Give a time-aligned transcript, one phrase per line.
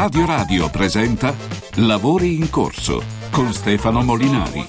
[0.00, 1.34] Radio Radio presenta
[1.74, 4.64] Lavori in corso con Stefano Molinari.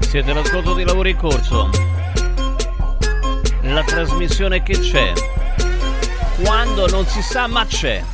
[0.00, 1.70] Siete all'ascolto di Lavori in corso.
[3.62, 5.14] La trasmissione che c'è.
[6.44, 8.04] Quando non si sa ma c'è.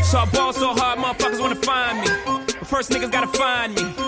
[0.00, 2.44] So I ball so hard, motherfuckers wanna find me.
[2.62, 4.07] First niggas gotta find me.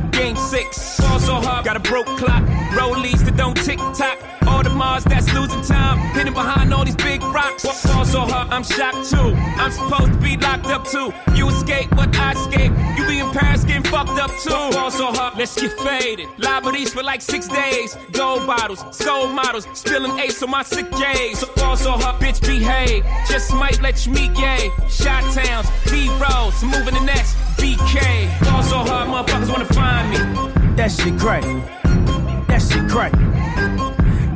[0.11, 0.99] Game 6.
[0.99, 2.43] Ball so hard, got a broke clock.
[2.71, 4.17] Rollies that don't tick tock.
[4.47, 5.97] All the Mars that's losing time.
[6.13, 7.63] Hidden behind all these big rocks.
[7.85, 9.33] Ball so hard, I'm shocked too.
[9.61, 11.13] I'm supposed to be locked up too.
[11.35, 12.71] You escape, but I escape.
[12.97, 14.49] You be in Paris getting fucked up too.
[14.49, 16.27] Ball so hard, let's get faded.
[16.37, 17.95] Liberties for like six days.
[18.11, 19.67] Gold bottles, soul models.
[19.73, 21.39] Spilling ace on my sick days.
[21.39, 23.05] So ball so hard, bitch behave.
[23.27, 24.69] Just might let you meet gay.
[24.89, 27.35] Shot towns, B-rolls, moving the next.
[27.61, 28.27] BK.
[28.43, 30.17] Ball so hard, motherfuckers wanna find me.
[30.75, 31.43] That shit crack.
[32.47, 33.11] That shit crack.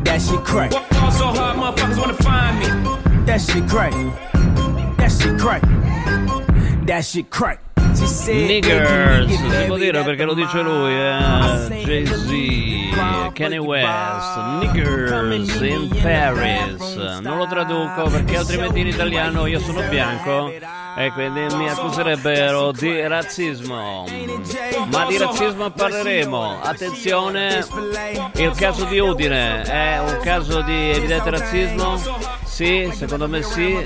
[0.03, 0.72] That shit crack.
[0.72, 2.67] Ball so hard, motherfuckers wanna find me.
[3.25, 3.94] That shit crack.
[4.97, 5.61] That shit crack.
[6.85, 7.59] That shit crack.
[8.27, 11.83] Niggers, "Baby, si può dire perché lo dice lui, mall." eh?
[11.85, 16.95] Jay-Z, Kanye West, Niggers in Paris.
[17.22, 20.52] Non lo traduco perché altrimenti in italiano io sono bianco
[20.97, 24.05] e quindi mi accuserebbero di razzismo.
[24.91, 26.61] Ma di razzismo parleremo.
[26.61, 27.65] Attenzione,
[28.35, 31.97] il caso di Udine è un caso di evidente razzismo?
[32.45, 33.85] Sì, secondo me sì.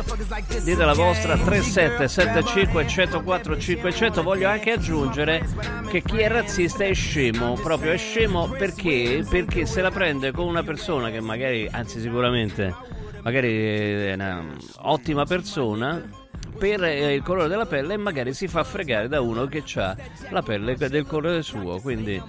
[0.61, 4.21] Dite la vostra 3775 104 500.
[4.21, 5.43] Voglio anche aggiungere
[5.89, 7.53] che chi è razzista è scemo.
[7.53, 9.25] Proprio è scemo perché?
[9.27, 12.75] Perché se la prende con una persona che magari, anzi sicuramente,
[13.23, 14.45] magari è una
[14.81, 16.27] ottima persona
[16.59, 19.95] per eh, il colore della pelle e magari si fa fregare da uno che ha
[20.29, 21.79] la pelle del colore suo.
[21.79, 22.21] Quindi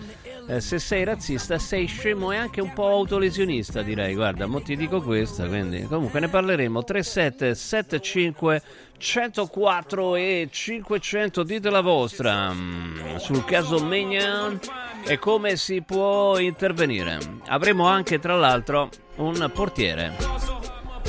[0.47, 4.15] eh, se sei razzista sei scemo e anche un po' autolesionista direi.
[4.15, 6.83] Guarda, mo ti dico questa, quindi comunque ne parleremo.
[6.83, 8.63] 3775
[8.99, 14.61] 104 e 500 dite la vostra mm, sul caso Mignan
[15.05, 17.19] e come si può intervenire.
[17.47, 20.15] Avremo anche tra l'altro un portiere,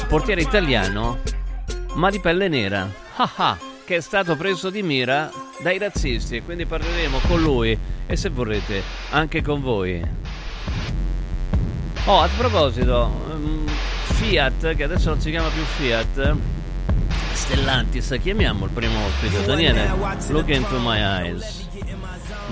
[0.07, 1.40] portiere italiano
[1.93, 5.31] ma di pelle nera, ah ah, che è stato preso di mira
[5.61, 8.81] dai razzisti quindi parleremo con lui e se vorrete
[9.11, 10.01] anche con voi.
[12.05, 16.35] Oh, a proposito, mm, Fiat, che adesso non si chiama più Fiat,
[17.33, 19.91] Stellantis, chiamiamo il primo ospite, Daniele,
[20.29, 21.67] look into my eyes.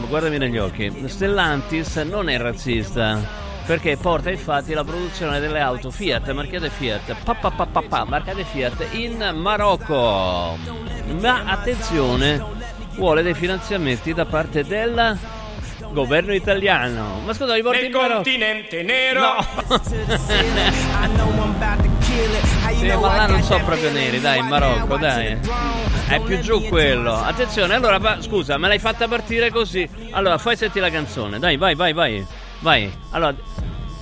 [0.07, 3.38] Guardami negli occhi, Stellantis non è razzista
[3.69, 8.03] perché porta infatti la produzione delle auto Fiat, marchiate Fiat, pa, pa, pa, pa, pa,
[8.03, 10.57] marchiate Fiat in Marocco.
[11.19, 12.43] Ma attenzione,
[12.95, 15.15] vuole dei finanziamenti da parte del
[15.91, 17.21] governo italiano.
[17.23, 18.15] Ma scusa, li porti Nel in Marocco?
[18.15, 19.19] continente nero.
[19.19, 19.35] No.
[22.79, 25.37] Sì, ma là non so proprio neri, dai, in Marocco, dai.
[26.07, 27.13] È più giù quello.
[27.13, 29.87] Attenzione, allora, va- scusa, me l'hai fatta partire così.
[30.09, 31.37] Allora, fai senti la canzone.
[31.37, 32.25] Dai, vai, vai, vai.
[32.61, 32.91] Vai.
[33.11, 33.33] Allora,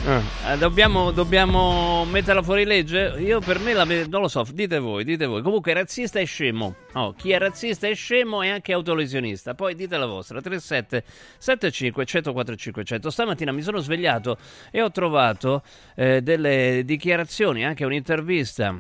[0.07, 3.15] eh, dobbiamo, dobbiamo metterla fuori legge?
[3.19, 5.43] Io per me la ve- non lo so, dite voi, dite voi.
[5.43, 6.75] Comunque razzista è scemo.
[6.93, 9.53] Oh, chi è razzista è scemo e anche autolesionista.
[9.53, 10.41] Poi dite la vostra.
[10.41, 11.03] 37
[11.37, 13.09] 75 104 500.
[13.11, 14.37] Stamattina mi sono svegliato
[14.71, 15.61] e ho trovato
[15.95, 18.75] eh, delle dichiarazioni, anche un'intervista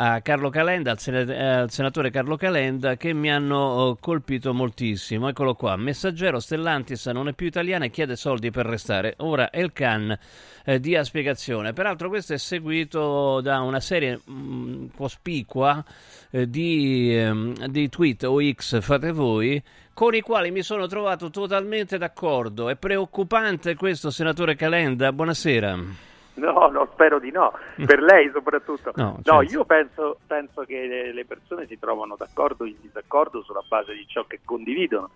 [0.00, 4.54] a Carlo Calenda, al, sena- eh, al senatore Carlo Calenda, che mi hanno oh, colpito
[4.54, 5.28] moltissimo.
[5.28, 5.74] Eccolo qua.
[5.74, 9.14] Messaggero Stellantis non è più italiana e chiede soldi per restare.
[9.18, 10.16] Ora Elkan
[10.64, 11.72] eh, dia spiegazione.
[11.72, 15.84] Peraltro questo è seguito da una serie mh, cospicua
[16.30, 19.60] eh, di, ehm, di tweet o X, fate voi,
[19.92, 22.68] con i quali mi sono trovato totalmente d'accordo.
[22.68, 25.12] È preoccupante questo, senatore Calenda?
[25.12, 26.07] Buonasera.
[26.38, 27.52] No, no, spero di no,
[27.84, 28.92] per lei soprattutto.
[28.94, 29.52] No, No, certo.
[29.52, 34.06] io penso, penso che le, persone si trovano d'accordo o in disaccordo sulla base di
[34.06, 35.10] ciò che condividono.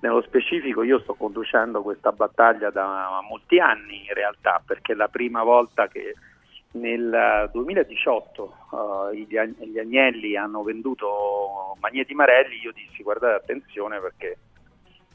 [0.00, 5.08] Nello specifico io sto conducendo questa battaglia da molti anni in realtà, perché è la
[5.08, 6.14] prima volta che
[6.72, 8.56] nel 2018
[9.12, 14.36] eh, gli, Ag- gli Agnelli hanno venduto Magneti Marelli, io dissi guardate attenzione perché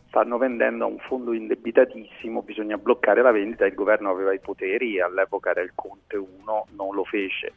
[0.09, 4.99] stanno vendendo a un fondo indebitatissimo, bisogna bloccare la vendita, il governo aveva i poteri,
[4.99, 7.53] all'epoca era il Conte 1, non lo fece.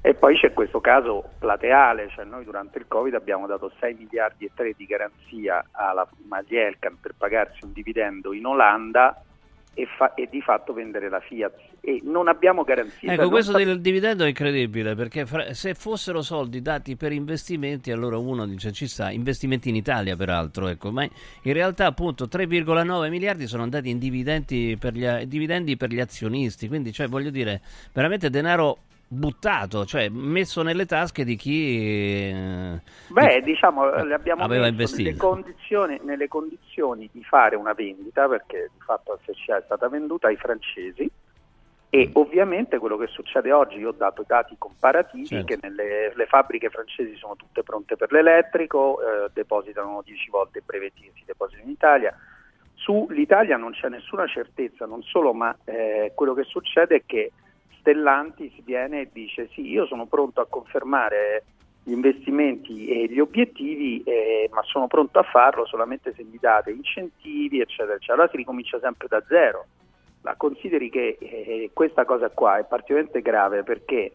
[0.00, 4.44] E poi c'è questo caso plateale, cioè noi durante il Covid abbiamo dato 6 miliardi
[4.44, 9.20] e 3 di garanzia alla Maglielcan per pagarsi un dividendo in Olanda
[9.74, 11.52] e, fa- e, di fatto vendere la Fiat.
[11.80, 13.12] E non abbiamo garanzie.
[13.12, 17.90] Ecco, questo sa- del dividendo è incredibile perché fra- se fossero soldi dati per investimenti
[17.90, 23.08] allora uno dice ci sta, investimenti in Italia peraltro, ecco, ma in realtà appunto 3,9
[23.08, 27.60] miliardi sono andati in dividendi per gli, dividendi per gli azionisti, quindi cioè voglio dire
[27.92, 28.78] veramente denaro
[29.08, 34.66] buttato, cioè messo nelle tasche di chi eh, Beh, di, diciamo, eh, le abbiamo aveva
[34.66, 39.88] investito nelle condizioni, nelle condizioni, di fare una vendita, perché di fatto FCA è stata
[39.88, 41.10] venduta ai francesi
[41.90, 42.10] e mm.
[42.14, 45.46] ovviamente quello che succede oggi, io ho dato dati comparativi certo.
[45.46, 51.00] che nelle fabbriche francesi sono tutte pronte per l'elettrico, eh, depositano 10 volte i brevetti
[51.00, 52.14] che si depositano in Italia.
[52.74, 57.32] Sull'Italia non c'è nessuna certezza, non solo, ma eh, quello che succede è che
[57.80, 61.44] Stellantis viene e dice sì, io sono pronto a confermare
[61.82, 66.70] gli investimenti e gli obiettivi, eh, ma sono pronto a farlo solamente se mi date
[66.70, 68.14] incentivi, eccetera, eccetera.
[68.14, 69.66] Allora si ricomincia sempre da zero.
[70.20, 74.12] Ma consideri che eh, questa cosa qua è particolarmente grave perché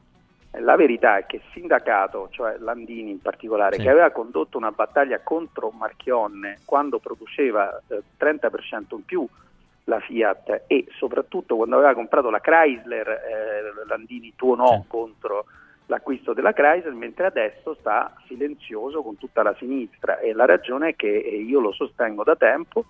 [0.60, 3.82] la verità è che il sindacato, cioè Landini in particolare, sì.
[3.82, 9.28] che aveva condotto una battaglia contro Marchionne quando produceva eh, 30% in più
[9.86, 14.88] la Fiat e soprattutto quando aveva comprato la Chrysler, eh, Landini tuonò sì.
[14.88, 15.46] contro
[15.88, 20.96] l'acquisto della Chrysler, mentre adesso sta silenzioso con tutta la sinistra e la ragione è
[20.96, 22.86] che io lo sostengo da tempo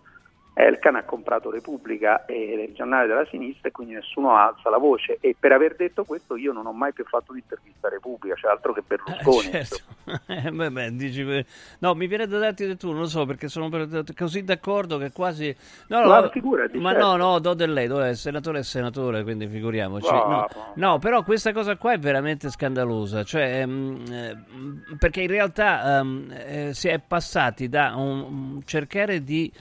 [0.56, 5.18] Elkan ha comprato Repubblica e il giornale della sinistra e quindi nessuno alza la voce
[5.20, 8.52] e per aver detto questo io non ho mai più fatto l'intervista a Repubblica, cioè
[8.52, 9.50] altro che Berlusconi.
[9.50, 9.78] Eh, certo.
[10.28, 11.46] eh, beh, beh, dici,
[11.80, 13.70] no, mi viene da darti di tu, non lo so perché sono
[14.16, 15.56] così d'accordo che quasi...
[15.88, 17.08] No, no, no figurati, ma certo.
[17.08, 20.12] no, no, do del lei, do, senatore è senatore, quindi figuriamoci.
[20.12, 25.30] No, no, no, però questa cosa qua è veramente scandalosa, cioè, um, eh, perché in
[25.30, 29.52] realtà um, eh, si è passati da un cercare di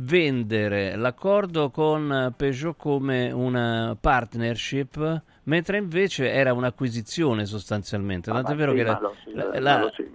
[0.00, 8.30] vendere l'accordo con Peugeot come una partnership, mentre invece era un'acquisizione sostanzialmente.
[8.30, 9.00] Tanto è vero che la,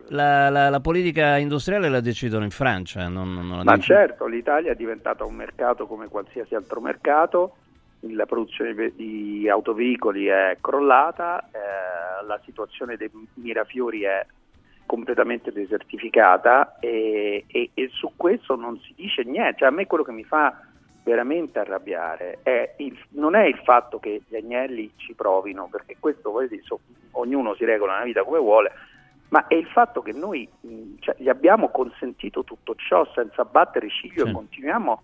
[0.10, 3.08] la, la, la, politica industriale la decidono in Francia.
[3.08, 7.58] Non, non Ma certo, l'Italia è diventata un mercato come qualsiasi altro mercato,
[8.02, 14.26] la produzione di autoveicoli è crollata, eh, la situazione dei mirafiori è
[14.86, 19.60] completamente desertificata e, e, e, su questo non si dice niente.
[19.60, 20.62] Cioè, a me quello che mi fa
[21.04, 26.32] veramente arrabbiare è il, non è il fatto che gli agnelli ci provino, perché questo
[26.32, 26.80] poi so,
[27.12, 28.72] ognuno si regola la vita come vuole,
[29.30, 30.50] ma è il fatto che noi
[31.00, 34.30] cioè, gli abbiamo consentito tutto ciò senza battere ciglio sì.
[34.30, 35.02] e continuiamo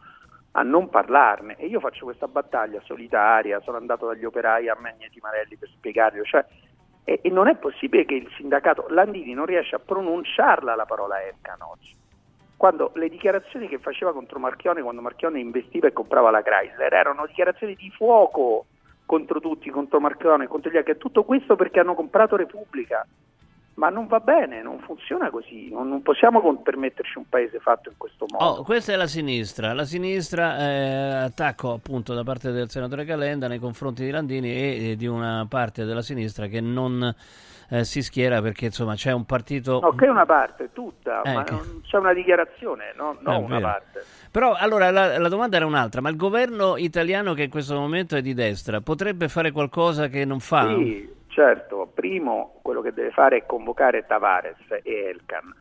[0.53, 1.55] a non parlarne.
[1.57, 6.25] E io faccio questa battaglia solitaria, sono andato dagli operai a Magneti Marelli per spiegarglielo,
[6.25, 6.45] cioè
[7.03, 11.21] e, e, non è possibile che il sindacato Landini non riesca a pronunciarla la parola
[11.21, 11.95] Ercan oggi.
[12.55, 17.25] Quando le dichiarazioni che faceva contro Marchione, quando Marchione investiva e comprava la Chrysler, erano
[17.25, 18.65] dichiarazioni di fuoco
[19.05, 20.97] contro tutti, contro Marchione, contro gli altri.
[20.97, 23.05] Tutto questo perché hanno comprato Repubblica
[23.81, 27.95] ma non va bene, non funziona così, non, non, possiamo permetterci un paese fatto in
[27.97, 28.45] questo modo.
[28.45, 33.47] Oh, questa è la sinistra, la sinistra eh, attacco appunto da parte del senatore Calenda
[33.47, 37.11] nei confronti di Landini e, e di una parte della sinistra che non
[37.71, 39.79] eh, si schiera perché insomma c'è un partito...
[39.79, 41.55] No, che è una parte, tutta, eh, ma che...
[41.81, 43.61] c'è una dichiarazione, no, no una vero.
[43.61, 44.05] parte.
[44.29, 48.15] Però allora la, la, domanda era un'altra, ma il governo italiano che in questo momento
[48.15, 50.67] è di destra potrebbe fare qualcosa che non fa?
[50.67, 55.53] Sì Certo, primo quello che deve fare è convocare Tavares e Elkan.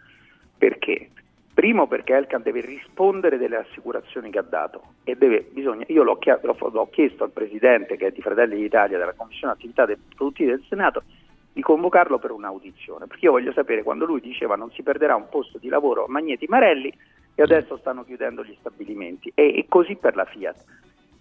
[0.59, 1.11] Perché?
[1.55, 6.19] Primo perché Elkan deve rispondere delle assicurazioni che ha dato deve, bisogna, io l'ho,
[6.73, 9.87] l'ho, chiesto al Presidente che è di Fratelli d'Italia della Commissione Attività
[10.17, 11.05] Produttive del Senato
[11.53, 15.29] di convocarlo per un'audizione, perché io voglio sapere quando lui diceva non si perderà un
[15.29, 16.93] posto di lavoro a Magneti Marelli
[17.35, 20.65] e adesso stanno chiudendo gli stabilimenti e, e così per la Fiat.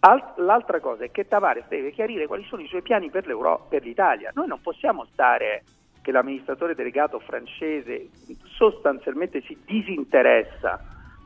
[0.02, 3.26] Alt- l'altra cosa è che Tavares deve chiarire quali sono i suoi piani per,
[3.68, 4.32] per l'Italia.
[4.34, 5.64] Noi non possiamo stare
[6.02, 8.10] che l'amministratore delegato francese
[8.46, 10.82] sostanzialmente si disinteressa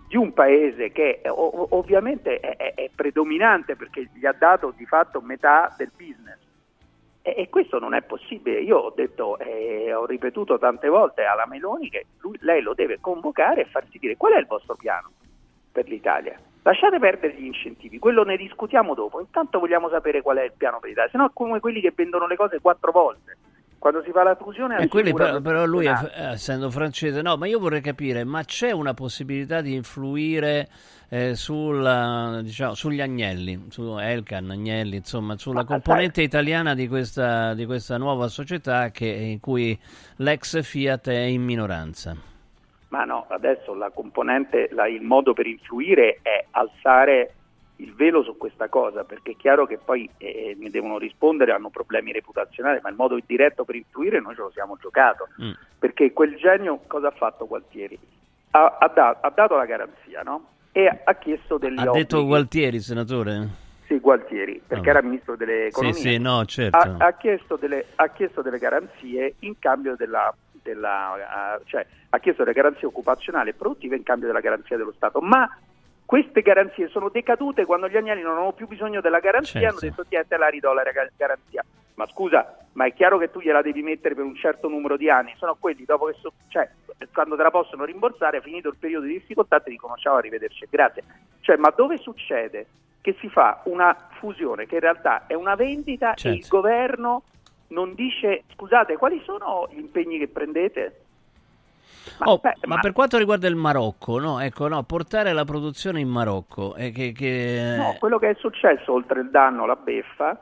[0.07, 4.85] di un paese che ov- ovviamente è, è, è, predominante perché gli ha dato di
[4.85, 6.39] fatto metà del business.
[7.21, 8.59] E questo non è possibile.
[8.59, 12.73] Io ho detto e eh, ho ripetuto tante volte alla Meloni che lui, lei lo
[12.73, 15.11] deve convocare e farsi dire qual è il vostro piano
[15.71, 16.37] per l'Italia.
[16.63, 19.19] Lasciate perdere gli incentivi, quello ne discutiamo dopo.
[19.19, 22.25] Intanto vogliamo sapere qual è il piano per l'Italia, se no come quelli che vendono
[22.25, 23.37] le cose quattro volte.
[23.77, 24.77] Quando si fa la fusione...
[24.77, 25.93] E quelli però, però lui, è,
[26.31, 30.69] essendo francese, no, ma io vorrei capire, ma c'è una possibilità di influire
[31.09, 37.65] eh, sul, diciamo, sugli agnelli, su Elkan, Agnelli, insomma, sulla componente italiana di questa, di
[37.65, 39.77] questa nuova società che, in cui
[40.15, 42.31] l'ex Fiat è in minoranza?
[42.93, 47.33] Ma no, adesso la componente, la, il modo per influire è alzare
[47.77, 51.71] il velo su questa cosa, perché è chiaro che poi eh, mi devono rispondere, hanno
[51.71, 55.51] problemi reputazionali, ma il modo diretto per influire noi ce lo siamo giocato, mm.
[55.79, 57.97] perché quel genio cosa ha fatto Gualtieri?
[58.51, 60.49] Ha, ha, da, ha dato la garanzia, no?
[60.71, 61.97] E ha chiesto degli Ha obblighi.
[61.97, 63.47] detto Gualtieri, senatore?
[63.87, 64.91] Sì, Gualtieri, perché oh.
[64.91, 65.95] era ministro dell'economia.
[65.95, 66.77] Sì, sì, no, certo.
[66.77, 70.31] Ha, ha, chiesto, delle, ha chiesto, delle, garanzie in cambio della...
[70.63, 75.19] della cioè, ha chiesto delle garanzie occupazionali e produttive in cambio della garanzia dello Stato,
[75.19, 75.49] ma
[76.05, 79.67] queste garanzie sono decadute quando gli agnelli non hanno più bisogno della garanzia, certo.
[79.67, 80.83] hanno detto ti te la ridò la
[81.15, 81.63] garanzia.
[81.95, 85.09] Ma scusa, ma è chiaro che tu gliela devi mettere per un certo numero di
[85.09, 86.69] anni, sono quelli dopo che so, cioè,
[87.11, 91.03] quando te la possono rimborsare, finito il periodo di difficoltà, ti dicono ciao, arrivederci, grazie.
[91.41, 92.67] Cioè, ma dove succede
[93.01, 96.29] che si fa una fusione che in realtà è una vendita certo.
[96.29, 97.23] e il governo
[97.73, 101.01] non dice scusate, quali sono gli impegni che prendete?
[102.19, 104.39] Ma, oh, beh, ma, ma, per quanto riguarda il Marocco, no?
[104.39, 106.75] Ecco, no, portare la produzione in Marocco.
[106.75, 107.75] Eh, che, che...
[107.77, 110.39] No, quello che è successo oltre il danno, la beffa,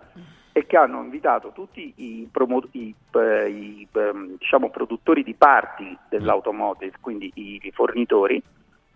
[0.52, 5.98] è che hanno invitato tutti i, promo- i, eh, i ehm, diciamo, produttori di parti
[6.10, 8.42] dell'automotive, quindi i, i, fornitori,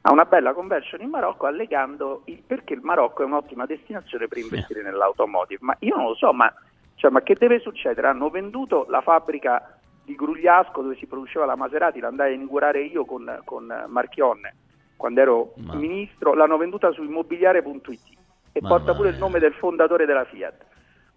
[0.01, 4.39] a una bella conversion in Marocco allegando il, perché il Marocco è un'ottima destinazione per
[4.39, 5.59] investire nell'automotive.
[5.61, 6.53] Ma io non lo so, ma,
[6.95, 8.07] cioè, ma che deve succedere?
[8.07, 13.05] Hanno venduto la fabbrica di Grugliasco dove si produceva la Maserati, l'andai a inaugurare io
[13.05, 14.55] con, con Marchionne
[14.95, 15.75] quando ero Ma...
[15.75, 18.17] ministro, l'hanno venduta su immobiliare.it
[18.51, 20.65] e Ma porta pure il nome del fondatore della Fiat.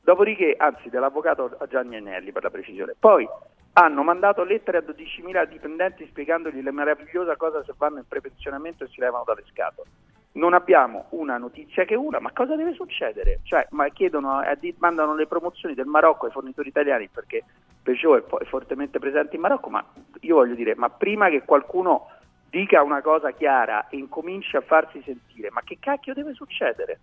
[0.02, 2.94] Dopodiché, anzi dell'avvocato Gianni Agnelli per la precisione.
[2.98, 3.28] Poi
[3.74, 8.88] hanno mandato lettere a 12.000 dipendenti spiegandogli la meravigliosa cosa se vanno in prepensionamento e
[8.88, 9.88] si levano dalle scatole
[10.32, 13.40] non abbiamo una notizia che una, ma cosa deve succedere?
[13.42, 17.44] Cioè, ma chiedono, eh, mandano le promozioni del Marocco ai fornitori italiani perché
[17.82, 19.84] Peugeot è, è fortemente presente in Marocco, ma
[20.20, 22.08] io voglio dire, ma prima che qualcuno
[22.50, 27.00] dica una cosa chiara e incominci a farsi sentire, ma che cacchio deve succedere?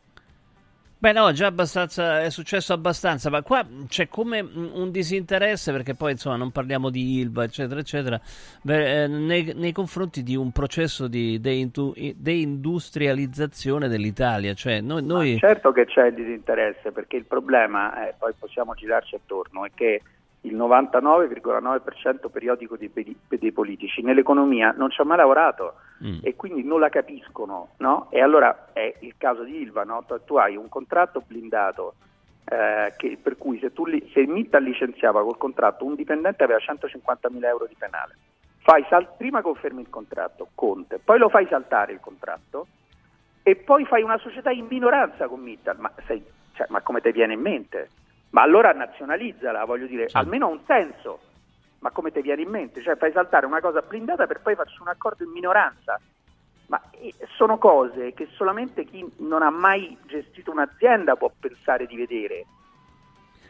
[0.97, 6.13] Beh no, già abbastanza, è successo abbastanza, ma qua c'è come un disinteresse, perché poi
[6.13, 8.17] insomma non parliamo di Ilva, eccetera, eccetera,
[8.61, 14.53] beh, eh, nei, nei, confronti di un processo di deindustrializzazione dell'Italia.
[14.53, 15.37] Cioè, noi, noi...
[15.37, 20.01] certo che c'è il disinteresse, perché il problema, eh, poi possiamo girarci attorno, è che
[20.41, 22.89] il 99,9% periodico dei,
[23.27, 25.73] dei, politici nell'economia non ci ha mai lavorato
[26.03, 26.19] mm.
[26.21, 28.07] e quindi non la capiscono, no?
[28.11, 30.05] E allora è il caso di Ilva, no?
[30.25, 31.95] tu, hai un contratto blindato
[32.45, 36.59] eh, che, per cui se, tu li, se Mitta licenziava col contratto un dipendente aveva
[36.59, 38.15] 150.000 euro di penale.
[38.89, 42.67] Sal- prima confermi il contratto, Conte, poi lo fai saltare il contratto
[43.43, 46.23] e poi fai una società in minoranza con Mittal, ma, sei,
[46.53, 47.89] cioè, ma come ti viene in mente?
[48.31, 50.17] Ma allora nazionalizzala, voglio dire, sì.
[50.17, 51.19] almeno ha un senso.
[51.85, 52.81] Ma come ti viene in mente?
[52.81, 56.01] Cioè fai saltare una cosa blindata per poi farci un accordo in minoranza.
[56.65, 61.95] Ma eh, sono cose che solamente chi non ha mai gestito un'azienda può pensare di
[61.95, 62.45] vedere.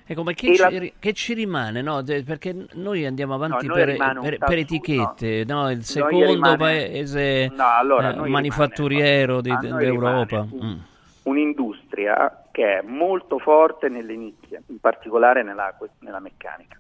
[0.06, 0.70] Ecco, ma che, la...
[0.70, 1.82] ci, che ci, rimane?
[1.82, 2.04] No?
[2.04, 5.72] Perché noi andiamo avanti no, per, per, per, etichette, no?
[5.72, 6.58] il secondo rimane...
[6.58, 10.46] paese allora, eh, manifatturiero di, d'Europa.
[10.52, 10.80] Un, mm.
[11.24, 16.78] Un'industria che è molto forte nelle nicchie, in particolare nella, nella meccanica,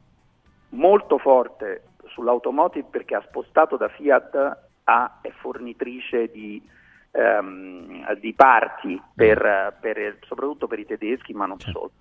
[0.69, 6.61] molto forte sull'automotive perché ha spostato da Fiat a è fornitrice di,
[7.11, 11.91] um, di parti per, per, soprattutto per i tedeschi, ma non solo.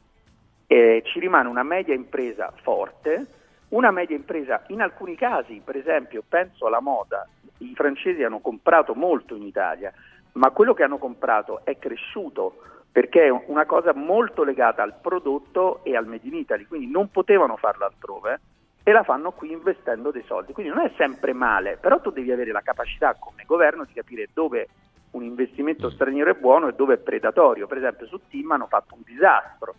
[0.67, 3.27] E ci rimane una media impresa forte,
[3.69, 7.27] una media impresa in alcuni casi, per esempio, penso alla moda,
[7.59, 9.93] i francesi hanno comprato molto in Italia,
[10.33, 12.57] ma quello che hanno comprato è cresciuto
[12.91, 17.11] perché è una cosa molto legata al prodotto e al Made in Italy, quindi non
[17.11, 18.41] potevano farlo altrove
[18.87, 20.53] e la fanno qui investendo dei soldi.
[20.53, 24.29] Quindi non è sempre male, però tu devi avere la capacità come governo di capire
[24.33, 24.69] dove
[25.13, 27.67] un investimento straniero è buono e dove è predatorio.
[27.67, 29.75] Per esempio su Tim hanno fatto un disastro.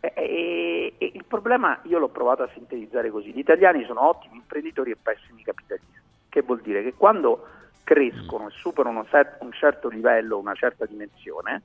[0.00, 4.36] E, e, e il problema io l'ho provato a sintetizzare così, gli italiani sono ottimi
[4.36, 7.46] imprenditori e pessimi capitalisti, che vuol dire che quando
[7.82, 9.04] crescono e superano
[9.40, 11.62] un certo livello, una certa dimensione,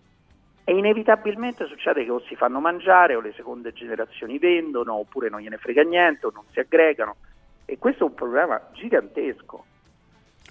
[0.65, 5.41] e inevitabilmente succede che o si fanno mangiare o le seconde generazioni vendono oppure non
[5.41, 7.15] gliene frega niente o non si aggregano
[7.65, 9.65] e questo è un problema gigantesco.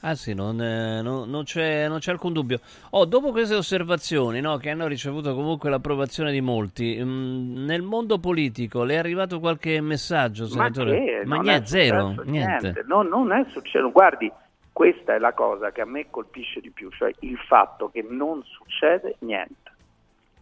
[0.05, 2.59] Ah sì, non, eh, non, non, c'è, non, c'è, alcun dubbio.
[2.91, 7.83] Oh, dopo queste osservazioni, no, che hanno ricevuto comunque l'approvazione di molti, mh, mm, nel
[7.83, 10.99] mondo politico le è arrivato qualche messaggio, senatore?
[10.99, 11.23] Ma, che?
[11.25, 12.27] Ma niente, zero, niente.
[12.27, 12.85] niente.
[12.89, 13.93] No, non è successo.
[13.93, 14.31] Guardi,
[14.73, 18.43] questa è la cosa che a me colpisce di più, cioè il fatto che non
[18.43, 19.72] succede niente.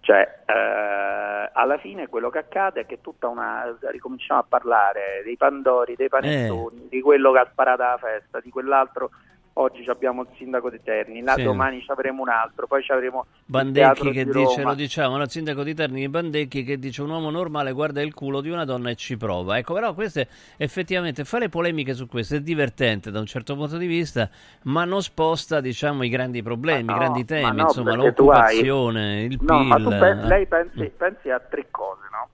[0.01, 3.77] Cioè, eh, alla fine quello che accade è che tutta una.
[3.91, 6.89] ricominciamo a parlare dei Pandori, dei panettoni, eh.
[6.89, 9.11] di quello che ha sparato alla festa, di quell'altro
[9.55, 11.43] oggi abbiamo il sindaco di Terni, sì.
[11.43, 15.29] domani ci avremo un altro, poi ci avremo Bandecchi che di dice, lo diciamo, il
[15.29, 18.91] sindaco di Terni Bandecchi che dice un uomo normale guarda il culo di una donna
[18.91, 19.59] e ci prova.
[19.59, 23.87] Ecco, però queste effettivamente fare polemiche su questo è divertente da un certo punto di
[23.87, 24.29] vista,
[24.65, 29.25] ma non sposta, diciamo, i grandi problemi, no, i grandi temi, no, insomma, l'occupazione, hai...
[29.25, 29.47] il PIL.
[29.47, 32.29] No, ma tu pensi, lei pensi, pensi a tre cose, no?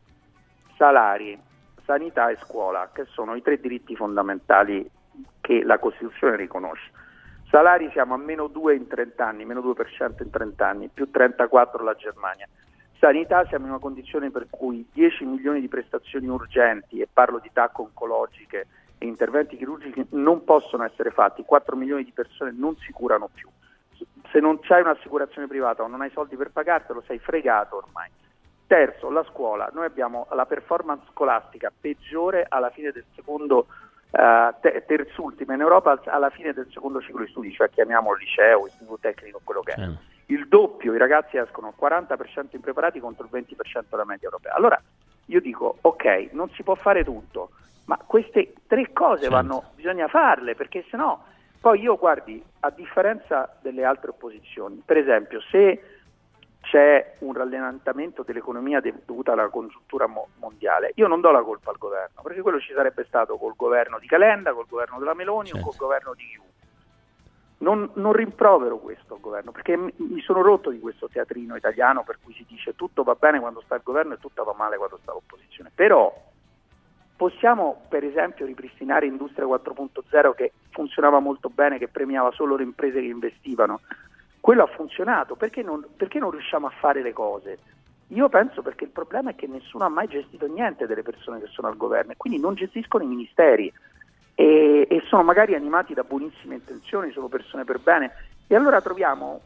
[0.77, 1.39] Salari,
[1.85, 4.89] sanità e scuola, che sono i tre diritti fondamentali
[5.41, 6.91] che la Costituzione riconosce
[7.49, 11.85] Salari siamo a meno 2 in 30 anni, meno 2% in 30 anni, più 34
[11.85, 12.49] la Germania.
[12.99, 17.51] Sanità siamo in una condizione per cui 10 milioni di prestazioni urgenti, e parlo di
[17.53, 18.67] TAC oncologiche
[18.99, 23.49] e interventi chirurgici, non possono essere fatti, 4 milioni di persone non si curano più.
[24.31, 28.11] Se non c'hai un'assicurazione privata o non hai soldi per pagartelo, sei fregato ormai.
[28.67, 29.71] Terzo, la scuola.
[29.73, 33.67] Noi abbiamo la performance scolastica peggiore alla fine del secondo
[34.11, 38.99] te- terzultima in Europa alla fine del secondo ciclo di studi, cioè chiamiamolo liceo, istituto
[39.01, 39.89] tecnico, quello che è.
[40.27, 44.55] Il doppio, i ragazzi escono 40% impreparati contro il 20% della media europea.
[44.55, 44.81] Allora
[45.27, 47.51] io dico, ok, non si può fare tutto,
[47.85, 49.35] ma queste tre cose certo.
[49.35, 51.25] vanno, bisogna farle, perché se no,
[51.61, 55.96] poi io guardi, a differenza delle altre opposizioni, per esempio, se
[56.67, 60.93] c'è un rallentamento dell'economia dovuto alla congiuntura mo- mondiale.
[60.97, 64.07] Io non do la colpa al governo, perché quello ci sarebbe stato col governo di
[64.07, 65.67] Calenda, col governo della Meloni certo.
[65.67, 66.43] o col governo di Chiu.
[67.59, 72.19] Non, non, rimprovero questo al governo, perché mi sono rotto di questo teatrino italiano per
[72.23, 74.99] cui si dice tutto va bene quando sta il governo e tutto va male quando
[75.01, 75.71] sta l'opposizione.
[75.75, 76.13] Però
[77.17, 83.01] possiamo per esempio ripristinare Industria 4.0 che funzionava molto bene, che premiava solo le imprese
[83.01, 83.81] che investivano
[84.47, 87.59] quello ha funzionato, perché non, perché non riusciamo a fare le cose?
[88.11, 91.49] Io penso perché il problema è che nessuno ha mai gestito niente delle persone che
[91.49, 93.73] sono al governo e quindi non gestiscono i ministeri
[94.37, 98.13] e, e sono magari animati da buonissime intenzioni, sono persone per bene
[98.47, 99.41] e allora troviamo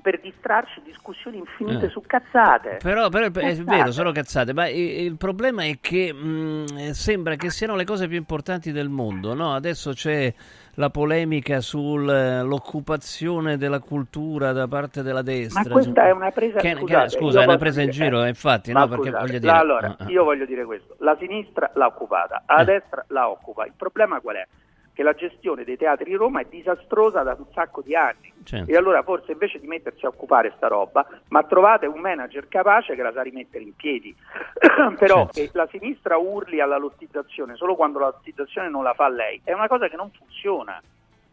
[0.00, 1.88] per distrarci discussioni infinite eh.
[1.90, 2.78] su cazzate.
[2.82, 3.60] Però, però cazzate.
[3.60, 8.08] è vero, sono cazzate, ma il problema è che mh, sembra che siano le cose
[8.08, 9.54] più importanti del mondo, no?
[9.54, 10.32] Adesso c'è
[10.74, 15.62] la polemica sull'occupazione della cultura da parte della destra.
[15.64, 18.28] Ma questa è una presa, che, scusate, che, scusa, è una presa in giro, eh,
[18.28, 19.52] infatti, no, scusate, voglio dire...
[19.52, 20.08] Allora, uh, uh.
[20.08, 22.64] io voglio dire questo, la sinistra l'ha occupata, la eh.
[22.64, 24.46] destra la occupa, il problema qual è?
[24.92, 28.32] Che la gestione dei teatri di Roma è disastrosa da un sacco di anni.
[28.44, 28.70] Certo.
[28.70, 32.94] E allora forse invece di mettersi a occupare sta roba, ma trovate un manager capace
[32.94, 34.14] che la sa rimettere in piedi.
[34.98, 35.32] Però certo.
[35.32, 39.52] che la sinistra urli alla lottizzazione solo quando la lottizzazione non la fa lei, è
[39.52, 40.80] una cosa che non funziona.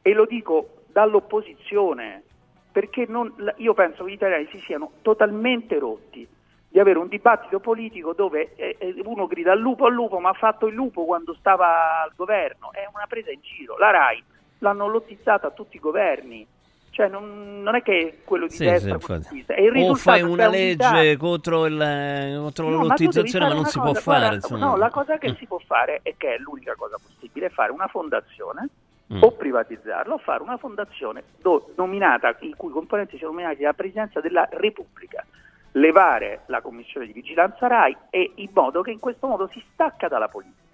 [0.01, 2.23] E lo dico dall'opposizione,
[2.71, 6.27] perché non, io penso che gli italiani si siano totalmente rotti
[6.69, 10.29] di avere un dibattito politico dove eh, eh, uno grida al lupo al lupo ma
[10.29, 13.77] ha fatto il lupo quando stava al governo, è una presa in giro.
[13.77, 14.23] La RAI
[14.59, 16.45] l'hanno lottizzata a tutti i governi.
[16.89, 19.45] Cioè non, non è che quello di sì, destra sì,
[19.81, 23.91] o fai una legge contro, il, contro no, la lottizzazione ma, ma non si cosa,
[23.91, 25.35] può fare guarda, no la cosa che mm.
[25.35, 28.67] si può fare e che è l'unica cosa possibile è fare una fondazione
[29.13, 29.21] mm.
[29.21, 34.19] o privatizzarla o fare una fondazione do, nominata i cui componenti siano nominati dalla Presidenza
[34.19, 35.23] della Repubblica
[35.73, 40.07] levare la commissione di vigilanza RAI e in modo che in questo modo si stacca
[40.07, 40.65] dalla politica.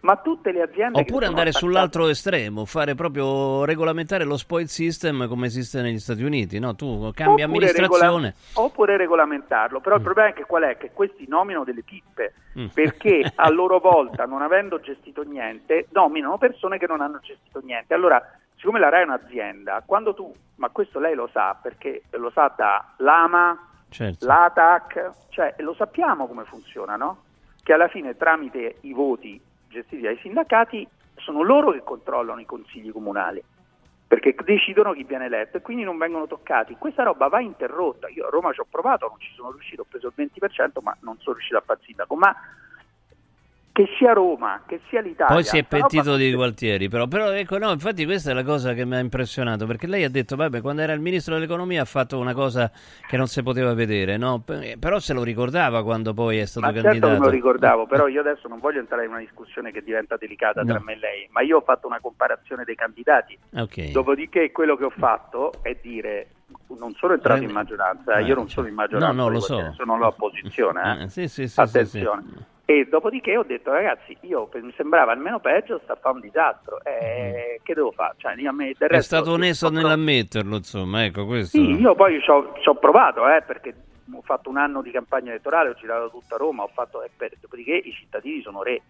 [0.00, 1.66] Ma tutte le aziende Oppure andare attaccate...
[1.66, 6.74] sull'altro estremo, fare proprio regolamentare lo spoil system come esiste negli Stati Uniti, no?
[6.74, 8.34] Tu cambi oppure amministrazione.
[8.34, 8.66] Regola...
[8.66, 9.98] Oppure regolamentarlo, però mm.
[9.98, 10.78] il problema è che qual è?
[10.78, 12.66] Che questi nominano delle pippe, mm.
[12.68, 17.92] perché a loro volta, non avendo gestito niente, nominano persone che non hanno gestito niente.
[17.92, 18.22] Allora,
[18.56, 22.50] siccome la RAI è un'azienda, quando tu, ma questo lei lo sa perché lo sa
[22.56, 24.26] da Lama, certo.
[24.26, 27.24] l'ATAC, cioè lo sappiamo come funziona, no?
[27.62, 32.90] Che alla fine tramite i voti gestiti dai sindacati sono loro che controllano i consigli
[32.90, 33.42] comunali
[34.10, 36.74] perché decidono chi viene eletto e quindi non vengono toccati.
[36.76, 38.08] Questa roba va interrotta.
[38.08, 40.96] Io a Roma ci ho provato, non ci sono riuscito, ho preso il 20%, ma
[41.02, 42.16] non sono riuscito a fare sindaco.
[42.16, 42.34] Ma
[43.84, 45.34] che sia Roma, che sia l'Italia.
[45.34, 48.74] Poi si è pentito di Gualtieri, però, però ecco, no, infatti questa è la cosa
[48.74, 51.86] che mi ha impressionato, perché lei ha detto, vabbè, quando era il ministro dell'economia ha
[51.86, 52.70] fatto una cosa
[53.08, 54.40] che non si poteva vedere, no?
[54.44, 57.12] P- Però se lo ricordava quando poi è stato Ma certo candidato.
[57.14, 60.16] che me lo ricordavo, però io adesso non voglio entrare in una discussione che diventa
[60.16, 60.84] delicata tra No.
[60.84, 63.38] me e lei, ma io ho fatto una comparazione dei candidati.
[63.54, 63.90] Ok.
[63.92, 66.28] Dopodiché quello che ho fatto è dire
[66.78, 69.40] non sono entrato Prendi- in maggioranza, Eh, io non sono in maggioranza, No, no, lo
[69.40, 69.72] so.
[69.74, 70.98] sono all'opposizione.
[71.00, 71.04] eh.
[71.04, 72.22] Eh, sì, sì, sì, sì, Attenzione.
[72.28, 72.42] sì.
[72.70, 76.78] E dopodiché ho detto ragazzi, io mi sembrava almeno peggio, sta a fare un disastro,
[76.84, 78.14] eh, che devo fare?
[78.18, 78.70] Cioè, me, Mm.
[78.78, 81.58] È resto- stato onesto io- nell'ammetterlo, insomma, ecco questo.
[81.58, 83.74] Sì, io poi ci ho, ci ho provato, eh, perché
[84.14, 87.32] ho fatto un anno di campagna elettorale, ho girato tutta Roma, ho fatto, eh, per-
[87.40, 88.80] dopodiché i cittadini sono re.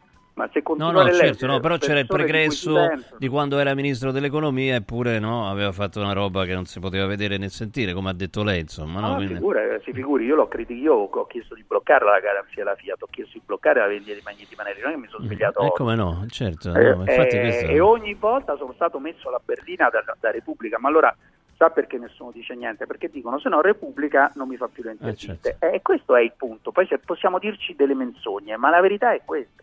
[0.40, 3.28] Ma se No, continuare no, a certo, no, però c'era il di pregresso pensa- di
[3.28, 7.36] quando era ministro dell'economia eppure no, aveva fatto una roba che non si poteva vedere
[7.36, 9.00] né sentire, come ha detto lei, insomma.
[9.00, 9.08] No?
[9.08, 12.64] No, Quindi- figura- si figuri, io l'ho criticato, io ho chiesto di bloccare la garanzia
[12.64, 15.08] della Fiat, ho chiesto di bloccare la vendita di magneti maneri, non è che mi
[15.08, 15.74] sono svegliato Eh, oggi.
[15.76, 16.72] come no, certo.
[16.74, 17.36] Eh, no, eh, questo-
[17.70, 21.14] E ogni volta sono stato messo alla berlina da, da Repubblica, ma allora
[21.56, 22.86] sa perché nessuno dice niente?
[22.86, 25.38] Perché dicono se no Repubblica non mi fa più le interviste.
[25.42, 25.66] certo.
[25.66, 26.72] E questo è il punto.
[26.72, 29.62] Poi possiamo dirci delle menzogne, ma la verità è questa.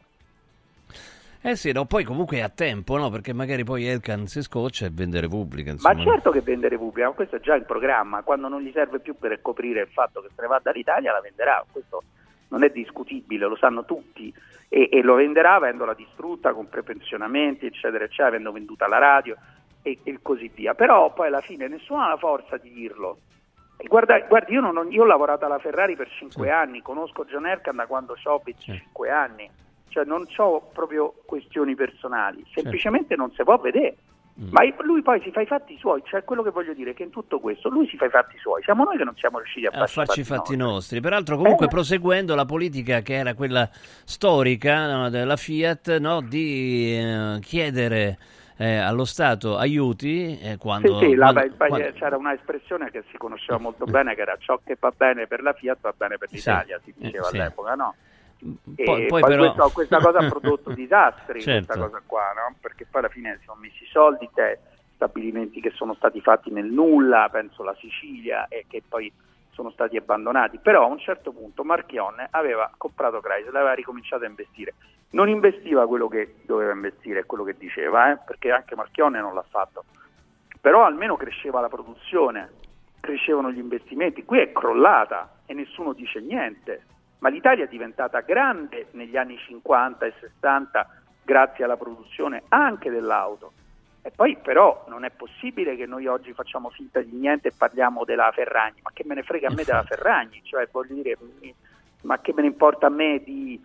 [1.42, 3.10] Eh sì, no, poi comunque è a tempo, no?
[3.10, 6.04] Perché magari poi Elkan si scoccia e vende Repubblica, Ma insomma.
[6.04, 9.16] certo che vende Repubblica, ma questo è già il programma, quando non gli serve più
[9.18, 12.04] per coprire il fatto che se ne va dall'Italia la venderà, questo
[12.50, 14.34] non è discutibile, lo sanno tutti
[14.70, 19.36] e, e lo venderà avendola distrutta con prepensionamenti eccetera eccetera, avendo venduta la radio
[19.82, 23.20] e, e così via, però poi alla fine nessuno ha la forza di dirlo.
[23.88, 26.52] Guarda, guardi, io, non ho, io ho lavorato alla Ferrari per cinque Sì.
[26.52, 28.70] anni, conosco John Erkan da quando ho Sì.
[28.72, 29.50] 25 anni,
[29.98, 33.98] cioè non ho proprio questioni personali, semplicemente non si può vedere.
[34.40, 34.50] Mm.
[34.52, 37.02] Ma lui poi si fa i fatti suoi, cioè quello che voglio dire è che
[37.02, 39.66] in tutto questo lui si fa i fatti suoi, siamo noi che non siamo riusciti
[39.66, 40.58] a, a farci i fatti nostri.
[40.58, 41.02] nostri.
[41.02, 41.70] Peraltro, comunque, Eh.
[41.70, 48.20] proseguendo la politica che era quella storica no, della Fiat, no, di eh, chiedere
[48.58, 52.92] eh, allo Stato aiuti eh, quando, Sì, sì, la- quando- il quando- c'era una espressione
[52.92, 55.94] che si conosceva molto bene, che era ciò che va bene per la Fiat va
[55.98, 57.38] bene per Sì, l'Italia, si eh, diceva sì.
[57.38, 57.96] all'epoca, no?
[58.40, 59.54] E Poi, poi, poi però...
[59.54, 61.66] questo- questa cosa ha prodotto disastri, Certo.
[61.66, 62.56] questa cosa qua, no?
[62.62, 64.60] Perché poi alla fine si sono messi i soldi, te,
[64.96, 69.12] stabilimenti che sono stati fatti nel nulla, penso la Sicilia, e che poi
[69.52, 70.60] sono stati abbandonati.
[70.60, 74.76] Però a un certo punto Marchionne aveva comprato Chrysler, aveva ricominciato a investire.
[75.12, 79.46] Non investiva quello che doveva investire, quello che diceva, eh, perché anche Marchionne non l'ha
[79.50, 79.86] fatto.
[80.62, 82.52] Però almeno cresceva la produzione,
[83.00, 84.26] crescevano gli investimenti.
[84.26, 86.84] Qui è crollata e nessuno dice niente.
[87.20, 90.90] Ma l'Italia è diventata grande negli anni 50 e 60
[91.24, 93.54] grazie alla produzione anche dell'auto.
[94.02, 98.06] E poi però non è possibile che noi oggi facciamo finta di niente e parliamo
[98.06, 99.84] della Ferragni, ma che me ne frega a me della.
[99.84, 101.18] Ferragni, cioè voglio dire,
[102.04, 103.62] ma che me ne importa a me di...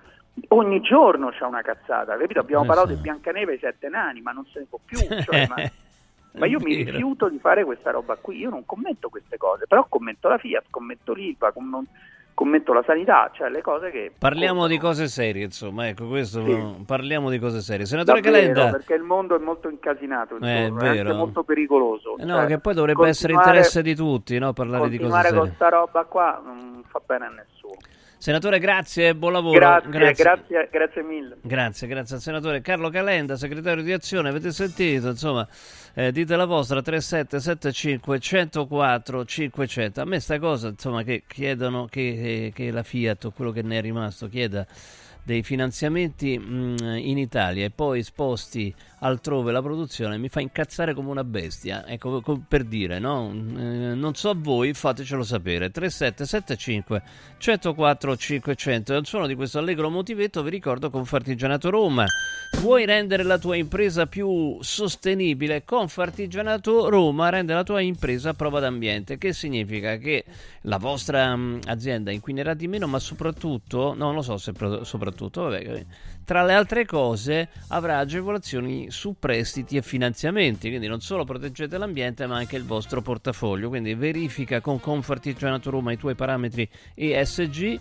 [0.48, 2.40] Ogni giorno c'è una cazzata, capito?
[2.40, 2.96] Abbiamo Eh, parlato sì.
[2.96, 4.98] di Biancaneve e sette nani, ma non se ne può più.
[5.22, 5.56] cioè, ma...
[6.34, 9.84] Ma io mi rifiuto di fare questa roba qui, io non commento queste cose, però
[9.86, 11.86] commento la Fiat, commento l'ILVA, com-
[12.34, 14.12] commento la sanità, cioè le cose che...
[14.18, 16.82] Parliamo di cose serie, insomma, ecco, questo Sì.
[16.86, 17.86] parliamo di cose serie.
[17.86, 21.14] Senatore Davvero, Calenda, perché il mondo è molto incasinato, Eh, è intorno, è, vero.
[21.14, 22.16] molto pericoloso.
[22.18, 24.52] Eh, no, cioè, che poi dovrebbe essere interesse di tutti, no?
[24.52, 25.54] Parlare di cose Continuare con serie.
[25.54, 27.61] sta roba qua non fa bene a nessuno.
[28.22, 29.58] Senatore, grazie, buon lavoro.
[29.58, 31.38] Grazie, grazie, grazie, mille.
[31.42, 34.28] Grazie, grazie al senatore Carlo Calenda, segretario di Azione.
[34.28, 35.44] Avete sentito, insomma,
[35.92, 40.00] eh, dite la vostra 3775 104 500.
[40.00, 43.78] A me sta cosa, insomma, che chiedono che, che la Fiat o quello che ne
[43.78, 44.64] è rimasto chieda
[45.24, 48.72] dei finanziamenti mh, in Italia e poi sposti
[49.02, 51.86] altrove la produzione mi fa incazzare come una bestia.
[51.86, 53.30] Ecco, co- per dire, no?
[53.30, 55.70] Eh, non so voi, fatecelo sapere.
[55.70, 57.02] 3775
[57.38, 62.04] 104 500 è il suono di questo allegro motivetto, vi ricordo Confartigianato Roma.
[62.60, 65.64] Vuoi rendere la tua impresa più sostenibile?
[65.64, 70.24] Confartigianato Roma rende la tua impresa a prova d'ambiente, che significa che
[70.62, 74.84] la vostra mh, azienda inquinerà di meno, ma soprattutto, no, non lo so se pro-
[74.84, 75.84] soprattutto, vabbè,
[76.24, 82.26] tra le altre cose avrà agevolazioni su prestiti e finanziamenti, quindi non solo proteggete l'ambiente
[82.26, 87.80] ma anche il vostro portafoglio, quindi verifica con Confartigianato Roma i tuoi parametri ESG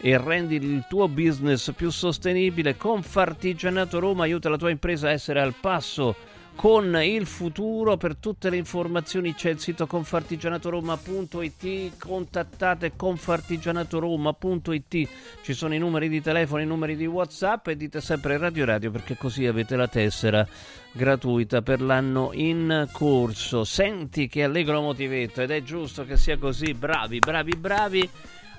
[0.00, 2.76] e rendi il tuo business più sostenibile.
[2.76, 6.16] Confartigianato Roma aiuta la tua impresa a essere al passo
[6.54, 7.96] con il futuro.
[7.96, 11.96] Per tutte le informazioni c'è il sito confartigianatoroma.it.
[11.98, 15.08] Contattate confartigianatoroma.it.
[15.42, 18.90] Ci sono i numeri di telefono, i numeri di WhatsApp e dite sempre Radio Radio
[18.90, 20.46] perché così avete la tessera
[20.92, 23.64] gratuita per l'anno in corso.
[23.64, 26.74] Senti che allegro motivetto ed è giusto che sia così.
[26.74, 28.08] Bravi, bravi, bravi.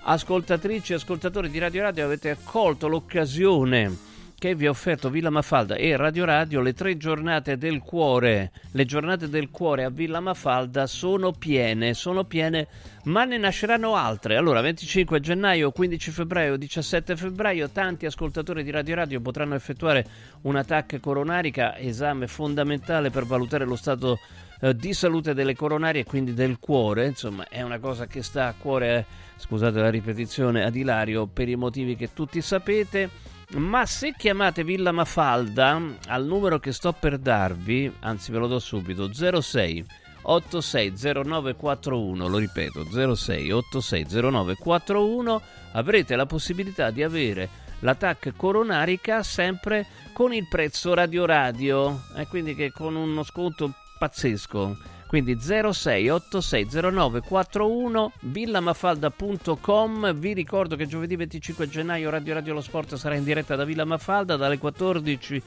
[0.05, 4.12] Ascoltatrici e ascoltatori di Radio Radio avete colto l'occasione
[4.43, 8.51] che vi ha offerto Villa Mafalda e Radio Radio le tre giornate del cuore.
[8.71, 12.67] Le giornate del cuore a Villa Mafalda sono piene, sono piene,
[13.03, 14.35] ma ne nasceranno altre.
[14.35, 20.05] Allora, 25 gennaio, 15 febbraio, 17 febbraio, tanti ascoltatori di Radio Radio potranno effettuare
[20.41, 24.19] una TAC coronarica, esame fondamentale per valutare lo stato
[24.59, 27.07] eh, di salute delle coronarie e quindi del cuore.
[27.07, 29.05] Insomma, è una cosa che sta a cuore, eh,
[29.37, 33.31] scusate la ripetizione, ad Ilario per i motivi che tutti sapete.
[33.55, 38.57] Ma se chiamate Villa Mafalda al numero che sto per darvi, anzi ve lo do
[38.57, 39.85] subito, 06
[40.23, 45.41] 860941, lo ripeto, 06 860941,
[45.73, 47.47] avrete la possibilità di avere
[47.81, 53.71] l'attacco coronarica sempre con il prezzo radio radio, e eh, quindi che con uno sconto
[53.99, 54.77] pazzesco
[55.13, 63.23] quindi 06860941 villamafalda.com vi ricordo che giovedì 25 gennaio Radio Radio Lo Sport sarà in
[63.23, 65.39] diretta da Villa Mafalda dalle 14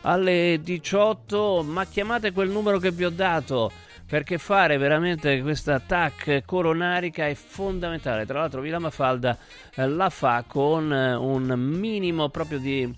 [0.00, 3.70] alle 18 ma chiamate quel numero che vi ho dato
[4.08, 8.26] perché fare veramente questa TAC coronarica è fondamentale.
[8.26, 9.38] Tra l'altro Villa Mafalda
[9.76, 12.92] eh, la fa con eh, un minimo proprio di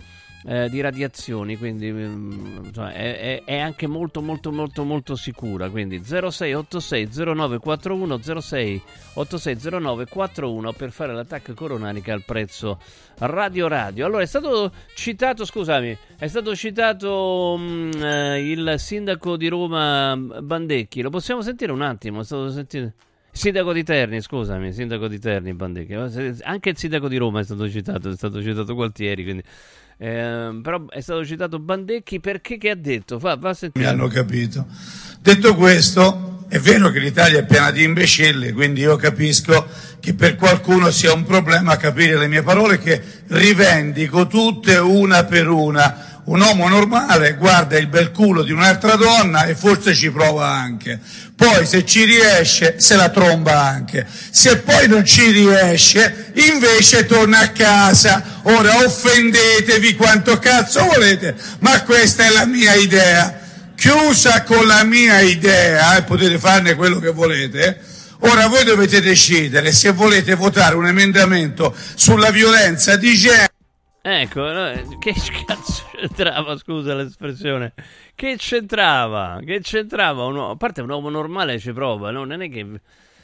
[0.46, 5.70] eh, di radiazioni, quindi mm, insomma, è, è, anche molto molto molto molto sicura.
[5.70, 8.20] Quindi 06860941
[9.14, 12.78] 06860941 per fare l'attacco coronanica al prezzo
[13.18, 14.06] radio radio.
[14.06, 20.16] Allora è stato citato, scusami, è stato citato mh, mm, eh, il sindaco di Roma
[20.16, 21.00] Bandecchi.
[21.00, 22.20] Lo possiamo sentire un attimo?
[22.20, 22.92] È stato sentito
[23.36, 25.92] Sindaco di Terni, scusami, sindaco di Terni Bandecchi.
[26.44, 29.42] Anche il sindaco di Roma è stato citato, è stato citato Gualtieri, quindi
[29.96, 33.18] eh, però è stato citato Bandecchi perché che ha detto?
[33.18, 34.66] Fa, va Mi hanno capito.
[35.20, 39.66] Detto questo, è vero che l'Italia è piena di imbecilli, quindi io capisco
[40.00, 45.48] che per qualcuno sia un problema capire le mie parole che rivendico tutte una per
[45.48, 50.48] una un uomo normale guarda il bel culo di un'altra donna e forse ci prova
[50.48, 50.98] anche.
[51.36, 54.06] Poi se ci riesce se la tromba anche.
[54.30, 58.40] Se poi non ci riesce invece torna a casa.
[58.44, 63.40] Ora offendetevi quanto cazzo volete, ma questa è la mia idea.
[63.74, 67.80] Chiusa con la mia idea, e eh, potete farne quello che volete.
[68.20, 73.53] Ora voi dovete decidere se volete votare un emendamento sulla violenza di genere.
[74.06, 74.44] Ecco,
[74.98, 75.14] che
[75.46, 77.72] cazzo c'entrava, scusa l'espressione,
[78.14, 82.24] che c'entrava, che c'entrava, un uomo, a parte un uomo normale ci prova, no?
[82.24, 82.80] non è che,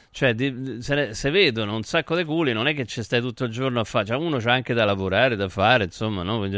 [0.09, 3.43] cioè, di, se, se, vedono un sacco di culi, non è che ci stai tutto
[3.43, 6.49] il giorno a fare, cioè, uno c'ha anche da lavorare, da fare, insomma, no?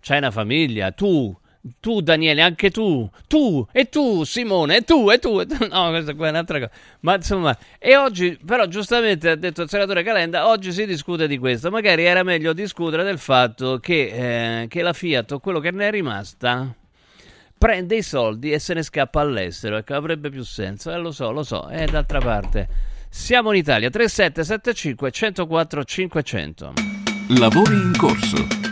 [0.00, 1.32] C'hai una famiglia, tu
[1.78, 5.56] tu Daniele, anche tu, tu e tu Simone, e tu e tu, e tu.
[5.70, 6.70] no questa qua è un'altra cosa,
[7.00, 11.38] ma insomma, e oggi però giustamente ha detto il senatore Calenda, oggi si discute di
[11.38, 15.70] questo, magari era meglio discutere del fatto che, eh, che la Fiat o quello che
[15.70, 16.74] ne è rimasta
[17.56, 21.30] prende i soldi e se ne scappa all'estero, ecco, avrebbe più senso, eh, lo so,
[21.30, 26.72] lo so, e d'altra parte siamo in Italia, 3775 104 500.
[27.38, 28.71] Lavori in corso.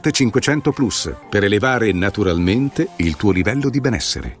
[0.09, 4.40] 500 Plus per elevare naturalmente il tuo livello di benessere.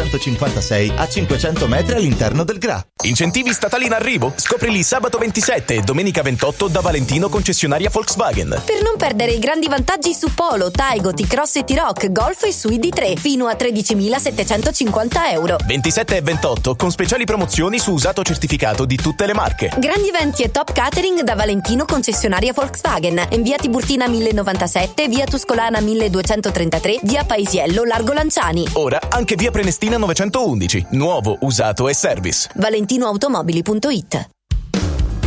[0.00, 2.82] 456 a 500 metri all'interno del GRA.
[3.02, 4.32] Incentivi statali in arrivo?
[4.36, 8.62] Scoprili sabato 27 e domenica 28 da Valentino concessionaria Volkswagen.
[8.64, 12.68] Per non perdere i grandi vantaggi su Polo, Taigo, T-Cross e T-Rock, Golf e su
[12.68, 15.56] ID3 fino a 13.750 euro.
[15.66, 19.70] 27 e 28 con speciali promozioni su usato certificato di tutte le marche.
[19.76, 23.26] Grandi eventi e top catering da Valentino concessionaria Volkswagen.
[23.32, 28.66] In via Tiburtina 1097, via Tuscolana 1233, via Paisiello, Largo Lanciani.
[28.74, 30.86] Ora anche via Prenestina 911.
[30.90, 32.48] Nuovo, usato e service.
[32.54, 34.39] valentinoautomobili.it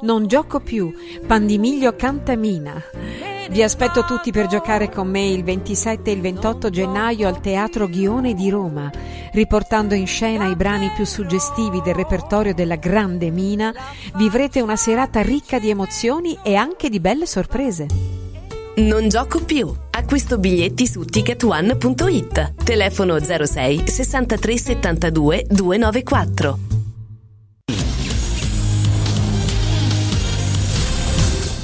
[0.00, 0.92] Non gioco più.
[1.26, 2.80] Pandimiglio Cantamina.
[3.50, 7.88] Vi aspetto tutti per giocare con me il 27 e il 28 gennaio al Teatro
[7.88, 8.90] Ghione di Roma,
[9.32, 13.74] riportando in scena i brani più suggestivi del repertorio della Grande Mina.
[14.14, 17.86] Vivrete una serata ricca di emozioni e anche di belle sorprese.
[18.76, 19.74] Non gioco più.
[19.90, 22.62] Acquisto biglietti su ticketone.it.
[22.62, 26.77] Telefono 06 63 72 294.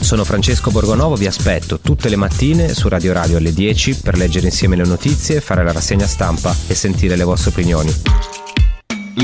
[0.04, 4.48] Sono Francesco Borgonovo, vi aspetto tutte le mattine su Radio Radio alle 10 per leggere
[4.48, 7.90] insieme le notizie, fare la rassegna stampa e sentire le vostre opinioni.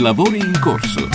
[0.00, 1.06] Lavori in corso.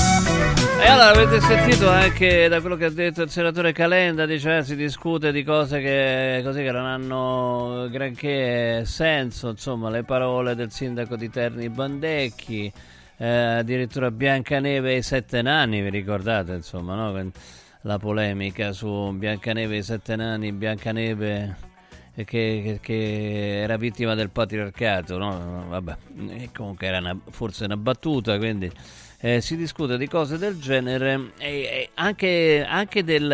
[0.79, 4.63] E allora avete sentito anche da quello che ha detto il senatore Calenda, dice eh,
[4.63, 10.71] si discute di cose che, così che non hanno granché senso, insomma le parole del
[10.71, 12.71] sindaco di Terni Bandecchi,
[13.17, 17.11] eh, addirittura Biancaneve e i sette nani, vi ricordate insomma, no?
[17.85, 21.55] La polemica su Biancaneve e i sette nani, Biancaneve
[22.15, 25.65] che, che, che, era vittima del patriarcato, no?
[25.69, 25.97] Vabbè,
[26.53, 28.71] comunque era una, forse una battuta, quindi
[29.19, 33.27] eh, si discute di cose del genere e, e anche, anche del,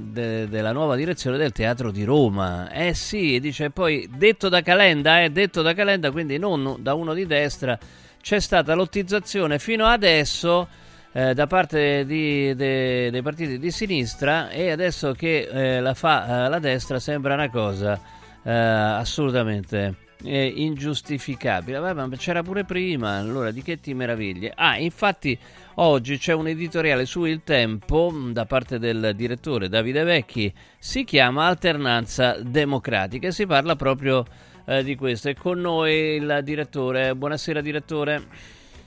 [0.00, 2.70] de, della nuova direzione del teatro di Roma.
[2.70, 7.12] Eh sì, dice poi, detto da Calenda, eh, detto da Calenda, quindi non da uno
[7.12, 7.78] di destra,
[8.22, 10.82] c'è stata lottizzazione fino adesso
[11.16, 16.46] eh, da parte di, de, dei partiti di sinistra e adesso che eh, la fa
[16.46, 18.00] eh, la destra sembra una cosa
[18.42, 21.78] eh, assolutamente eh, ingiustificabile.
[21.78, 24.52] Vabbè, c'era pure prima, allora di che ti meraviglie?
[24.56, 25.38] Ah, infatti
[25.74, 31.46] oggi c'è un editoriale su Il Tempo da parte del direttore Davide Vecchi, si chiama
[31.46, 34.24] Alternanza Democratica e si parla proprio
[34.82, 35.28] di questo.
[35.28, 37.14] È con noi il direttore.
[37.14, 38.22] Buonasera direttore.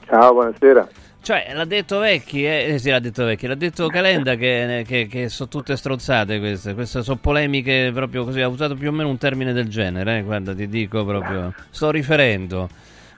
[0.07, 1.06] Ciao, buonasera.
[1.27, 5.07] Cioè, l'ha detto Vecchi, eh, eh, sì, l'ha detto Vecchi, l'ha detto Calenda che, che,
[5.07, 9.09] che sono tutte stronzate queste, queste sono polemiche proprio così, ha usato più o meno
[9.09, 12.69] un termine del genere, eh, guarda, ti dico proprio, sto riferendo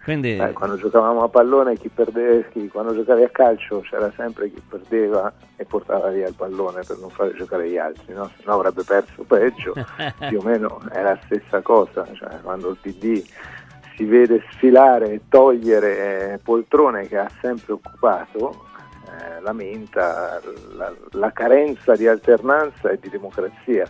[0.03, 0.37] Quindi...
[0.37, 4.61] Eh, quando giocavamo a pallone, chi perdeva, chi, quando giocavi a calcio c'era sempre chi
[4.67, 8.31] perdeva e portava via il pallone per non fare giocare gli altri, no?
[8.35, 9.73] se no avrebbe perso peggio.
[10.27, 13.23] Più o meno è la stessa cosa, cioè, quando il PD
[13.99, 18.65] si vede sfilare e togliere poltrone che ha sempre occupato,
[19.05, 20.39] eh, lamenta
[20.77, 23.85] la, la carenza di alternanza e di democrazia.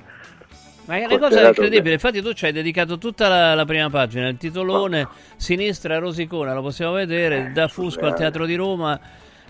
[0.86, 4.28] Ma è una cosa incredibile, infatti tu ci hai dedicato tutta la, la prima pagina,
[4.28, 5.10] il titolone oh.
[5.36, 9.00] Sinistra Rosicona, lo possiamo vedere, eh, da Fusco al Teatro di Roma.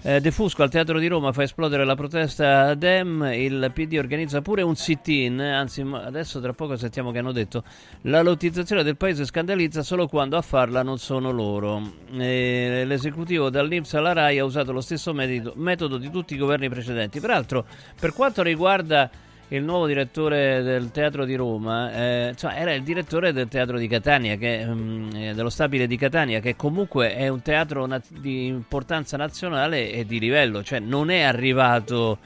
[0.01, 4.41] Eh, De Fusco al Teatro di Roma fa esplodere la protesta Dem, il PD organizza
[4.41, 7.65] pure un sit-in, anzi adesso tra poco sentiamo che hanno detto
[8.03, 11.81] la lottizzazione del paese scandalizza solo quando a farla non sono loro.
[12.13, 16.69] E l'esecutivo dall'Inps alla RAI ha usato lo stesso metodo, metodo di tutti i governi
[16.69, 17.19] precedenti.
[17.19, 17.65] Peraltro
[17.99, 19.09] per quanto riguarda
[19.49, 23.87] il nuovo direttore del Teatro di Roma, eh, cioè era il direttore del Teatro di
[23.87, 29.17] Catania, che, um, dello Stabile di Catania, che comunque è un teatro na- di importanza
[29.17, 32.19] nazionale e di livello, cioè non è arrivato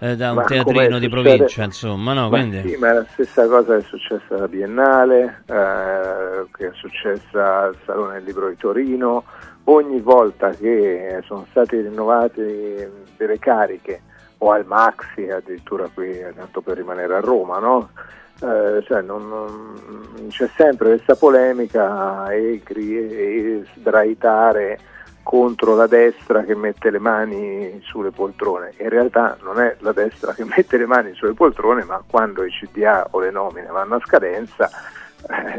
[0.00, 2.28] eh, da un ma teatrino di provincia, insomma, no?
[2.28, 2.68] Quindi...
[2.68, 7.62] Sì, ma è la stessa cosa che è successa alla Biennale, eh, che è successa
[7.62, 9.22] al Salone del Libro di Torino,
[9.64, 14.02] ogni volta che sono state rinnovate delle cariche
[14.38, 17.90] o al Maxi addirittura qui tanto per rimanere a Roma no?
[18.40, 24.78] Eh, cioè non, non, c'è sempre questa polemica e, e sbraitare
[25.22, 28.74] contro la destra che mette le mani sulle poltrone.
[28.78, 32.50] In realtà non è la destra che mette le mani sulle poltrone, ma quando i
[32.50, 34.70] CDA o le nomine vanno a scadenza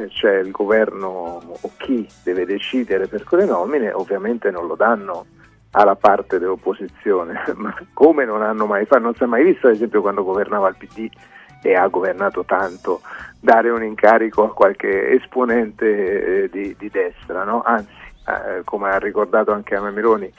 [0.10, 5.26] c'è il governo o chi deve decidere per quelle nomine, ovviamente non lo danno
[5.76, 9.74] alla parte dell'opposizione, ma come non hanno mai fatto, non si è mai visto ad
[9.74, 11.10] esempio quando governava il PD
[11.62, 13.02] e ha governato tanto,
[13.40, 17.62] dare un incarico a qualche esponente eh, di, di, destra, no?
[17.66, 17.92] anzi
[18.28, 20.32] eh, come ha ricordato anche Anna Meloni,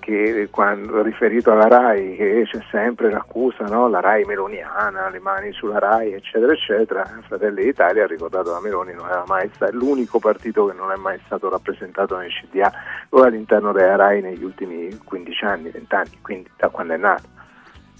[0.00, 3.88] che quando riferito alla RAI che c'è sempre l'accusa, no?
[3.88, 8.92] la RAI meloniana, le mani sulla RAI, eccetera, eccetera, Fratelli d'Italia ha ricordato la Meloni
[8.92, 12.72] non era mai stato l'unico partito che non è mai stato rappresentato nel CDA
[13.10, 17.38] o all'interno della RAI negli ultimi 15 anni, 20 anni, quindi da quando è nato.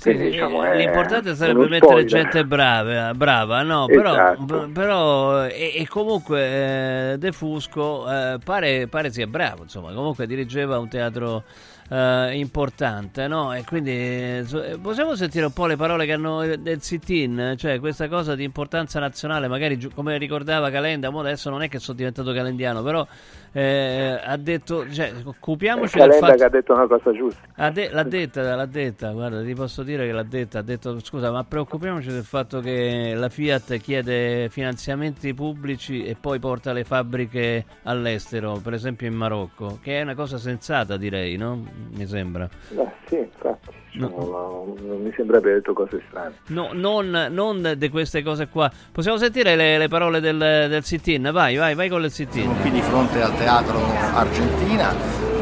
[0.01, 3.87] Sì, Quindi, diciamo, l'importante sarebbe mettere gente brava, brava no?
[3.87, 4.45] Esatto.
[4.47, 10.27] però, però e, e, comunque eh, De Fusco eh, pare, pare sia bravo, insomma, comunque
[10.27, 11.45] dirigeva un teatro
[11.91, 13.53] uh, importante, no?
[13.55, 18.09] E quindi eh, possiamo sentire un po' le parole che hanno del sit-in, cioè questa
[18.09, 22.83] cosa di importanza nazionale, magari come ricordava Calenda, adesso non è che sono diventato calendiano,
[22.83, 23.07] però
[23.53, 26.35] eh, ha detto, cioè, occupiamoci del fatto...
[26.35, 27.71] che ha detto una cosa giusta.
[27.71, 31.31] De- l'ha detta, l'ha detta, guarda, ti posso dire che l'ha detta, ha detto, scusa,
[31.31, 37.65] ma preoccupiamoci del fatto che la Fiat chiede finanziamenti pubblici e poi porta le fabbriche
[37.85, 41.63] all'estero, per esempio in Marocco, che è una cosa sensata, direi, no?
[41.91, 42.49] Mi sembra.
[42.69, 43.80] Beh, sì, infatti.
[43.93, 44.77] Diciamo, no.
[44.87, 46.35] non mi sembra abbia detto cose strane.
[46.49, 48.71] No, non, non di queste cose qua.
[48.93, 51.31] Possiamo sentire le, le parole del, del sit-in?
[51.33, 52.43] Vai, vai, vai con il sit-in.
[52.43, 53.81] Siamo qui di fronte al teatro
[54.15, 54.95] Argentina,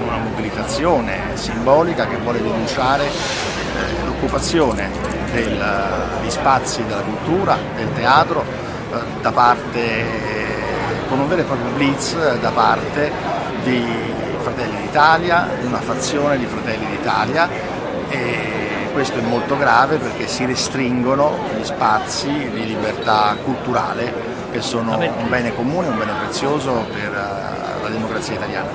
[0.03, 4.91] una mobilitazione simbolica che vuole denunciare eh, l'occupazione
[5.33, 10.05] degli spazi della cultura, del teatro, eh, da parte,
[11.09, 13.11] con un vero e proprio blitz da parte
[13.63, 13.85] di
[14.39, 17.68] Fratelli d'Italia, una fazione di Fratelli d'Italia
[18.09, 24.13] e questo è molto grave perché si restringono gli spazi di libertà culturale
[24.51, 28.69] che sono un bene comune, un bene prezioso per eh, la democrazia italiana.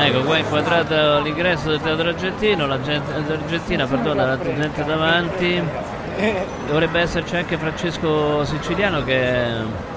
[0.00, 5.62] Ecco, qua è inquadrato l'ingresso del teatro argentino, la gente, argentina, perdona, la gente davanti.
[6.66, 9.96] Dovrebbe esserci anche Francesco Siciliano che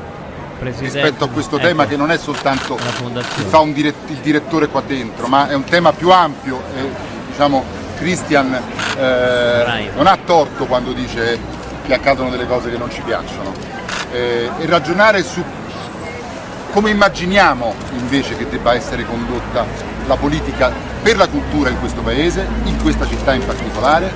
[0.62, 4.68] Presidente, rispetto a questo ecco, tema che non è soltanto chi fa dirett- il direttore
[4.68, 6.62] qua dentro, ma è un tema più ampio.
[6.78, 6.88] E,
[7.30, 7.64] diciamo,
[7.97, 8.53] Christian
[8.95, 11.39] eh, non ha torto quando dice
[11.84, 13.51] che accadono delle cose che non ci piacciono.
[14.12, 15.43] Eh, e ragionare su
[16.74, 19.66] come immaginiamo invece che debba essere condotta
[20.05, 24.12] la politica per la cultura in questo paese, in questa città in particolare,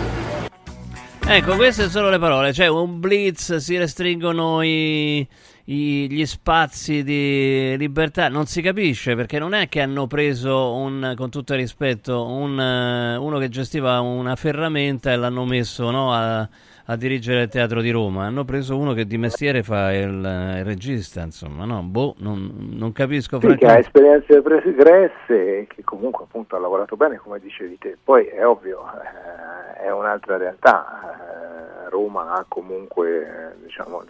[1.27, 5.27] Ecco, queste sono le parole, cioè un blitz, si restringono i,
[5.65, 11.13] i, gli spazi di libertà, non si capisce perché non è che hanno preso, un,
[11.17, 16.47] con tutto il rispetto, un, uno che gestiva una ferramenta e l'hanno messo no, a,
[16.87, 20.63] a dirigere il teatro di Roma, hanno preso uno che di mestiere fa il, il
[20.63, 21.81] regista, insomma, no?
[21.81, 26.95] Boh, non, non capisco Sì, che ha esperienze pregresse e che comunque appunto ha lavorato
[26.95, 27.97] bene, come dicevi te.
[28.03, 31.85] Poi è ovvio, eh, è un'altra realtà.
[31.85, 34.03] Eh, Roma ha comunque eh, diciamo,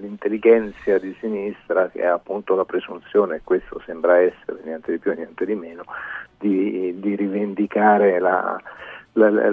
[0.00, 5.12] l'intelligenza di sinistra che ha appunto la presunzione, e questo sembra essere niente di più
[5.12, 5.84] e niente di meno,
[6.38, 8.60] di, di rivendicare la,
[9.16, 9.50] la, la-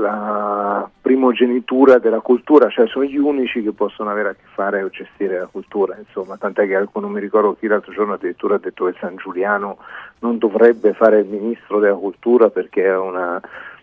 [0.00, 4.88] la- primogenitura della cultura, cioè sono gli unici che possono avere a che fare o
[4.88, 8.86] gestire la cultura, insomma, tant'è che non mi ricordo chi l'altro giorno addirittura ha detto
[8.86, 9.78] che San Giuliano
[10.20, 13.40] non dovrebbe fare il ministro della cultura perché è una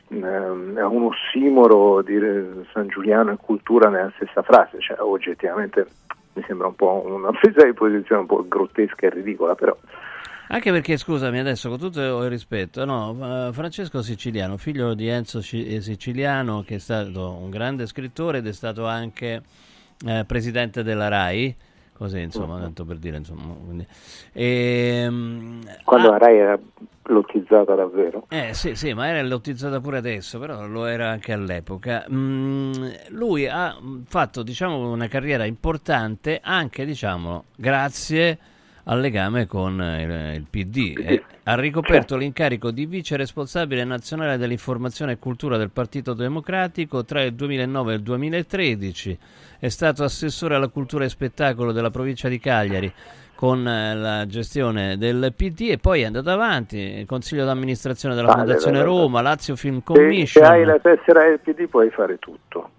[0.10, 5.88] ehm, è un ossimoro dire San Giuliano e cultura nella stessa frase, cioè oggettivamente
[6.34, 9.76] mi sembra un po' una presa di posizione un po' grottesca e ridicola, però
[10.54, 15.40] Anche perché, scusami, adesso con tutto il rispetto, no, eh, Francesco Siciliano, figlio di Enzo
[15.40, 19.42] eh, Siciliano, che è stato un grande scrittore ed è stato anche
[20.06, 21.56] eh, presidente della RAI,
[21.94, 23.52] così insomma, tanto per dire, insomma.
[23.66, 23.88] quindi-
[24.34, 26.60] Ehm, quando ah, la RAI era
[27.06, 28.28] lottizzata davvero.
[28.30, 32.06] eh sì, sì, ma era lottizzata pure adesso, però lo era anche all'epoca.
[32.12, 32.74] Mm,
[33.10, 38.38] lui ha mm, fatto, diciamo, una carriera importante anche, diciamo, grazie
[38.86, 40.94] al legame con eh, il, il PD.
[40.98, 47.22] E ha ricoperto l'incarico di vice responsabile nazionale dell'informazione e cultura del Partito Democratico tra
[47.22, 49.18] il 2009 e il 2013.
[49.60, 52.94] È stato assessore alla cultura e spettacolo della provincia di Cagliari
[53.36, 58.40] con eh, la gestione del PD e poi è andato avanti, consiglio d'amministrazione della Vale,
[58.40, 58.90] Fondazione vale.
[58.90, 60.46] Roma, Lazio Film Se, se Commission.
[60.46, 62.70] hai la tessera del PD puoi fare tutto.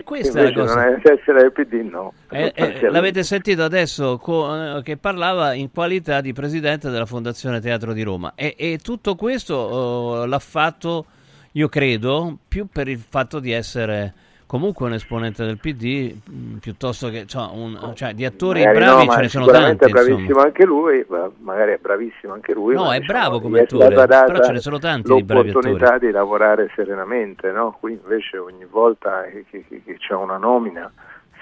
[0.00, 0.90] Questa è la Invece cosa.
[0.90, 2.14] la tessera del PD no.
[2.30, 7.60] Eh, eh, l'avete sentito adesso co- eh, che parlava in qualità di presidente della Fondazione
[7.60, 11.04] Teatro di Roma e, e tutto questo eh, l'ha fatto,
[11.52, 14.14] io credo, più per il fatto di essere
[14.52, 19.06] comunque un esponente del PD mh, piuttosto che cioè, un- cioè, di attori Magari bravi
[19.06, 19.84] no, ce ne sono tanti.
[19.86, 20.42] è bravissimo insomma.
[20.42, 22.74] anche lui, ma magari è bravissimo anche lui.
[22.74, 26.06] No, è diciamo, bravo come attore, però ce ne sono tanti di bravi l'opportunità attori.
[26.06, 27.74] di lavorare serenamente, no?
[27.80, 30.92] Qui invece ogni volta che, che- che- che c'è una nomina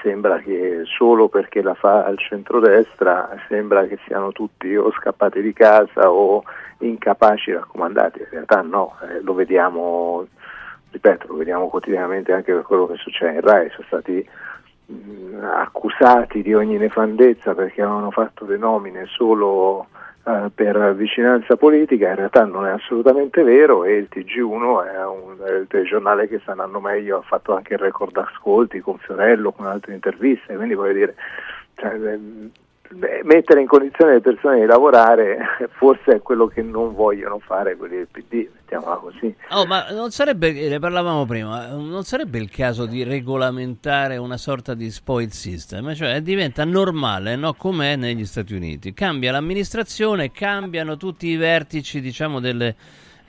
[0.03, 5.53] sembra che solo perché la fa al centrodestra sembra che siano tutti o scappati di
[5.53, 6.43] casa o
[6.79, 10.27] incapaci raccomandati, in realtà no, eh, lo vediamo,
[10.91, 14.29] ripeto, lo vediamo quotidianamente anche per quello che succede in RAI, sono stati
[14.87, 19.87] mh, accusati di ogni nefandezza perché avevano fatto le nomine solo
[20.25, 25.37] eh, per vicinanza politica, in realtà non è assolutamente vero e il TG1 è, un,
[25.43, 29.53] è il telegiornale che sta andando meglio, ha fatto anche il record ascolti con Fiorello,
[29.53, 31.15] con altre interviste, quindi voglio dire,
[31.77, 32.51] cioè, ehm,
[32.93, 35.39] beh, mettere in condizione le persone di lavorare
[35.79, 39.35] forse è quello che non vogliono fare quelli del PD, mettiamola così.
[39.51, 44.75] Oh, ma non sarebbe, ne parlavamo prima, non sarebbe il caso di regolamentare una sorta
[44.75, 47.55] di spoil system, cioè diventa normale, no?
[47.55, 48.93] Com'è negli Stati Uniti.
[48.93, 52.75] Cambia l'amministrazione, cambiano tutti i vertici, diciamo, delle,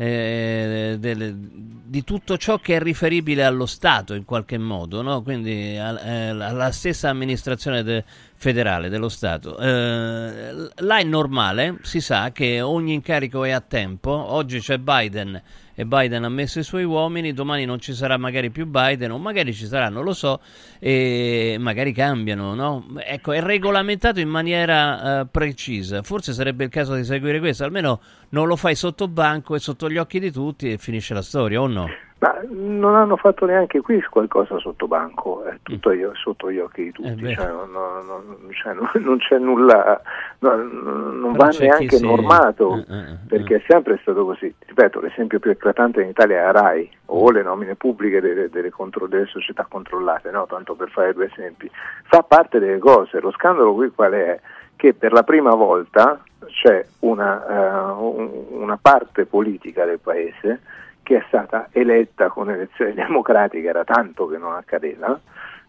[0.01, 5.21] eh, delle- di tutto ciò che è riferibile allo Stato in qualche modo, no?
[5.21, 8.03] Quindi al- eh, alla stessa amministrazione de-
[8.35, 9.59] federale dello Stato.
[9.59, 15.39] Eh, là è normale, si sa che ogni incarico è a tempo, oggi c'è Biden
[15.81, 19.17] e Biden ha messo i suoi uomini, domani non ci sarà magari più Biden o
[19.17, 20.39] magari ci sarà, non lo so,
[20.77, 22.85] e magari cambiano, no?
[23.03, 27.99] Ecco, è regolamentato in maniera eh, precisa, forse sarebbe il caso di seguire questo, almeno
[28.29, 31.59] non lo fai sotto banco e sotto gli occhi di tutti e finisce la storia,
[31.59, 31.87] o no?
[32.21, 36.83] Ma non hanno fatto neanche qui qualcosa sotto banco, è tutto io- sotto gli occhi
[36.83, 37.15] di tutti, Mm.
[37.19, 37.33] vero.
[37.41, 39.99] cioè, non, non- non- cioè, non- c'è nulla,
[40.37, 44.53] no, non Però va neanche si- normato, Eh, eh, perché è sempre stato così.
[44.67, 48.69] Ripeto, l'esempio più eclatante in Italia è la RAI o le nomine pubbliche delle, delle
[48.69, 50.45] contro- delle società controllate, no?
[50.45, 51.71] tanto per fare due esempi.
[52.03, 54.39] Fa parte delle cose, lo scandalo qui qual è?
[54.75, 60.61] Che per la prima volta c'è una, eh, un- una parte politica del paese
[61.03, 65.19] che è stata eletta con elezioni democratiche, era tanto che non accadeva,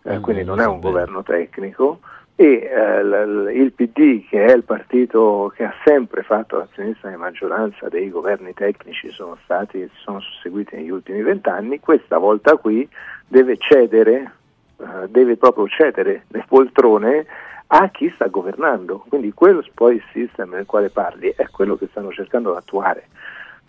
[0.03, 2.01] eh, quindi non è un governo tecnico,
[2.35, 7.17] e eh, l- il PD, che è il partito che ha sempre fatto l'azionista di
[7.17, 12.89] maggioranza dei governi tecnici, sono stati si sono susseguiti negli ultimi vent'anni, questa volta qui
[13.29, 14.33] deve cedere,
[14.79, 17.27] eh, deve proprio cedere le poltrone
[17.75, 19.05] a chi sta governando.
[19.09, 23.09] Quindi quello spoil system del quale parli è quello che stanno cercando di attuare.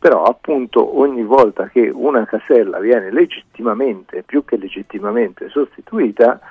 [0.04, 6.42] Però appunto ogni volta che una casella viene legittimamente, più che legittimamente sostituita,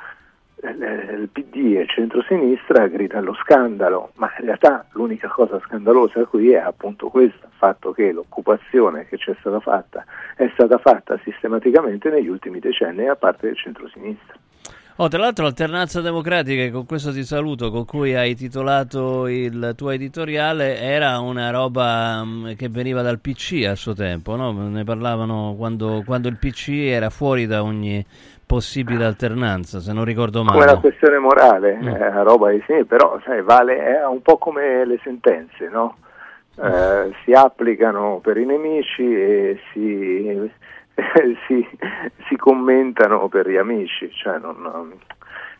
[0.62, 6.52] il PD e il centrosinistra grida allo scandalo, ma in realtà l'unica cosa scandalosa qui
[6.52, 10.02] è appunto questo, il fatto che l'occupazione che c'è stata fatta
[10.34, 14.34] è stata fatta sistematicamente negli ultimi decenni da parte del centrosinistra.
[14.96, 19.88] Oh, tra l'altro l'alternanza democratica, con questo ti saluto, con cui hai titolato il tuo
[19.90, 24.52] editoriale, era una roba mm, che veniva dal PC a suo tempo, no?
[24.52, 28.04] Ne parlavano quando, quando il PC era fuori da ogni
[28.44, 30.58] possibile alternanza, se non ricordo male.
[30.58, 31.86] Come una questione morale, mm.
[31.86, 35.96] una roba di sì, però sai, vale, è un po' come le sentenze, no?
[36.54, 40.50] Eh, si applicano per i nemici e si
[41.46, 41.66] si,
[42.28, 44.98] si, commentano per gli amici, cioè non,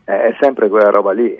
[0.04, 1.36] è sempre quella roba lì,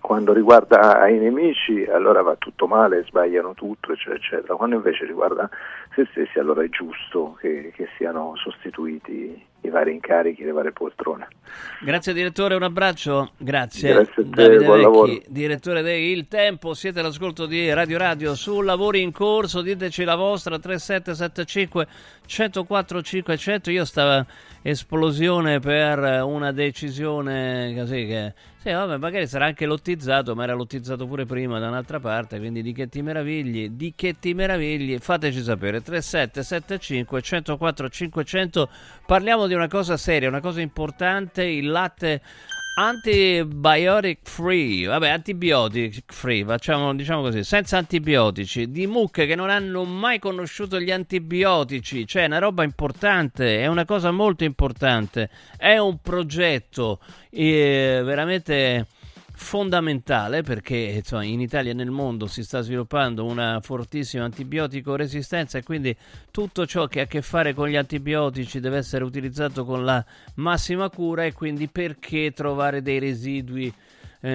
[0.00, 5.48] quando riguarda i nemici allora va tutto male, sbagliano tutto, eccetera, eccetera, quando invece riguarda
[5.94, 11.28] se stessi allora è giusto che, che siano sostituiti i vari incarichi, le varie poltrone.
[11.80, 13.92] Grazie direttore, un abbraccio, grazie.
[13.92, 15.20] Grazie a te, Davide Vecchi, lavoro.
[15.26, 20.14] direttore di Il Tempo, siete all'ascolto di Radio Radio su lavori in corso, diteci la
[20.14, 21.86] vostra 3775
[22.26, 24.26] 104 500, io stavo
[24.62, 28.34] esplosione per una decisione così che
[28.66, 32.62] sì, vabbè, magari sarà anche lottizzato, ma era lottizzato pure prima da un'altra parte, quindi
[32.62, 38.68] di che ti meravigli, di che ti meravigli, fateci sapere 3775 104 500.
[39.06, 42.20] Parliamo di una cosa seria, una cosa importante, il latte
[42.78, 49.84] Antibiotic free, vabbè, antibiotic free, facciamo diciamo così, senza antibiotici, di mucche che non hanno
[49.84, 55.78] mai conosciuto gli antibiotici, cioè è una roba importante, è una cosa molto importante, è
[55.78, 57.00] un progetto
[57.30, 58.86] eh, veramente
[59.38, 65.58] fondamentale perché insomma, in Italia e nel mondo si sta sviluppando una fortissima antibiotico resistenza
[65.58, 65.94] e quindi
[66.30, 70.02] tutto ciò che ha a che fare con gli antibiotici deve essere utilizzato con la
[70.36, 73.72] massima cura e quindi perché trovare dei residui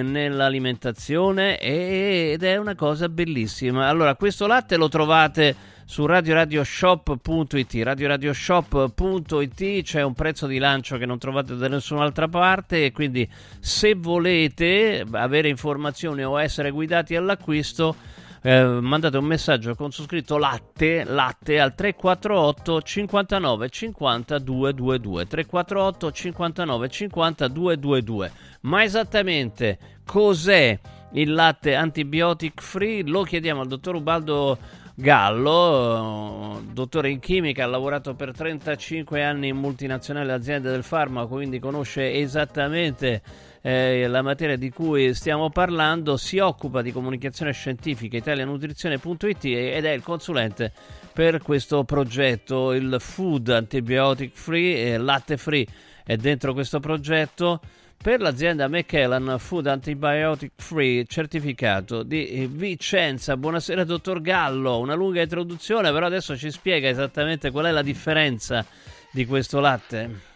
[0.00, 3.88] nell'alimentazione ed è una cosa bellissima.
[3.88, 11.18] Allora, questo latte lo trovate su radioradioshop.it radioradioshop.it c'è un prezzo di lancio che non
[11.18, 13.28] trovate da nessun'altra parte e quindi
[13.60, 17.94] se volete avere informazioni o essere guidati all'acquisto
[18.42, 26.12] eh, mandate un messaggio con su scritto latte, latte al 348 59 50 222 348
[26.12, 28.32] 59 50 222
[28.62, 30.78] ma esattamente cos'è
[31.12, 33.02] il latte antibiotic free?
[33.04, 34.58] Lo chiediamo al dottor Ubaldo
[34.94, 41.58] Gallo, dottore in chimica, ha lavorato per 35 anni in multinazionali aziende del farmaco, quindi
[41.58, 43.22] conosce esattamente
[43.62, 49.90] eh, la materia di cui stiamo parlando, si occupa di comunicazione scientifica italianutrizione.it ed è
[49.90, 50.72] il consulente
[51.12, 55.66] per questo progetto, il Food Antibiotic Free, eh, latte free
[56.04, 57.60] è dentro questo progetto
[58.02, 63.36] per l'azienda McKellan Food Antibiotic Free certificato di Vicenza.
[63.36, 68.66] Buonasera dottor Gallo, una lunga introduzione, però adesso ci spiega esattamente qual è la differenza
[69.12, 70.31] di questo latte.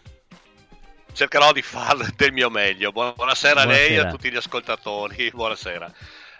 [1.17, 2.93] Cercherò di farlo del mio meglio.
[2.93, 3.61] Buonasera, Buonasera.
[3.63, 5.31] a lei e a tutti gli ascoltatori.
[5.35, 5.91] Buonasera.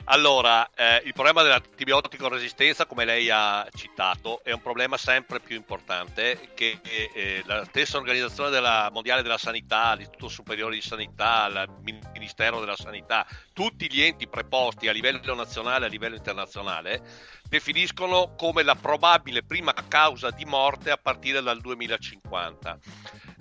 [0.09, 5.57] Allora, eh, il problema dell'antibiotico resistenza, come lei ha citato, è un problema sempre più
[5.57, 11.99] importante che eh, la stessa organizzazione della mondiale della sanità, l'Istituto Superiore di Sanità, il
[12.13, 17.03] Ministero della Sanità, tutti gli enti preposti a livello nazionale e a livello internazionale
[17.49, 22.79] definiscono come la probabile prima causa di morte a partire dal 2050,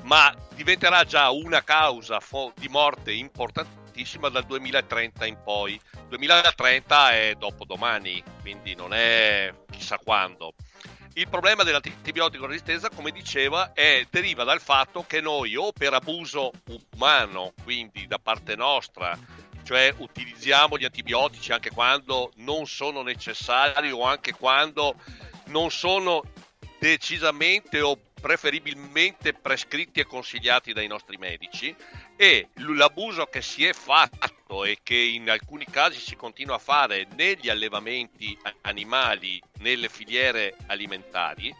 [0.05, 2.19] ma diventerà già una causa
[2.55, 5.79] di morte importantissima dal 2030 in poi.
[6.07, 10.53] 2030 è dopodomani, quindi non è chissà quando.
[11.13, 16.51] Il problema dell'antibiotico resistenza, come diceva, è, deriva dal fatto che noi o per abuso
[16.93, 19.17] umano, quindi da parte nostra,
[19.63, 24.95] cioè utilizziamo gli antibiotici anche quando non sono necessari o anche quando
[25.45, 26.21] non sono
[26.79, 31.75] decisamente o preferibilmente prescritti e consigliati dai nostri medici
[32.15, 37.05] e l'abuso che si è fatto e che in alcuni casi si continua a fare
[37.13, 41.55] negli allevamenti animali, nelle filiere alimentari,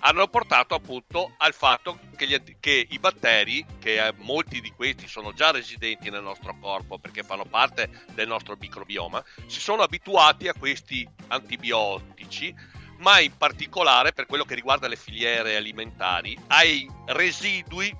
[0.00, 5.06] hanno portato appunto al fatto che, gli, che, i batteri, che eh, molti di questi
[5.06, 10.48] sono già residenti nel nostro corpo perché fanno parte del nostro microbioma, si sono abituati
[10.48, 12.52] a questi antibiotici,
[12.98, 17.94] ma in particolare per quello che riguarda le filiere alimentari, ai residui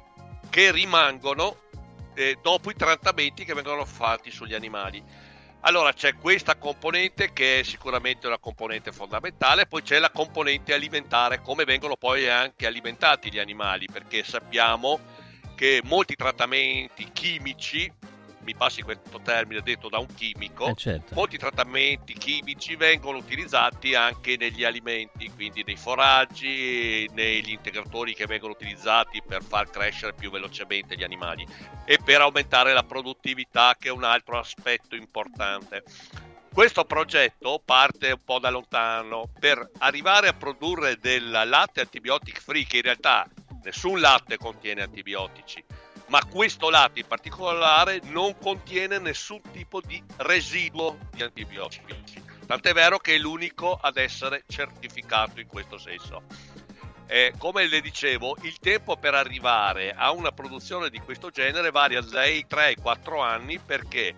[0.50, 1.56] che rimangono
[2.14, 5.02] eh, dopo i trattamenti che vengono fatti sugli animali.
[5.62, 11.42] Allora c'è questa componente che è sicuramente una componente fondamentale, poi c'è la componente alimentare,
[11.42, 15.00] come vengono poi anche alimentati gli animali, perché sappiamo
[15.56, 17.92] che molti trattamenti chimici
[18.48, 21.14] mi passi questo termine detto da un chimico, Eh, certo.
[21.14, 28.54] molti trattamenti chimici vengono utilizzati anche negli alimenti, quindi nei foraggi, negli integratori che vengono
[28.54, 31.46] utilizzati per far crescere più velocemente gli animali
[31.84, 35.82] e per aumentare la produttività, che è un altro aspetto importante.
[36.50, 42.64] Questo progetto parte un po' da lontano per arrivare a produrre del latte antibiotic free,
[42.64, 43.28] che in realtà
[43.62, 45.62] nessun latte contiene antibiotici,
[46.08, 52.22] ma questo latte in particolare non contiene nessun tipo di residuo di antibiotici.
[52.46, 56.22] Tant'è vero che è l'unico ad essere certificato in questo senso.
[57.06, 62.02] Eh, come le dicevo, il tempo per arrivare a una produzione di questo genere varia
[62.02, 64.14] dai 3 ai 4 anni perché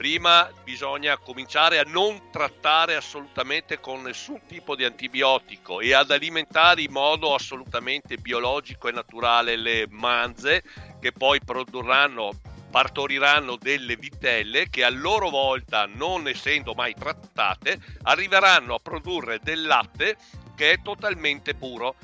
[0.00, 6.80] prima bisogna cominciare a non trattare assolutamente con nessun tipo di antibiotico e ad alimentare
[6.80, 10.62] in modo assolutamente biologico e naturale le manze
[10.98, 12.40] che poi produrranno
[12.70, 19.66] partoriranno delle vitelle che a loro volta, non essendo mai trattate, arriveranno a produrre del
[19.66, 20.16] latte
[20.56, 21.96] che è totalmente puro.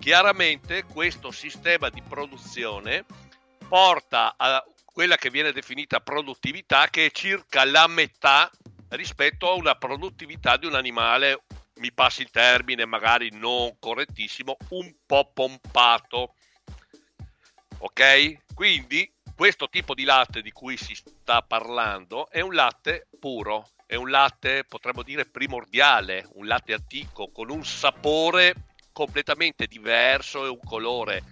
[0.00, 3.04] Chiaramente questo sistema di produzione
[3.68, 4.64] porta a
[4.96, 8.50] quella che viene definita produttività, che è circa la metà
[8.88, 11.42] rispetto a una produttività di un animale,
[11.80, 16.36] mi passi il termine magari non correttissimo, un po' pompato.
[17.76, 18.54] Ok?
[18.54, 23.96] Quindi questo tipo di latte di cui si sta parlando è un latte puro, è
[23.96, 28.54] un latte potremmo dire primordiale, un latte antico con un sapore
[28.92, 31.22] completamente diverso e un colore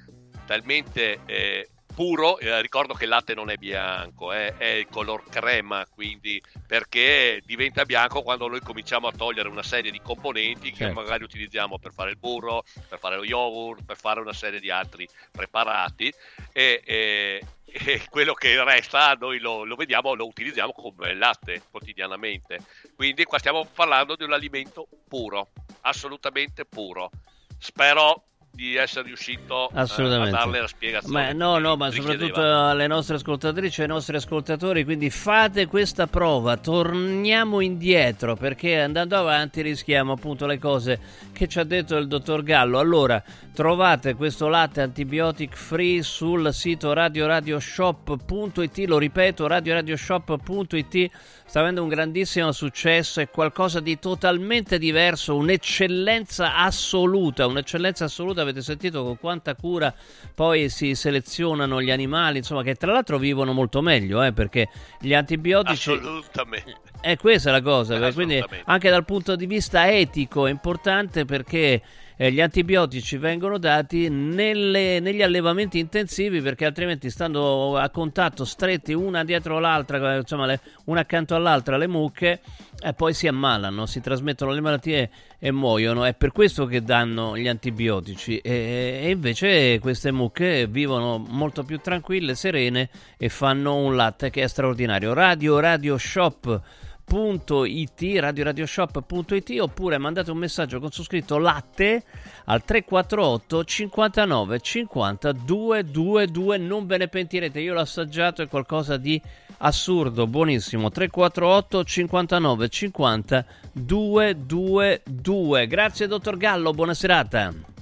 [0.44, 5.22] talmente eh, puro, eh, ricordo che il latte non è bianco, eh, è il color
[5.28, 10.84] crema, quindi perché diventa bianco quando noi cominciamo a togliere una serie di componenti che
[10.84, 11.00] Certo.
[11.00, 14.70] magari utilizziamo per fare il burro, per fare lo yogurt, per fare una serie di
[14.70, 16.12] altri preparati
[16.52, 22.58] e, e- e quello che resta noi lo, lo vediamo, lo utilizziamo come latte quotidianamente.
[22.94, 25.48] Quindi qua stiamo parlando di un alimento puro,
[25.80, 27.10] assolutamente puro.
[27.58, 31.12] Spero di essere riuscito eh, a darle la spiegazione.
[31.12, 36.06] Ma no, no, ma soprattutto alle nostre ascoltatrici e ai nostri ascoltatori, quindi fate questa
[36.06, 41.00] prova, torniamo indietro perché andando avanti rischiamo appunto le cose
[41.32, 42.78] che ci ha detto il dottor Gallo.
[42.78, 51.10] Allora, trovate questo latte antibiotic free sul sito radioradioshop.it, lo ripeto, radioradioshop.it
[51.46, 58.62] sta avendo un grandissimo successo, è qualcosa di totalmente diverso, un'eccellenza assoluta, un'eccellenza assoluta, avete
[58.62, 59.94] sentito con quanta cura
[60.34, 64.68] poi si selezionano gli animali, insomma che tra l'altro vivono molto meglio, eh, perché
[65.00, 65.90] gli antibiotici...
[65.90, 66.76] Assolutamente.
[67.00, 71.26] E questa è la cosa, beh, quindi anche dal punto di vista etico è importante
[71.26, 71.82] perché
[72.16, 78.92] eh, gli antibiotici vengono dati nelle- negli allevamenti intensivi perché altrimenti stando a contatto stretti
[78.92, 82.40] una dietro l'altra, eh, insomma le- una accanto all'altra le mucche,
[82.82, 86.04] e poi si ammalano, si trasmettono le malattie e muoiono.
[86.04, 91.78] È per questo che danno gli antibiotici e, e invece queste mucche vivono molto più
[91.78, 95.12] tranquille, serene e fanno un latte che è straordinario.
[95.14, 96.60] Radio Radio Shop
[97.06, 102.02] radioradioshop.it radioradioshop.it oppure mandate un messaggio con su scritto latte
[102.46, 109.20] al 348 59 50 222 non ve ne pentirete io l'ho assaggiato è qualcosa di
[109.58, 110.26] assurdo.
[110.26, 117.73] Buonissimo 348 59 50 222 grazie dottor Gallo buona serata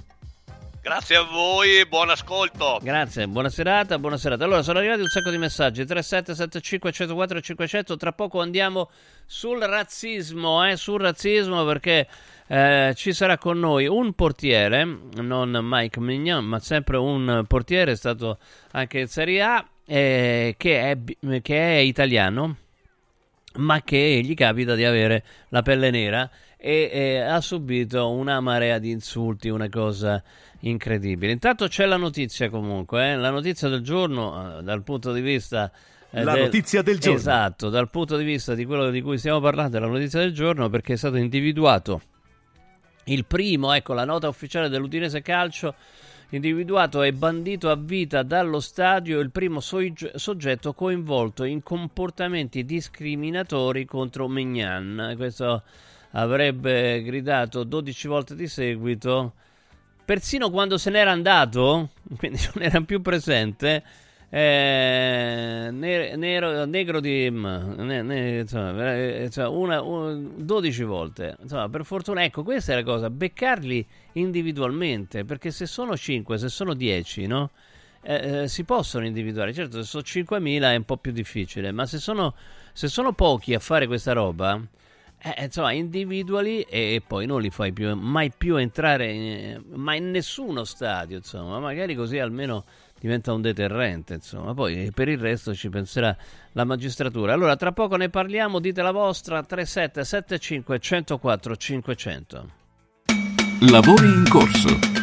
[0.83, 2.77] Grazie a voi e buon ascolto.
[2.83, 4.43] Grazie, buona serata, buona serata.
[4.43, 8.89] Allora, sono arrivati un sacco di messaggi, 3775 104 500, tra poco andiamo
[9.25, 12.05] sul razzismo, eh, sul razzismo perché
[12.47, 14.83] eh, ci sarà con noi un portiere,
[15.21, 18.37] non Mike Mignon, ma sempre un portiere, è stato
[18.71, 22.57] anche in Serie A, eh, che, è, che è italiano,
[23.55, 28.79] ma che gli capita di avere la pelle nera e eh, ha subito una marea
[28.79, 30.23] di insulti, una cosa
[30.63, 31.31] incredibile.
[31.31, 35.71] Intanto c'è la notizia comunque, eh, la notizia del giorno eh, dal punto di vista...
[36.11, 37.17] eh, La notizia del giorno.
[37.17, 40.33] Esatto, dal punto di vista di quello di cui stiamo parlando, è la notizia del
[40.33, 42.01] giorno perché è stato individuato
[43.05, 45.75] il primo, ecco la nota ufficiale dell'Udinese Calcio,
[46.29, 53.85] individuato e bandito a vita dallo stadio il primo sogge- soggetto coinvolto in comportamenti discriminatori
[53.85, 55.13] contro Mignan.
[55.17, 55.63] Questo
[56.11, 59.33] avrebbe gridato 12 volte di seguito.
[60.05, 63.83] Persino quando se n'era andato, quindi non era più presente,
[64.29, 71.37] eh, ne- nero- negro di ne- ne- insomma, eh, una, un- 12 volte.
[71.41, 76.49] Insomma, per fortuna, ecco, questa è la cosa, beccarli individualmente, perché se sono 5, se
[76.49, 77.51] sono 10, no?
[78.01, 79.53] eh, eh, si possono individuare.
[79.53, 82.33] Certo, se sono 5.000 è un po' più difficile, ma se sono,
[82.73, 84.59] se sono pochi a fare questa roba,
[85.23, 90.11] eh, insomma, individuali e, poi non li fai più, mai più entrare in, mai in
[90.11, 92.65] nessuno stadio, insomma, magari così almeno
[92.99, 94.53] diventa un deterrente, insomma.
[94.53, 96.15] Poi per il resto ci penserà
[96.51, 97.31] la magistratura.
[97.31, 102.49] Allora, tra poco ne parliamo, dite la vostra 3775 104 500.
[103.69, 105.02] Lavori in corso.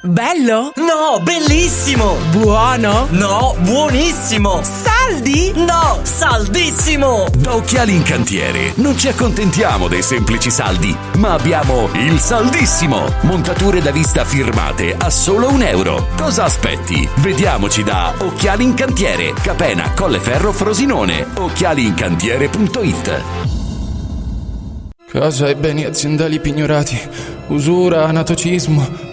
[0.00, 0.70] Bello?
[0.76, 2.18] No, bellissimo!
[2.30, 3.08] Buono?
[3.10, 4.60] No, buonissimo!
[4.62, 5.52] Saldi?
[5.56, 7.26] No, saldissimo!
[7.36, 13.12] Da Occhiali in Cantiere non ci accontentiamo dei semplici saldi, ma abbiamo il saldissimo!
[13.22, 16.06] Montature da vista firmate a solo un euro.
[16.16, 17.08] Cosa aspetti?
[17.16, 21.26] Vediamoci da Occhiali in Cantiere, Capena, Colleferro, Frosinone.
[21.34, 23.22] Occhialincantiere.it
[25.10, 27.00] Casa e beni aziendali pignorati,
[27.48, 29.07] usura, anatocismo,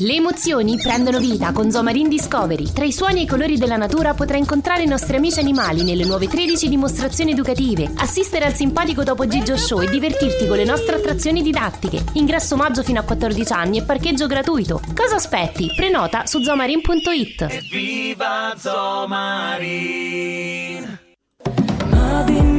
[0.00, 2.70] Le emozioni prendono vita con Zomarin Discovery.
[2.72, 6.04] Tra i suoni e i colori della natura potrai incontrare i nostri amici animali nelle
[6.04, 10.94] nuove 13 dimostrazioni educative, assistere al simpatico Topo Gigio Show e divertirti con le nostre
[10.94, 12.04] attrazioni didattiche.
[12.12, 14.80] Ingresso maggio fino a 14 anni e parcheggio gratuito.
[14.94, 15.66] Cosa aspetti?
[15.74, 17.68] Prenota su zomarin.it.
[17.68, 19.98] Viva Zomarin!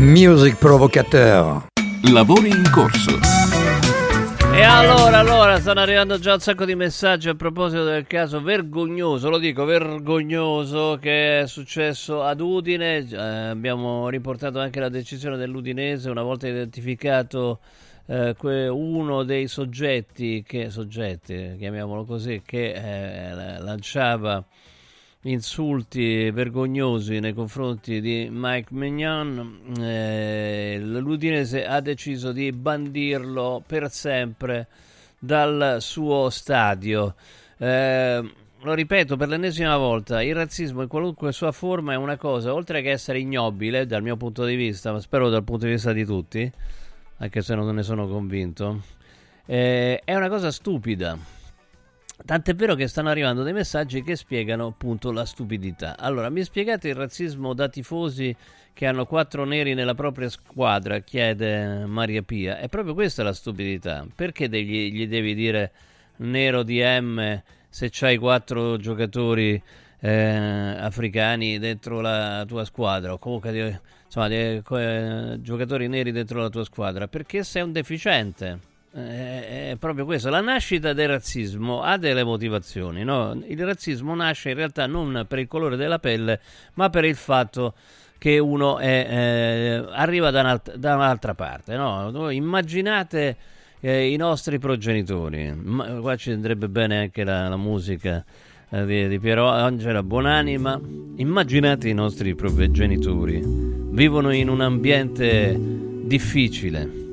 [0.00, 1.66] Music Provocateur.
[2.12, 3.18] Lavori in corso.
[4.54, 9.28] E allora, allora, stanno arrivando già un sacco di messaggi a proposito del caso vergognoso,
[9.28, 13.08] lo dico vergognoso, che è successo ad Udine.
[13.08, 17.58] Eh, abbiamo riportato anche la decisione dell'Udinese una volta identificato
[18.06, 18.36] eh,
[18.68, 24.44] uno dei soggetti, che, soggetti, chiamiamolo così, che eh, lanciava
[25.22, 34.68] insulti vergognosi nei confronti di Mike Mignon, eh, l'Udinese ha deciso di bandirlo per sempre
[35.18, 37.14] dal suo stadio.
[37.58, 42.54] Eh, lo ripeto per l'ennesima volta, il razzismo in qualunque sua forma è una cosa,
[42.54, 45.92] oltre che essere ignobile dal mio punto di vista, ma spero dal punto di vista
[45.92, 46.50] di tutti,
[47.18, 48.82] anche se non ne sono convinto,
[49.46, 51.36] eh, è una cosa stupida
[52.24, 55.96] Tant'è vero che stanno arrivando dei messaggi che spiegano appunto la stupidità.
[55.96, 58.34] Allora, mi spiegate il razzismo da tifosi
[58.72, 60.98] che hanno quattro neri nella propria squadra?
[60.98, 62.58] chiede Maria Pia.
[62.58, 64.04] È proprio questa la stupidità.
[64.14, 65.72] Perché gli, gli devi dire
[66.16, 69.60] nero di M se c'hai quattro giocatori
[70.00, 73.12] eh, africani dentro la tua squadra?
[73.12, 77.06] O comunque insomma, dei, eh, giocatori neri dentro la tua squadra?
[77.06, 78.76] Perché sei un deficiente
[79.06, 80.30] è proprio questo.
[80.30, 83.04] La nascita del razzismo ha delle motivazioni.
[83.04, 83.40] No?
[83.46, 86.40] Il razzismo nasce in realtà non per il colore della pelle,
[86.74, 87.74] ma per il fatto
[88.18, 91.76] che uno è, eh, arriva da, un'alt- da, un'altra parte.
[91.76, 92.30] No?
[92.30, 93.36] Immaginate
[93.80, 95.52] eh, i nostri progenitori.
[95.52, 98.24] Ma, qua ci andrebbe bene anche la, la musica
[98.70, 100.80] eh, di, di, Piero Angela Buonanima.
[101.16, 103.40] Immaginate i nostri progenitori.
[103.44, 105.56] Vivono in un ambiente
[106.04, 107.06] difficile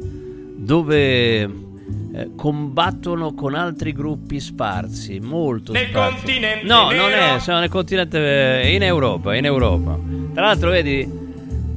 [0.58, 1.65] dove
[2.14, 6.16] eh, combattono con altri gruppi sparsi, molto nel sparsi.
[6.16, 7.02] continente No, nero.
[7.04, 10.00] non è, sono nel continente eh, in Europa, in Europa.
[10.34, 11.24] Tra l'altro vedi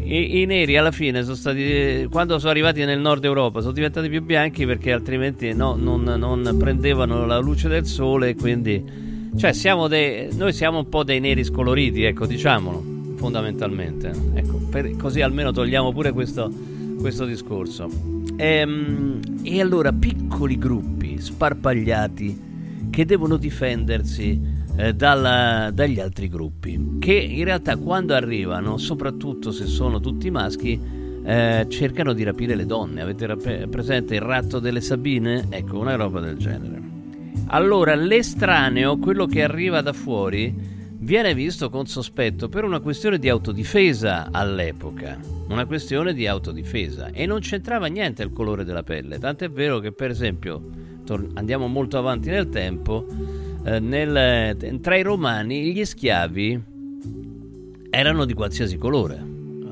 [0.09, 4.09] i, i, neri alla fine sono stati quando sono arrivati nel nord Europa sono diventati
[4.09, 8.83] più bianchi perché altrimenti no, non, non, prendevano la luce del sole quindi
[9.37, 12.83] cioè siamo dei, noi siamo un po' dei neri scoloriti ecco diciamolo
[13.17, 16.51] fondamentalmente ecco, per, così almeno togliamo pure questo
[16.99, 17.89] questo discorso.
[18.37, 22.47] Ehm, e allora piccoli gruppi sparpagliati
[22.91, 24.41] che devono difendersi
[24.77, 30.81] eh, dalla, dagli altri gruppi, che in realtà quando arrivano, soprattutto se sono tutti maschi,
[31.25, 33.03] eh, cercano di rapire le donne.
[33.03, 35.47] Avete rap- presente il ratto delle Sabine?
[35.49, 36.81] Ecco, una roba del genere.
[37.47, 40.55] Allora, l'estraneo, quello che arriva da fuori,
[41.01, 45.19] viene visto con sospetto per una questione di autodifesa all'epoca,
[45.49, 49.93] una questione di autodifesa e non c'entrava niente il colore della pelle, tant'è vero che
[49.93, 50.61] per esempio
[51.05, 53.07] tor- andiamo molto avanti nel tempo,
[53.65, 56.63] eh, nel, tra i romani gli schiavi
[57.91, 59.25] erano di qualsiasi colore,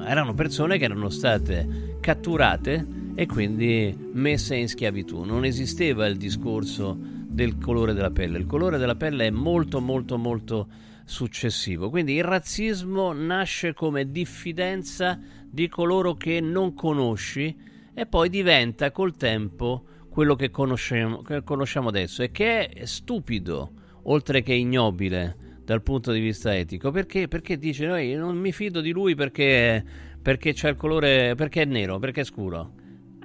[0.07, 6.97] erano persone che erano state catturate e quindi messe in schiavitù, non esisteva il discorso
[6.99, 10.69] del colore della pelle, il colore della pelle è molto molto molto
[11.07, 11.89] successivo.
[11.89, 17.57] Quindi il razzismo nasce come diffidenza di coloro che non conosci
[17.95, 23.73] e poi diventa col tempo quello che conosciamo, che conosciamo adesso e che è stupido
[24.05, 26.91] oltre che ignobile dal punto di vista etico.
[26.91, 29.83] Perché, perché dice noi non mi fido di lui perché,
[30.21, 32.73] perché c'è il colore perché è nero perché è scuro.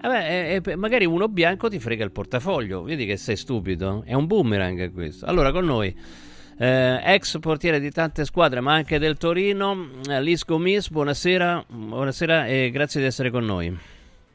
[0.04, 4.28] Eh beh, magari uno bianco ti frega il portafoglio vedi che sei stupido è un
[4.28, 5.26] boomerang questo.
[5.26, 5.96] Allora con noi
[6.58, 9.90] eh, ex portiere di tante squadre, ma anche del Torino.
[10.10, 13.78] Eh, Lisco Miss, buonasera, buonasera e grazie di essere con noi.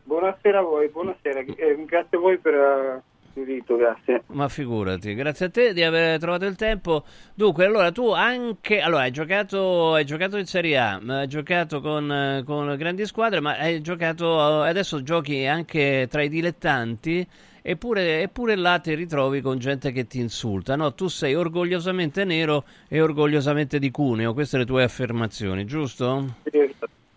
[0.04, 3.02] Buonasera a voi, buonasera, eh, grazie a voi per uh,
[3.34, 4.22] l'invito, grazie.
[4.28, 7.02] Ma figurati, grazie a te di aver trovato il tempo.
[7.34, 12.42] Dunque, allora tu anche, allora hai giocato, hai giocato in Serie A, hai giocato con,
[12.46, 17.26] con grandi squadre, ma hai giocato, adesso giochi anche tra i dilettanti
[17.68, 20.76] eppure, eppure là ti ritrovi con gente che ti insulta.
[20.76, 26.24] No, tu sei orgogliosamente nero e orgogliosamente di Cuneo, queste le tue affermazioni, giusto?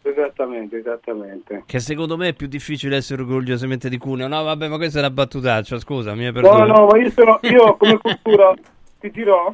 [0.01, 1.63] Esattamente, esattamente.
[1.65, 4.27] Che secondo me è più difficile essere orgogliosamente di Cuneo.
[4.27, 6.65] No, vabbè, ma questa è una battutaccia, scusa, mi perdono.
[6.65, 8.53] No, no, ma io, sono, io come cultura
[8.99, 9.53] ti dirò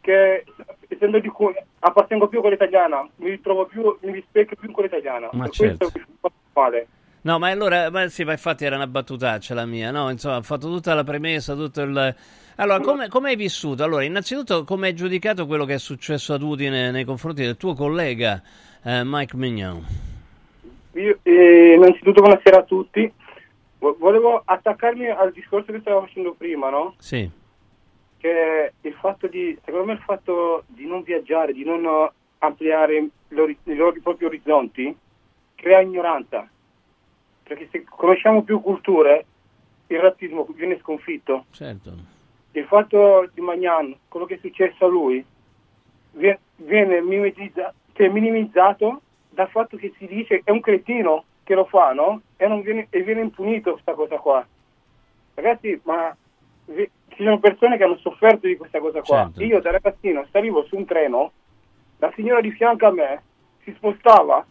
[0.00, 0.44] che
[0.86, 4.74] essendo di Cuneo appartengo più a quella italiana, mi ritrovo più, mi rispecchio più in
[4.74, 5.28] quella italiana.
[5.32, 5.90] Ma certo.
[5.90, 6.86] questo fa male.
[7.26, 10.10] No, ma allora, ma sì, ma infatti era una battutaccia la mia, no?
[10.10, 12.14] Insomma, ho fatto tutta la premessa, tutto il...
[12.54, 13.82] Allora, come, come hai vissuto?
[13.82, 17.74] Allora, innanzitutto, come hai giudicato quello che è successo ad Udine nei confronti del tuo
[17.74, 18.40] collega
[18.84, 19.84] eh, Mike Mignon?
[20.92, 23.12] Io, eh, innanzitutto buonasera a tutti.
[23.80, 26.94] Vo- Volevo attaccarmi al discorso che stavo facendo prima, no?
[26.98, 27.28] Sì.
[28.18, 33.08] Che il fatto di, secondo me il fatto di non viaggiare, di non eh, ampliare
[33.30, 34.96] l'ori- i, loro- i propri orizzonti,
[35.56, 36.48] crea ignoranza.
[37.46, 39.24] Perché se conosciamo più culture,
[39.86, 41.44] il razzismo viene sconfitto.
[41.52, 41.92] Certo.
[42.52, 45.24] Il fatto di Magnan, quello che è successo a lui,
[46.12, 51.66] vie- viene mimetizza- cioè minimizzato dal fatto che si dice è un cretino che lo
[51.66, 52.22] fa, no?
[52.36, 54.44] E, non viene, e viene impunito questa cosa qua.
[55.34, 56.16] Ragazzi, ma
[56.66, 59.24] vi- ci sono persone che hanno sofferto di questa cosa qua.
[59.26, 59.42] Certo.
[59.44, 61.32] Io da ragazzino salivo su un treno,
[61.98, 63.22] la signora di fianco a me
[63.62, 64.44] si spostava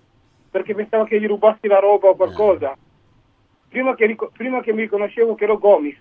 [0.49, 2.77] perché pensava che gli rubassi la roba o qualcosa.
[3.75, 5.99] Prima che, prima che mi riconoscevo che ero Gomis,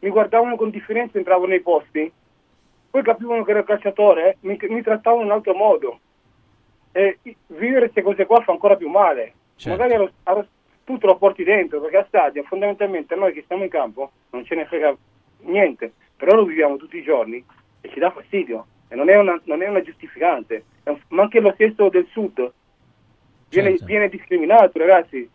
[0.00, 2.10] mi guardavano con differenza, entravano nei posti,
[2.90, 6.00] poi capivano che ero calciatore, mi, mi trattavano in un altro modo.
[6.90, 9.34] E vivere queste cose qua fa ancora più male.
[9.54, 9.80] Certo.
[9.80, 10.46] Magari allo- allo-
[10.82, 14.44] tu te lo porti dentro, perché a stadio fondamentalmente noi che stiamo in campo non
[14.44, 14.96] ce ne frega
[15.42, 17.44] niente, però lo viviamo tutti i giorni
[17.82, 18.66] e ci dà fastidio.
[18.88, 20.64] E non è una, non è una giustificante.
[20.82, 22.52] È un- ma anche lo stesso del sud
[23.48, 23.84] viene, Certo.
[23.84, 25.30] viene discriminato, ragazzi.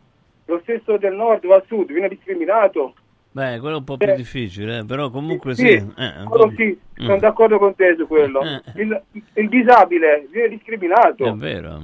[0.45, 2.93] Lo stesso del nord va al sud, viene discriminato.
[3.33, 5.65] Beh, quello è un po' più difficile, eh, però comunque sì.
[5.67, 7.05] Sì, eh, sì, Mm.
[7.05, 8.41] sono d'accordo con te su quello.
[8.41, 8.61] Eh.
[8.75, 9.01] Il,
[9.35, 11.25] il disabile viene discriminato.
[11.25, 11.79] È vero.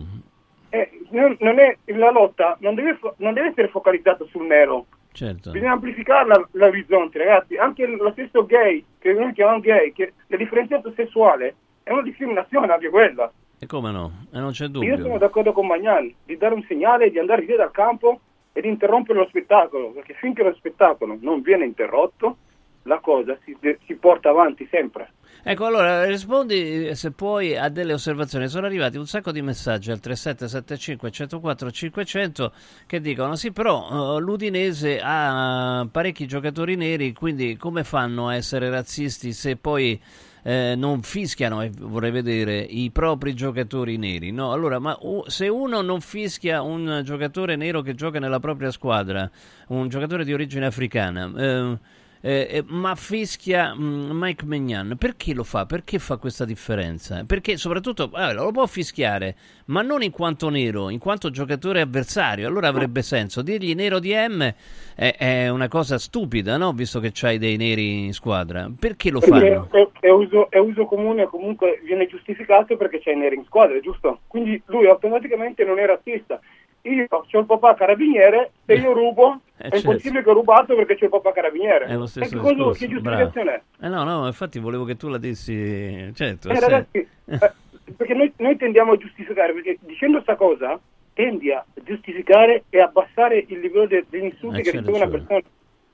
[0.70, 4.86] Eh, non, non è, la lotta non deve, non deve essere focalizzata sul nero.
[5.14, 5.50] Certo.
[5.52, 7.56] Bisogna amplificare l'orizzonte, ragazzi.
[7.56, 12.72] Anche lo stesso gay, che noi chiamiamo gay, che è differenziato sessuale, è una discriminazione
[12.72, 13.32] anche quella.
[13.58, 14.12] E come no?
[14.32, 14.98] E non c'è Io dubbio.
[14.98, 18.20] sono d'accordo con Magnan di dare un segnale, di andare via dal campo
[18.58, 22.38] e di interrompere lo spettacolo, perché finché lo spettacolo non viene interrotto,
[22.84, 23.56] la cosa si,
[23.86, 25.12] si porta avanti sempre.
[25.44, 28.48] Ecco, allora rispondi eh, se puoi a delle osservazioni.
[28.48, 32.52] Sono arrivati un sacco di messaggi al 3775 104 500
[32.88, 38.72] che dicono: Sì, però eh, l'Udinese ha parecchi giocatori neri, quindi come fanno a essere
[38.72, 40.02] razzisti se poi
[40.48, 44.32] eh, non fischiano, e vorrei vedere, i propri giocatori neri?
[44.32, 48.72] No, allora, ma u- se uno non fischia un giocatore nero che gioca nella propria
[48.72, 49.30] squadra,
[49.68, 51.78] un giocatore di origine africana, eh,
[52.22, 55.66] eh, eh, ma fischia mm, Mike Magnan perché lo fa?
[55.66, 57.24] Perché fa questa differenza?
[57.26, 62.48] Perché soprattutto eh, lo può fischiare, ma non in quanto nero, in quanto giocatore avversario.
[62.48, 64.54] Allora avrebbe senso dirgli nero di M
[64.96, 66.72] è, è una cosa stupida, no?
[66.74, 68.70] Visto che c'hai dei neri in squadra.
[68.78, 69.68] Perché lo fanno?
[69.72, 73.80] è, è uso, è uso comune comunque viene giustificato perché c'è i neri in squadra,
[73.80, 74.22] giusto?
[74.28, 76.40] Quindi lui automaticamente non è razzista.
[76.88, 79.88] Io ho il papà carabiniere, se io rubo Eh, è certo.
[79.90, 81.86] impossibile che ho rubato perché c'è il papà carabiniere.
[81.86, 83.86] È lo E stesso che, cosa, discorso, che giustificazione è?
[83.86, 86.50] Eh no, no, infatti volevo che tu la dessi, certo.
[86.50, 86.62] Eh, sì.
[86.62, 87.52] ragazzi, eh,
[87.96, 90.80] perché noi, noi tendiamo a giustificare, perché dicendo sta cosa
[91.14, 95.18] tendi a giustificare e abbassare il livello de- degli insulti Eh, che riceve una ragione.
[95.26, 95.42] persona.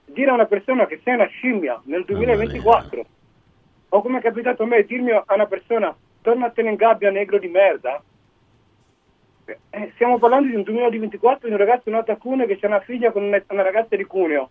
[0.05, 3.05] Dire a una persona che sei una scimmia nel 2024,
[3.89, 7.47] o come è capitato a me, dirmi a una persona tornatene in gabbia negro di
[7.47, 8.03] merda,
[9.45, 12.79] eh, stiamo parlando di un 2024 di un ragazzo nato a Cuneo che c'è una
[12.79, 14.49] figlia con una, una ragazza di Cuneo,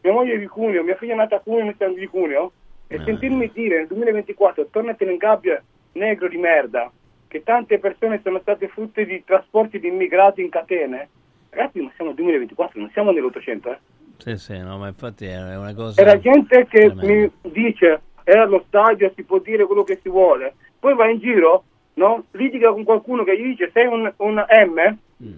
[0.00, 2.52] mia moglie è di Cuneo, mia figlia è nata a Cuneo, noi siamo di Cuneo,
[2.88, 5.62] e sentirmi dire nel 2024 tornatene in gabbia
[5.92, 6.90] negro di merda,
[7.28, 11.08] che tante persone sono state frutte di trasporti di immigrati in catene,
[11.50, 13.78] ragazzi ma siamo nel 2024, non siamo nell'Ottocento, eh.
[14.18, 16.00] Sì, sì, no, ma infatti è una cosa...
[16.00, 17.06] E la gente che tremenda.
[17.42, 21.18] mi dice è allo stadio, si può dire quello che si vuole, poi va in
[21.18, 21.64] giro,
[21.94, 22.24] no?
[22.32, 25.34] litiga con qualcuno che gli dice sei un, un M, Mm.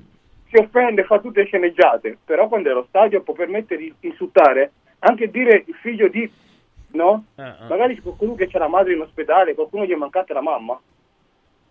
[0.48, 5.28] si offende, fa tutte sceneggiate, però quando è allo stadio può permettere di insultare, anche
[5.30, 6.30] dire il figlio di,
[6.92, 7.24] no?
[7.34, 7.66] Ah, ah.
[7.68, 10.80] Magari c'è qualcuno che c'è la madre in ospedale, qualcuno gli è mancata la mamma.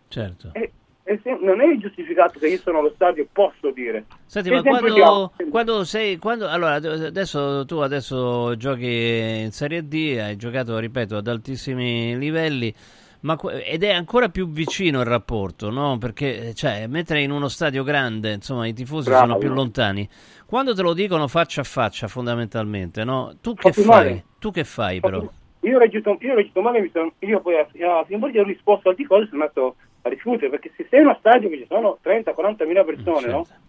[0.09, 0.49] Certo.
[0.53, 0.71] E,
[1.03, 4.05] e se- non è giustificato che io sono allo stadio, posso dire.
[4.27, 6.17] Senti, ma quando, quando sei.
[6.17, 12.73] Quando, allora, adesso tu adesso giochi in Serie D, hai giocato, ripeto, ad altissimi livelli.
[13.23, 15.97] Ma, ed è ancora più vicino il rapporto, no?
[15.97, 19.25] Perché, cioè, mentre in uno stadio grande, insomma, i tifosi Bravo.
[19.27, 20.07] sono più lontani.
[20.45, 23.35] Quando te lo dicono faccia a faccia, fondamentalmente, no?
[23.39, 23.85] Tu che fai?
[23.85, 24.23] male.
[24.39, 25.25] Tu che fai, però?
[25.61, 28.43] Io ho reagito, io ho reagito male, mi sono, io poi a, a Simboli ho
[28.43, 31.59] risposto al tifoso e sono andato a rifiuto, perché se sei in uno stadio che
[31.59, 33.45] ci sono 30-40 mila persone, no?
[33.45, 33.61] certo.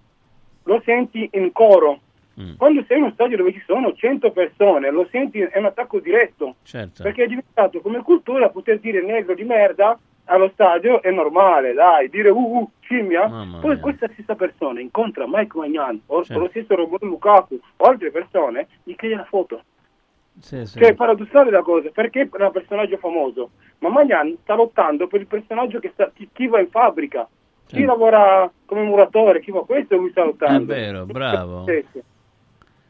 [0.64, 2.00] lo senti in coro,
[2.40, 2.54] Mm.
[2.56, 6.00] Quando sei in uno stadio dove ci sono 100 persone, lo senti, è un attacco
[6.00, 6.56] diretto.
[6.62, 7.02] Certo.
[7.02, 12.08] Perché è diventato come cultura poter dire negro di merda allo stadio è normale, dai,
[12.08, 13.28] dire uh, uh scimmia.
[13.60, 16.42] Poi questa stessa persona incontra Mike Magnan o, Certo.
[16.42, 19.62] lo stesso Romelu Lukaku o altre persone, gli chiede la foto.
[20.40, 20.78] Sì, sì.
[20.78, 25.20] Cioè è paradossale la cosa, perché è un personaggio famoso, ma Magnan sta lottando per
[25.20, 27.28] il personaggio che sta, chi, chi va in fabbrica,
[27.66, 27.86] chi Certo.
[27.86, 30.72] lavora come muratore, chi va questo lui sta È lottando.
[30.72, 31.64] vero, bravo.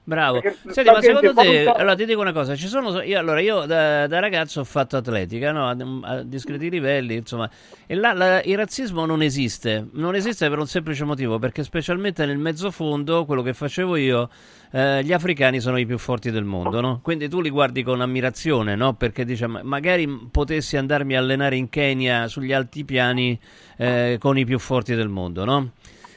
[0.06, 0.40] Bravo.
[0.40, 3.40] Perché Senti, ma secondo te, fa allora ti dico una cosa, ci sono, io, allora,
[3.40, 5.66] io da, da ragazzo ho fatto atletica, no?
[5.66, 5.76] a,
[6.16, 7.48] a discreti livelli, insomma,
[7.86, 12.26] e là la- il razzismo non esiste, non esiste per un semplice motivo, perché specialmente
[12.26, 14.28] nel mezzofondo, quello che facevo io,
[14.72, 17.00] eh, gli africani sono i più forti del mondo, no?
[17.02, 18.92] Quindi tu li guardi con ammirazione, no?
[18.94, 23.38] Perché dice, "Ma- magari potessi andarmi a allenare in Kenya sugli altipiani
[23.78, 25.70] eh, con i più forti del mondo, no?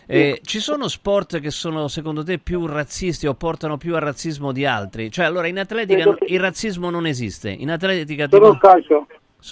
[0.10, 4.52] Eh, ci sono sport che sono secondo te più razzisti o portano più al razzismo
[4.54, 5.12] di altri?
[5.12, 7.50] Cioè, allora in atletica Credo il razzismo non esiste.
[7.50, 9.08] In atletica Solo tipo- il calcio.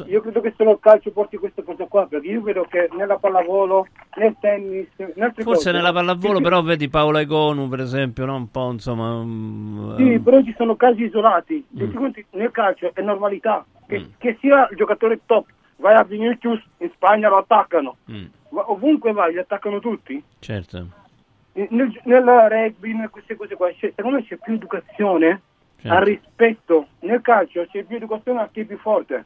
[0.08, 3.18] Io credo che solo il calcio porti questa cosa qua, perché io vedo che nella
[3.18, 3.88] pallavolo,
[4.18, 8.26] nel tennis, in altre forse cose, nella pallavolo, sì, però vedi Paola Egonu, per esempio,
[8.26, 8.36] no?
[8.36, 9.22] un po' insomma.
[9.24, 11.64] mm, Sì, eh, però ci sono casi isolati.
[11.94, 13.64] Quanti- nel calcio è normalità.
[13.88, 14.04] Che, Mm.
[14.18, 15.46] che sia il giocatore top,
[15.78, 17.98] vai a Vinicius, in Spagna lo attaccano.
[18.12, 18.26] mm,
[18.68, 20.22] ovunque vai, li attaccano tutti.
[20.40, 20.88] certo.
[21.54, 25.42] Nel, nel rugby, in queste cose qua, c'è- secondo me c'è più educazione
[25.80, 25.98] Certo.
[25.98, 26.88] al rispetto.
[27.02, 29.24] Nel calcio c'è più educazione a chi è più forte.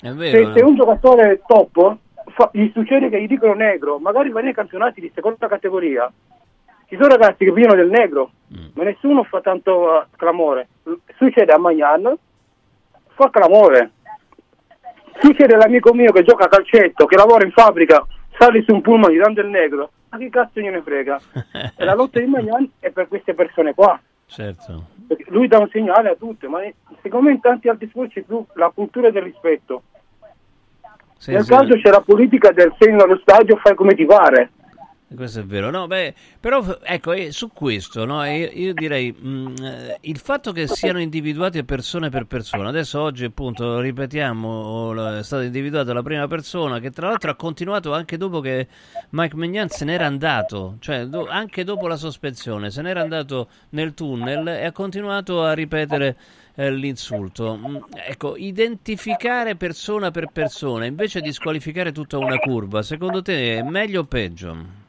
[0.00, 0.52] È Se, vero.
[0.54, 1.96] se un giocatore top
[2.28, 6.10] fa- gli succede che gli dicono negro, magari va nei campionati di seconda categoria.
[6.86, 8.30] Ci sono ragazzi che vivono del negro,
[8.74, 10.68] ma nessuno fa tanto eh, clamore.
[11.16, 12.14] Succede a Magnan,
[13.14, 13.90] fa clamore.
[15.20, 18.04] Succede all'amico mio che gioca a calcetto, che lavora in fabbrica,
[18.38, 19.90] sale su un pullman gli danno del negro.
[20.10, 21.20] Ma che cazzo gliene frega?
[21.76, 23.98] e la lotta di Magnan è per queste persone qua.
[24.26, 24.84] certo.
[25.06, 26.60] Perché lui dà un segnale a tutte, ma
[27.02, 29.82] secondo me in tanti altri sport c'è più la cultura del rispetto.
[31.18, 31.50] Sì, Nel sì.
[31.50, 34.50] calcio c'è la politica del segno allo stadio, fai come ti pare.
[35.14, 35.86] Questo è vero, no?
[35.86, 38.24] Beh, però ecco, eh, su questo, no?
[38.24, 42.70] io, io direi mh, eh, il fatto che siano individuati persone per persona.
[42.70, 47.94] Adesso oggi, appunto, ripetiamo, è stata individuata la prima persona che tra l'altro ha continuato
[47.94, 48.66] anche dopo che
[49.10, 53.94] Mike Magnan se n'era andato, cioè do- anche dopo la sospensione, se n'era andato nel
[53.94, 56.16] tunnel e ha continuato a ripetere
[56.56, 57.56] eh, l'insulto.
[57.56, 57.76] Mm,
[58.08, 64.00] Ecco, identificare persona per persona invece di squalificare tutta una curva, secondo te è meglio
[64.00, 64.84] o peggio?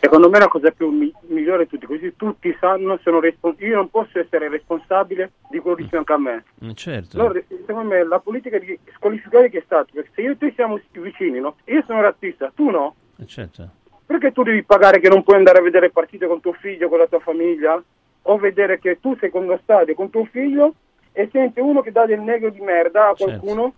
[0.00, 3.56] Secondo me è la cosa più mi- migliore di tutti, così tutti sanno, sono respon-
[3.58, 6.44] io non posso essere responsabile di quello di fianco a me.
[6.64, 7.18] Mm, Certo.
[7.18, 10.52] Allora, secondo me la politica di squalificare che è stato, perché se io e te
[10.54, 11.56] siamo vicini, no?
[11.64, 12.94] Io sono razzista, tu no?
[13.18, 13.68] Eh, certo.
[14.06, 16.98] Perché tu devi pagare che non puoi andare a vedere partite con tuo figlio, con
[16.98, 17.82] la tua famiglia?
[18.22, 20.74] O vedere che tu sei con lo stadio con tuo figlio
[21.12, 23.74] e sente uno che dà del negro di merda a qualcuno?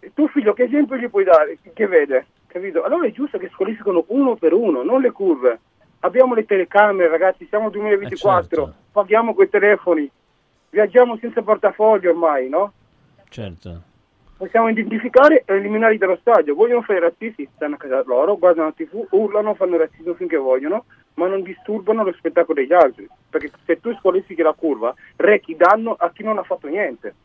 [0.00, 1.58] E tuo figlio che esempio gli puoi dare?
[1.72, 2.26] Che vede?
[2.54, 2.84] Capito?
[2.84, 5.58] Allora è giusto che squalificano uno per uno, non le curve.
[6.00, 10.08] Abbiamo le telecamere, ragazzi, siamo nel 2024, paghiamo quei telefoni,
[10.70, 12.72] viaggiamo senza portafoglio ormai, no?
[13.28, 13.82] Certo.
[14.36, 16.54] Possiamo identificare e eliminarli dallo stadio.
[16.54, 20.36] Vogliono fare i razzisti, stanno a casa loro, guardano la tv, urlano, fanno razzismo finché
[20.36, 23.08] vogliono, ma non disturbano lo spettacolo degli altri.
[23.28, 27.16] Perché se tu squalifichi la curva, rechi danno a chi non ha fatto niente.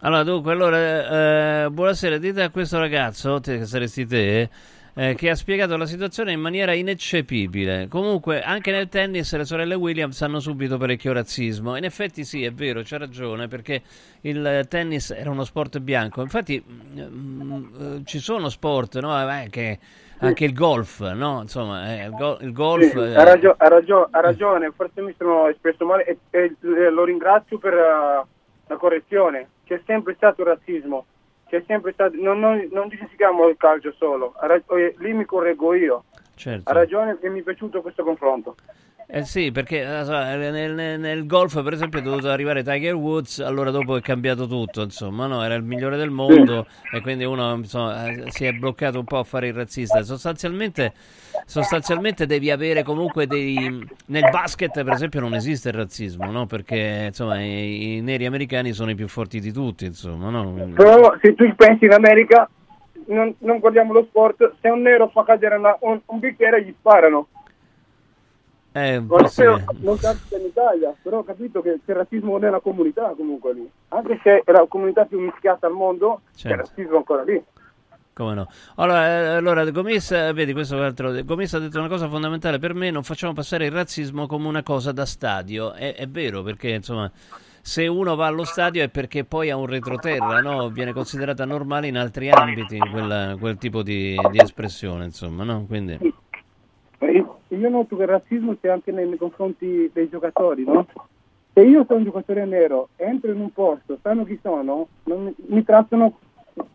[0.00, 4.50] Allora, dunque, allora, eh, buonasera, dite a questo ragazzo, te, che saresti te,
[4.94, 7.88] eh, che ha spiegato la situazione in maniera ineccepibile.
[7.88, 11.76] Comunque, anche nel tennis le sorelle Williams hanno subito parecchio razzismo.
[11.76, 13.80] In effetti sì, è vero, c'ha ragione, perché
[14.20, 16.20] il tennis era uno sport bianco.
[16.20, 19.18] Infatti, mm, eh, ci sono sport, no?
[19.18, 19.78] Eh, Anche,
[20.18, 21.40] anche il golf, no?
[21.40, 22.90] Insomma, eh, il, go- il golf...
[22.90, 26.54] Sì, eh, ha, ragio- ha ragio- ha ragione, forse mi sono espresso male e, e,
[26.60, 28.24] eh, lo ringrazio per eh,
[28.66, 29.48] la correzione.
[29.64, 31.06] C'è sempre stato razzismo,
[31.48, 32.88] c'è sempre stato, non, non, non
[33.48, 36.04] il calcio solo, eh, lì mi correggo io.
[36.36, 36.70] Certo.
[36.70, 38.54] Ha ragione e mi è piaciuto questo confronto.
[39.08, 42.94] Eh sì, perché eh, so, nel, nel- nel golf, per esempio, è dovuto arrivare Tiger
[42.94, 45.44] Woods, allora dopo è cambiato tutto, insomma, no?
[45.44, 49.18] Era il migliore del mondo e quindi uno insomma, eh, si è bloccato un po'
[49.18, 50.02] a fare il razzista.
[50.02, 50.92] Sostanzialmente,
[51.46, 53.88] sostanzialmente devi avere comunque dei...
[54.06, 56.46] Nel basket, per esempio, non esiste il razzismo, no?
[56.46, 60.52] Perché, insomma, i, i neri americani sono i più forti di tutti, insomma, no?
[60.74, 62.50] Però se tu pensi in America,
[63.06, 66.74] non, non guardiamo lo sport, se un nero fa cadere una- un, un bicchiere gli
[66.78, 67.28] sparano.
[68.72, 69.42] Eh, Non, sì.
[69.42, 73.70] non capita in Italia, però ho capito che c'è razzismo nella comunità comunque lì.
[73.88, 76.56] Anche se è la comunità più mischiata al mondo, c'è Certo.
[76.66, 77.42] razzismo ancora lì.
[78.12, 78.48] Come no?
[78.76, 81.12] Allora, eh, allora Gomis, eh, vedi, questo altro.
[81.22, 84.62] Gomis ha detto una cosa fondamentale per me: non facciamo passare il razzismo come una
[84.62, 85.72] cosa da stadio.
[85.72, 87.10] È, è vero, perché insomma,
[87.66, 90.68] se uno va allo stadio è perché poi ha un retroterra, no?
[90.68, 95.64] Viene considerata normale in altri ambiti quel, quel tipo di, di, espressione, insomma, no?
[95.66, 95.98] Quindi...
[97.48, 100.86] Io noto che il razzismo c'è anche nei, nei confronti dei giocatori, no?
[101.52, 105.64] Se io sono un giocatore nero, entro in un posto, sanno chi sono, non, mi
[105.64, 106.18] trattano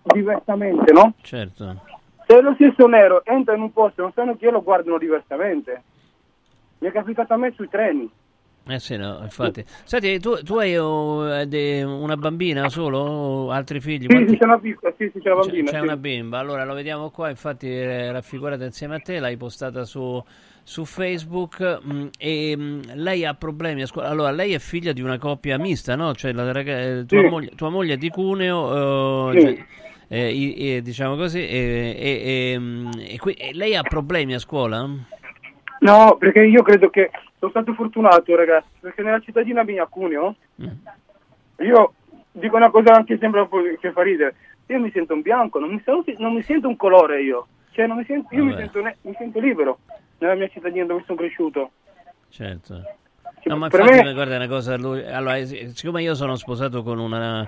[0.03, 1.13] diversamente, no?
[1.21, 1.83] Certo.
[2.27, 4.97] Se lo stesso nero entra in un posto e non sanno chi è, lo guardano
[4.97, 5.83] diversamente.
[6.79, 8.11] Mi è capitato a me sui treni.
[8.67, 9.63] Eh sì, no, infatti.
[9.85, 14.01] Senti, tu, tu hai uh, de, una bambina solo o altri figli?
[14.01, 14.31] Sì, Quanti...
[14.33, 15.71] sì, c'è una piccola, sì, sì, c'è una bambina.
[15.71, 15.83] C'è, sì.
[15.83, 20.23] una bimba, allora lo vediamo qua, infatti è raffigurata insieme a te, l'hai postata su,
[20.61, 24.09] su Facebook mh, mm, e mh, mm, lei ha problemi a scuola.
[24.09, 26.13] Allora, lei è figlia di una coppia mista, no?
[26.13, 27.27] Cioè, la, la, tua, Sì.
[27.27, 29.39] moglie, tua moglie è di Cuneo, uh, Sì.
[29.39, 29.57] cioè,
[30.07, 34.39] eh, i- diciamo così, e, e- e, mh, e qui- e lei ha problemi a
[34.39, 34.87] scuola?
[35.79, 37.09] No, perché io credo che
[37.41, 40.35] sono stato fortunato, ragazzi, perché nella cittadina mia, Cuneo,
[41.57, 41.93] io
[42.31, 44.35] dico una cosa anche sembra un po' che fa ridere.
[44.67, 47.47] Io mi sento un bianco, non mi, sento- non mi sento un colore io.
[47.71, 49.79] Cioè, non mi sento, io mi sento, ne- mi sento libero
[50.19, 51.71] nella mia cittadina dove sono cresciuto.
[52.29, 52.75] Certo.
[53.45, 57.45] No, ma infatti, me- guarda una cosa, lui- allora, siccome io sono sposato con una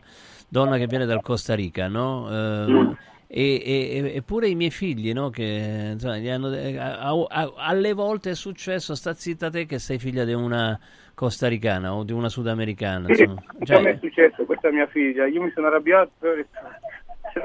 [0.50, 2.28] donna che viene dal Costa Rica, no?
[2.32, 2.92] Eh, Mm.
[3.36, 5.30] E, eppure i miei figli, no?
[5.30, 9.80] Che insomma, gli hanno- eh, a- a- alle volte è successo, sta zitta te che
[9.80, 10.80] sei figlia di una
[11.16, 13.12] costaricana o di una sudamericana.
[13.14, 13.28] Sì,
[13.64, 16.12] Cioè, a me è successo, questa è mia figlia, io mi sono arrabbiato,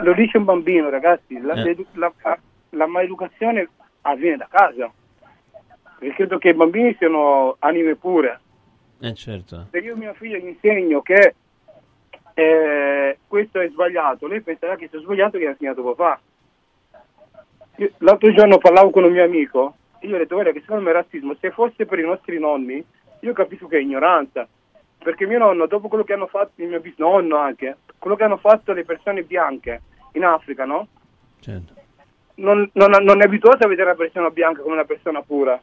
[0.00, 1.76] lo dice un bambino ragazzi, la, Eh.
[1.94, 2.12] la-
[2.70, 3.68] la maleducazione
[4.02, 4.92] avviene da casa,
[5.98, 8.40] perché credo che i bambini siano anime pure.
[9.00, 9.68] eh, certo.
[9.70, 11.34] Se io a mia figlia gli insegno che
[12.38, 16.20] eh, questo è sbagliato, lei penserà che sia sbagliato che ha insegnato papà.
[17.78, 20.90] Io- L'altro giorno parlavo con un mio amico, io ho detto guarda che secondo me
[20.90, 22.84] il razzismo, se fosse per i nostri nonni,
[23.20, 24.46] io capisco che è ignoranza,
[24.98, 28.36] perché mio nonno, dopo quello che hanno fatto, il mio bisnonno anche, quello che hanno
[28.36, 29.82] fatto le persone bianche
[30.12, 30.86] in Africa, no?
[31.40, 31.74] Certo.
[32.36, 35.60] Non, non, non è abituato a vedere la persona bianca come una persona pura.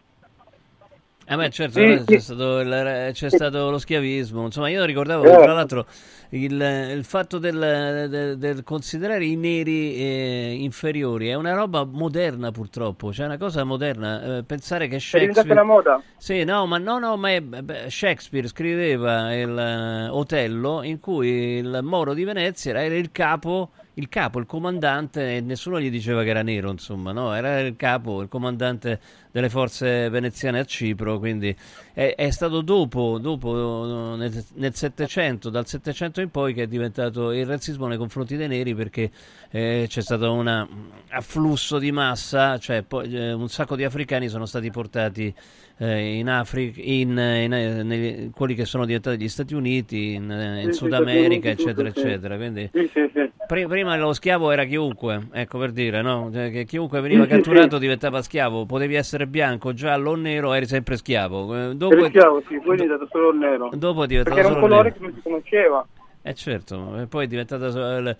[1.27, 2.14] Eh beh, certo, Sì, sì.
[2.14, 4.45] c'è, stato il- c'è stato lo schiavismo.
[4.45, 5.31] Insomma, io ricordavo Eh.
[5.41, 5.88] tra l'altro
[6.30, 6.52] il,
[6.95, 13.11] il fatto del, del- del considerare i neri eh, inferiori è una roba moderna, purtroppo.
[13.11, 14.38] Cioè, è una cosa moderna.
[14.38, 15.52] Eh, pensare che È Shakespeare.
[15.53, 15.99] una moda.
[16.15, 21.57] Sì, no, ma no, no, ma è- beh, Shakespeare scriveva il eh, Otello in cui
[21.57, 26.30] il Moro di Venezia era il capo, il capo, il comandante, nessuno gli diceva che
[26.30, 27.34] era nero, insomma, no?
[27.34, 28.99] Era il capo, il comandante
[29.31, 31.55] delle forze veneziane a Cipro, quindi
[31.93, 37.31] è, è stato dopo, dopo nel, nel 700, dal 700 in poi che è diventato
[37.31, 39.11] il razzismo nei confronti dei neri perché
[39.49, 40.67] eh, c'è stato un
[41.09, 45.34] afflusso di massa, cioè poi, eh, un sacco di africani sono stati portati
[45.77, 50.31] eh, in Africa, in, in, eh, negli- quelli che sono diventati gli Stati Uniti, in,
[50.31, 51.99] eh, in Sì, Sud sì, America, Uniti, eccetera, sì.
[51.99, 52.35] eccetera.
[52.38, 53.31] Quindi, Sì, sì, sì.
[53.47, 56.30] pri- prima lo schiavo era chiunque, ecco per dire, no?
[56.31, 57.81] Cioè, che chiunque veniva Sì, sì, catturato sì.
[57.81, 61.69] diventava schiavo, potevi essere bianco, giallo o nero, eri sempre schiavo.
[61.72, 63.69] Eh, Dopo, Era schiavo, sì, poi è diventato solo nero.
[63.73, 64.95] dopo è diventato Perché era un solo colore nero.
[64.97, 65.88] che non si conosceva.
[66.27, 68.18] Eh certo, e poi è l- l-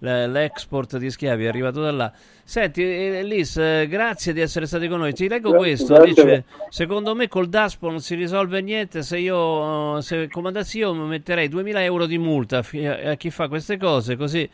[0.00, 2.12] l'export di schiavi, è arrivato da là.
[2.44, 5.12] Senti, eh, Lis, eh, grazie di essere stati con noi.
[5.12, 6.24] Ti leggo Grazie, questo, grazie.
[6.24, 11.48] dice, secondo me col DASPO non si risolve niente, se io, se comandassi io metterei
[11.48, 14.48] 2000 euro di multa a chi fa queste cose, così,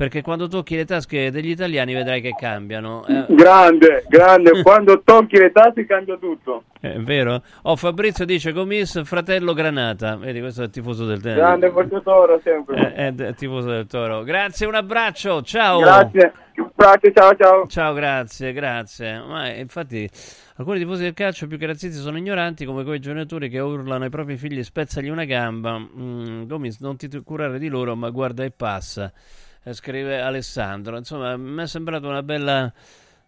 [0.00, 3.04] perché quando tocchi le tasche degli italiani vedrai che cambiano.
[3.06, 6.64] Eh, Grande, grande, quando tocchi le tasse cambia tutto.
[6.80, 7.42] è vero?
[7.64, 11.34] Oh, Fabrizio dice, commiss fratello Granata, vedi questo è il tifoso del Toro.
[11.34, 12.94] Grande Forza Toro sempre.
[12.94, 14.22] Eh, è il tifoso del Toro.
[14.22, 15.80] Grazie, un abbraccio, ciao.
[15.80, 16.32] Grazie,
[16.74, 17.66] grazie, ciao ciao.
[17.66, 19.18] Ciao, grazie, grazie.
[19.18, 20.08] Ma eh, infatti
[20.56, 24.10] alcuni tifosi del calcio più che razzisti sono ignoranti come quei giocatori che urlano ai
[24.10, 25.78] propri figli spezzagli una gamba.
[25.78, 29.12] Mm, Gomis, non ti curare di loro, ma guarda e passa.
[29.62, 30.96] Eh, scrive Alessandro.
[30.96, 32.72] Insomma, mi è sembrata una bella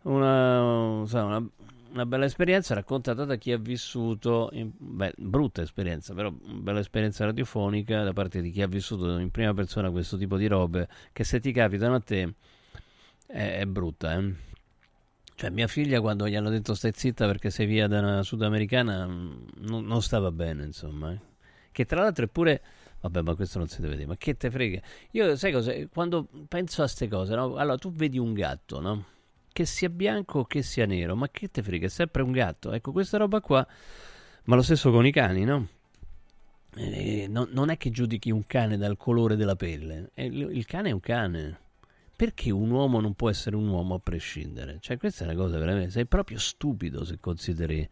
[0.03, 0.61] una,
[1.05, 1.49] una,
[1.93, 7.25] una bella esperienza raccontata da chi ha vissuto, in, beh, brutta esperienza, però bella esperienza
[7.25, 11.25] radiofonica da parte di chi ha vissuto in prima persona questo tipo di robe che
[11.25, 12.35] se ti capitano a te
[13.27, 14.51] è, è brutta, eh.
[15.35, 19.07] Cioè, mia figlia quando gli hanno detto stai zitta perché sei via da una sudamericana
[19.07, 21.13] mm, non, non stava bene, insomma.
[21.13, 21.19] eh.
[21.73, 22.63] Che tra l'altro è pure...
[23.03, 24.81] Vabbè, ma questo non si deve dire, ma che te frega?
[25.11, 25.73] Io, sai cosa?
[25.93, 27.57] Quando penso a queste cose, no?
[27.57, 29.05] Allora, tu vedi un gatto, no?
[29.53, 31.87] Che sia bianco o che sia nero, ma che te frega?
[31.87, 32.73] È sempre un gatto.
[32.73, 33.67] Ecco, questa roba qua...
[34.45, 35.69] Ma lo stesso con i cani, no?
[36.75, 40.11] Eh, non, non è che giudichi un cane dal colore della pelle.
[40.15, 41.59] Eh, il cane è un cane.
[42.17, 44.79] perché un uomo non può essere un uomo a prescindere?
[44.81, 45.91] Cioè, questa è una cosa veramente.
[45.91, 47.89] Sei proprio stupido se consideri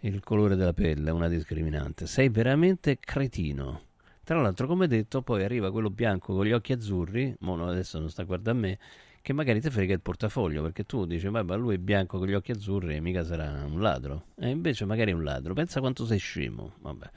[0.00, 2.06] il colore della pelle una discriminante.
[2.06, 3.82] Sei veramente cretino.
[4.30, 8.08] Tra l'altro, come detto, poi arriva quello bianco con gli occhi azzurri, Mono adesso non
[8.10, 8.78] sta guardando a me,
[9.22, 12.34] che magari ti frega il portafoglio, perché tu dici, ma lui è bianco con gli
[12.34, 14.26] occhi azzurri e mica sarà un ladro.
[14.38, 15.52] E invece magari è un ladro.
[15.52, 16.74] Pensa quanto sei scemo.
[16.78, 17.10] Vabbè.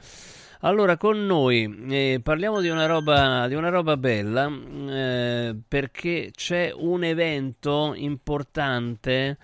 [0.61, 4.51] Allora, con noi eh, parliamo di una roba, di una roba bella,
[4.89, 9.37] eh, perché c'è un evento importante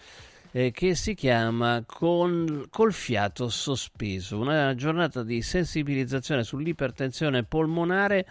[0.51, 8.25] eh, che si chiama con, Col fiato sospeso, una giornata di sensibilizzazione sull'ipertensione polmonare.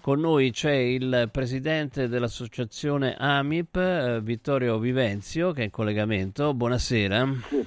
[0.00, 6.52] Con noi c'è il presidente dell'associazione AMIP, eh, Vittorio Vivenzio, che è in collegamento.
[6.52, 7.26] Buonasera.
[7.48, 7.66] Sì.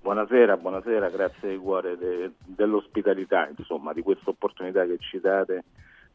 [0.00, 5.64] Buonasera, buonasera, grazie di cuore de, dell'ospitalità, insomma, di questa opportunità che ci date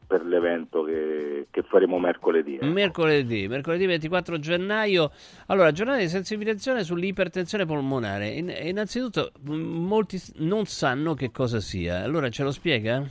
[0.06, 2.56] per l'evento che, che faremo mercoledì.
[2.56, 2.66] Ecco.
[2.66, 5.10] Mercoledì, mercoledì 24 gennaio.
[5.46, 8.28] Allora, giornata di sensibilizzazione sull'ipertensione polmonare.
[8.28, 12.02] In, innanzitutto, molti non sanno che cosa sia.
[12.02, 13.04] Allora, ce lo spiega?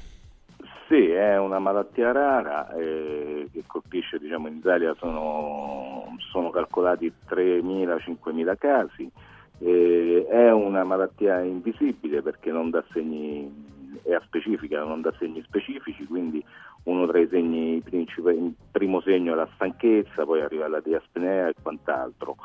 [0.94, 8.56] Sì, è una malattia rara eh, che colpisce, diciamo, in Italia sono, sono calcolati 3.000-5.000
[8.58, 9.10] casi.
[9.60, 16.06] Eh, è una malattia invisibile perché non dà segni, è specifica, non dà segni specifici,
[16.06, 16.44] quindi
[16.84, 21.48] uno tra i segni principali, il primo segno è la stanchezza, poi arriva la diaspnea
[21.48, 22.36] e quant'altro.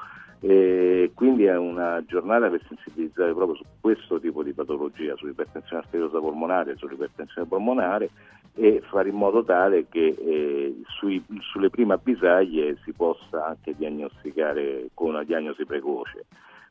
[0.40, 6.20] E quindi è una giornata per sensibilizzare proprio su questo tipo di patologia, sull'ipertensione arteriosa
[6.20, 8.10] polmonare, sull'ipertensione polmonare
[8.54, 14.90] e fare in modo tale che eh, sui, sulle prime avvisaglie si possa anche diagnosticare
[14.94, 16.26] con una diagnosi precoce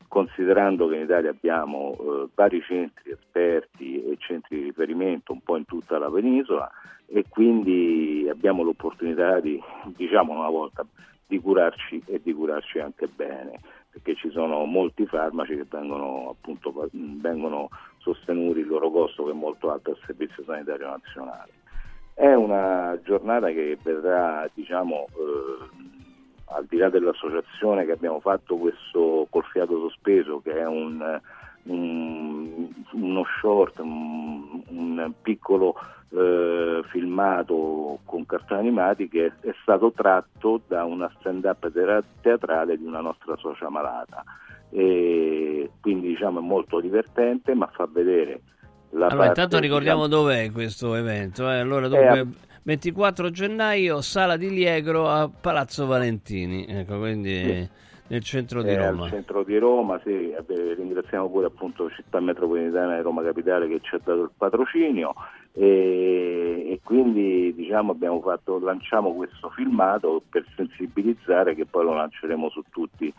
[0.07, 5.57] considerando che in Italia abbiamo eh, vari centri esperti e centri di riferimento un po'
[5.57, 6.69] in tutta la penisola
[7.07, 9.61] e quindi abbiamo l'opportunità di,
[9.95, 10.85] diciamo una volta,
[11.25, 13.59] di curarci e di curarci anche bene,
[13.91, 19.33] perché ci sono molti farmaci che vengono, appunto, vengono sostenuti il loro costo che è
[19.33, 21.51] molto alto al Servizio Sanitario Nazionale.
[22.13, 26.05] È una giornata che verrà diciamo, eh,
[26.49, 31.19] al di là dell'associazione che abbiamo fatto questo col fiato sospeso che è un,
[31.63, 35.75] un, uno short, un, un piccolo
[36.09, 41.69] eh, filmato con cartoni animati che è, è, stato tratto da una stand-up
[42.21, 44.23] teatrale di una nostra socia malata.
[44.69, 48.41] E quindi diciamo è molto divertente ma fa vedere
[48.91, 51.49] la allora, intanto ricordiamo dov'è questo evento.
[51.49, 51.59] Eh?
[51.59, 52.27] Allora, dunque,
[52.67, 57.69] 24 gennaio, Sala di Liegro a Palazzo Valentini, ecco, quindi sì.
[58.07, 59.03] nel centro di Roma.
[59.03, 60.35] Nel centro di Roma, sì,
[60.75, 65.13] ringraziamo pure appunto Città Metropolitana di Roma Capitale che ci ha dato il patrocinio
[65.53, 72.49] e, e quindi diciamo abbiamo fatto, lanciamo questo filmato per sensibilizzare che poi lo lanceremo
[72.49, 73.13] su tutti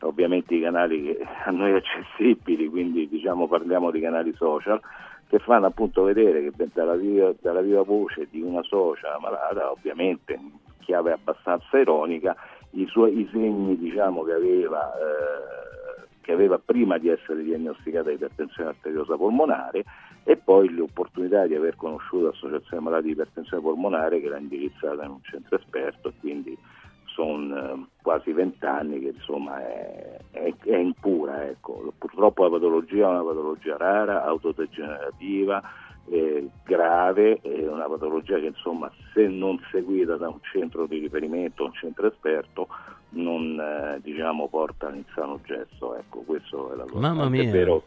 [0.00, 4.80] ovviamente i canali che a noi accessibili, quindi diciamo parliamo di canali social
[5.28, 10.34] che fanno appunto vedere che dalla viva, dalla viva voce di una socia malata, ovviamente
[10.34, 12.36] in chiave abbastanza ironica,
[12.70, 18.70] i, suoi, segni diciamo, che, aveva, eh, che aveva prima di essere diagnosticata di ipertensione
[18.70, 19.84] arteriosa polmonare
[20.24, 25.10] e poi l'opportunità di aver conosciuto l'associazione malati di ipertensione polmonare che l'ha indirizzata in
[25.10, 26.56] un centro esperto e quindi
[27.14, 31.48] sono eh, quasi vent'anni che insomma è, è, è impura.
[31.48, 31.92] Ecco.
[31.96, 35.62] Purtroppo la patologia è una patologia rara, autodegenerativa,
[36.10, 41.64] eh, grave, è una patologia che insomma se non seguita da un centro di riferimento,
[41.64, 42.68] un centro esperto,
[43.10, 45.96] non eh, diciamo, porta all'insano gesto.
[45.96, 46.98] Ecco, questo è la cosa.
[46.98, 47.82] Mamma mia.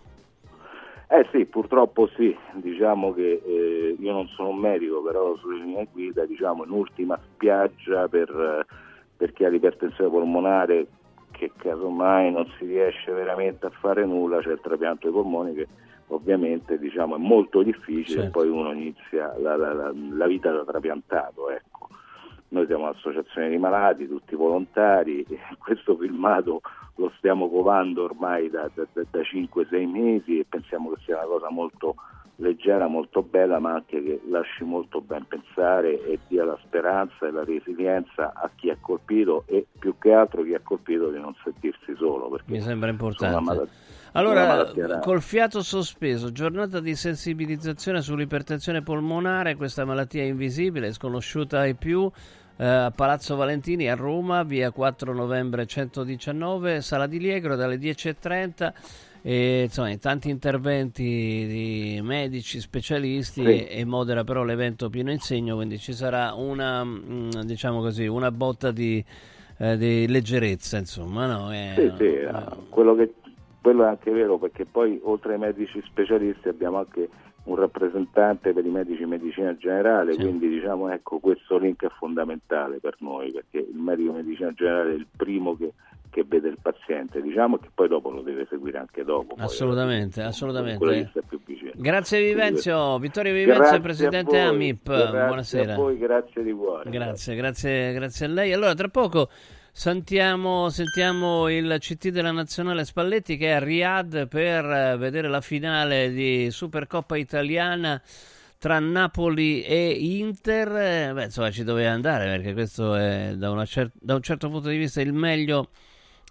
[1.09, 5.87] Eh sì, purtroppo sì, diciamo che eh, io non sono un medico, però sulle linee
[5.89, 8.86] guida, diciamo in ultima spiaggia per eh,
[9.17, 10.87] per chi ha l'ipertensione polmonare
[11.31, 15.67] che casomai non si riesce veramente a fare nulla, c'è il trapianto ai polmoni che
[16.07, 18.27] ovviamente diciamo, è molto difficile certo.
[18.27, 21.49] e poi uno inizia la, la, la, la vita da trapiantato.
[21.49, 21.89] Ecco.
[22.49, 26.61] Noi siamo un'associazione di malati, tutti volontari, e questo filmato
[26.95, 31.49] lo stiamo covando ormai da, da, da 5-6 mesi e pensiamo che sia una cosa
[31.51, 31.95] molto
[32.37, 37.31] leggera, molto bella, ma anche che lasci molto ben pensare e dia la speranza e
[37.31, 41.35] la resilienza a chi è colpito e più che altro chi è colpito di non
[41.43, 42.39] sentirsi solo.
[42.45, 43.39] Mi sembra importante.
[43.39, 43.69] Malat-
[44.13, 52.09] allora, col fiato sospeso, giornata di sensibilizzazione sull'ipertensione polmonare, questa malattia invisibile, sconosciuta ai più,
[52.57, 58.73] eh, a Palazzo Valentini a Roma, via 4 novembre 119, Sala di Liegro dalle 10.30
[59.29, 63.65] e, insomma, tanti interventi di medici specialisti sì.
[63.65, 68.71] e, modera però l'evento pieno insegno, quindi ci sarà una, mm, diciamo così, una botta
[68.71, 69.03] di
[69.57, 71.25] eh, di leggerezza, insomma.
[71.25, 71.51] No?
[71.51, 72.31] È, sì, sì, eh,
[72.69, 73.13] quello, che,
[73.61, 77.09] quello è anche vero perché poi oltre ai medici specialisti abbiamo anche
[77.43, 80.19] un rappresentante per i medici in medicina generale, sì.
[80.19, 84.91] quindi diciamo ecco questo link è fondamentale per noi perché il medico in medicina generale
[84.91, 85.73] è il primo che,
[86.17, 89.35] che vede il paziente, diciamo che poi dopo lo deve seguire anche dopo.
[89.37, 91.11] Assolutamente, poi, assolutamente.
[91.75, 95.73] Grazie Vivenzio, Vittorio Vivenzio, presidente voi, AMIP, grazie buonasera.
[95.73, 96.89] a voi, grazie di cuore.
[96.89, 98.51] Grazie, grazie, grazie a lei.
[98.51, 99.29] Allora, tra poco
[99.71, 105.39] Sentiamo, sentiamo, il CT della Nazionale Spalletti che è a Riyadh per eh, vedere la
[105.39, 108.01] finale di Supercoppa italiana
[108.57, 111.13] tra Napoli e Inter.
[111.13, 114.77] Beh, insomma, ci doveva andare perché questo è da, cer- da un certo punto di
[114.77, 115.69] vista il meglio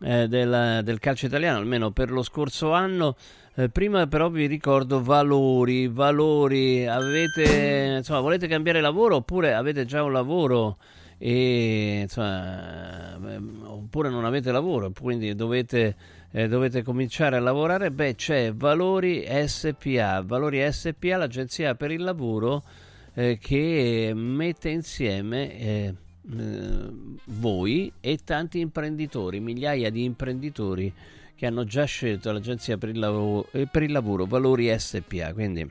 [0.02, 3.16] eh, del, del, calcio italiano, almeno per lo scorso anno.
[3.55, 10.02] Eh, prima però vi ricordo valori, valori, avete, insomma, volete cambiare lavoro oppure avete già
[10.02, 10.77] un lavoro?
[11.18, 13.18] e insomma,
[13.64, 15.97] oppure non avete lavoro, quindi dovete,
[16.31, 22.62] eh, dovete cominciare a lavorare, beh c'è Valori SPA, Valori SPA, l'agenzia per il lavoro
[23.14, 25.94] eh, che mette insieme eh,
[26.35, 26.90] eh,
[27.24, 30.93] voi e tanti imprenditori, migliaia di imprenditori
[31.35, 35.69] che hanno già scelto l'agenzia per il lavoro, eh, per il lavoro Valori SPA, quindi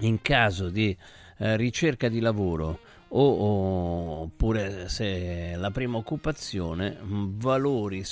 [0.00, 0.96] in caso di
[1.38, 8.02] eh, ricerca di lavoro o, oppure se la prima occupazione valorispa.it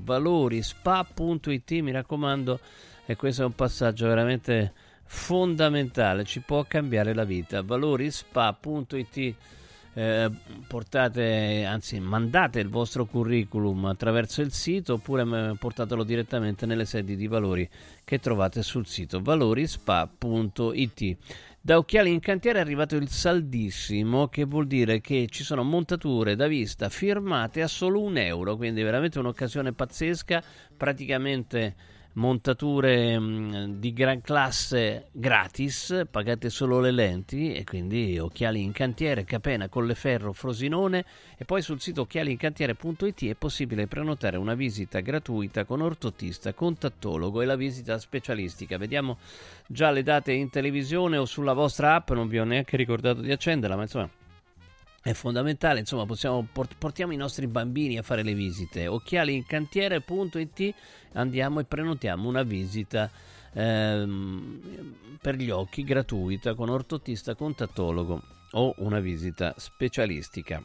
[0.00, 2.60] valorispa.it mi raccomando
[3.06, 4.72] e questo è un passaggio veramente
[5.04, 7.62] fondamentale ci può cambiare la vita.
[7.62, 9.34] Valorispa.it
[9.94, 10.30] eh,
[10.66, 17.26] portate, anzi mandate il vostro curriculum attraverso il sito oppure portatelo direttamente nelle sedi di
[17.26, 17.68] valori
[18.04, 21.16] che trovate sul sito valorispa.it
[21.62, 26.34] da Occhiali in Cantiere è arrivato il saldissimo, che vuol dire che ci sono montature
[26.34, 30.42] da vista firmate a solo un euro, quindi veramente un'occasione pazzesca,
[30.74, 31.74] praticamente
[32.14, 39.24] montature mm, di gran classe gratis, pagate solo le lenti e quindi occhiali in cantiere,
[39.24, 41.04] Capena, Colleferro, Frosinone
[41.36, 47.46] e poi sul sito occhialincantiere.it è possibile prenotare una visita gratuita con ortotista, contattologo e
[47.46, 48.78] la visita specialistica.
[48.78, 49.18] Vediamo
[49.66, 53.30] già le date in televisione o sulla vostra app, non vi ho neanche ricordato di
[53.30, 54.19] accenderla, ma insomma
[55.02, 56.46] è fondamentale, insomma, possiamo,
[56.78, 58.86] portiamo i nostri bambini a fare le visite.
[58.86, 60.74] Occhialiincantiere.it
[61.14, 63.10] andiamo e prenotiamo una visita
[63.52, 68.22] ehm, per gli occhi gratuita con ortotista contattologo
[68.52, 70.62] o una visita specialistica.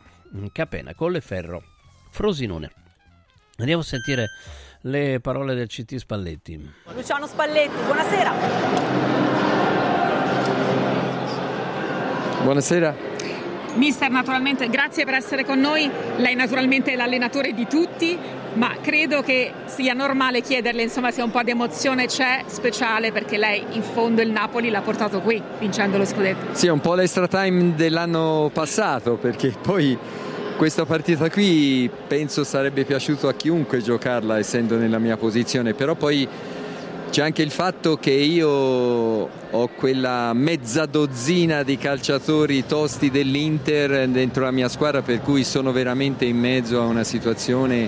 [0.52, 1.64] Capena, Colleferro,
[2.10, 2.72] Frosinone.
[3.57, 4.28] Andiamo a sentire
[4.82, 6.74] le parole del CT Spalletti.
[6.94, 8.34] Luciano Spalletti, buonasera.
[12.44, 13.15] Buonasera.
[13.76, 15.90] Mister, naturalmente grazie per essere con noi.
[16.18, 18.18] Lei naturalmente è l'allenatore di tutti,
[18.54, 23.38] ma credo che sia normale chiederle insomma se un po' di emozione c'è speciale perché
[23.38, 26.54] lei in fondo il Napoli l'ha portato qui vincendo lo scudetto.
[26.54, 29.98] Sì, è un po' l'extra time dell'anno passato perché poi
[30.56, 36.26] questa partita qui penso sarebbe piaciuto a chiunque giocarla essendo nella mia posizione, però poi
[37.16, 44.44] c'è anche il fatto che io ho quella mezza dozzina di calciatori tosti dell'Inter dentro
[44.44, 47.88] la mia squadra per cui sono veramente in mezzo a una situazione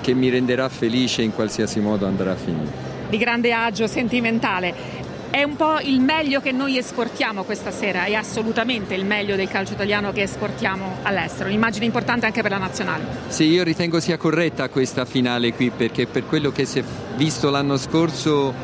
[0.00, 2.70] che mi renderà felice in qualsiasi modo andrà a finire.
[3.10, 5.07] Di grande agio sentimentale.
[5.30, 9.46] È un po' il meglio che noi esportiamo questa sera, è assolutamente il meglio del
[9.46, 13.04] calcio italiano che esportiamo all'estero, un'immagine importante anche per la nazionale.
[13.28, 16.84] Sì, io ritengo sia corretta questa finale qui perché per quello che si è
[17.16, 18.54] visto l'anno scorso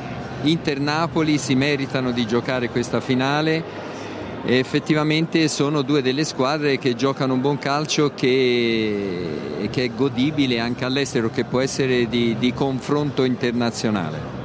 [0.42, 3.62] Inter-Napoli si meritano di giocare questa finale
[4.46, 10.60] e effettivamente sono due delle squadre che giocano un buon calcio che, che è godibile
[10.60, 14.43] anche all'estero, che può essere di, di confronto internazionale.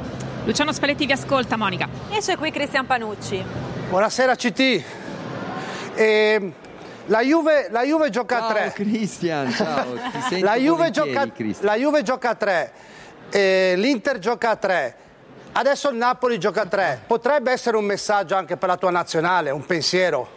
[0.50, 1.88] Luciano Spalletti vi ascolta, Monica.
[2.10, 3.46] E c'è qui Cristian Panucci.
[3.88, 4.84] Buonasera CT.
[5.94, 6.54] Eh,
[7.06, 8.72] la, Juve, la, Juve, gioca ciao, a tre.
[8.74, 9.94] Cristian, ciao.
[10.42, 11.28] la, Juve gioca,
[11.60, 12.72] la Juve gioca a tre.
[13.30, 14.96] Eh, L'Inter gioca a tre.
[15.52, 17.00] Adesso il Napoli gioca a tre.
[17.06, 20.30] Potrebbe essere un messaggio anche per la tua nazionale, un pensiero.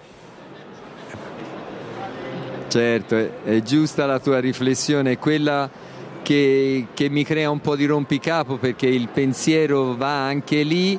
[2.68, 5.70] Certo, è, è giusta la tua riflessione, quella
[6.22, 10.98] che, che mi crea un po' di rompicapo perché il pensiero va anche lì,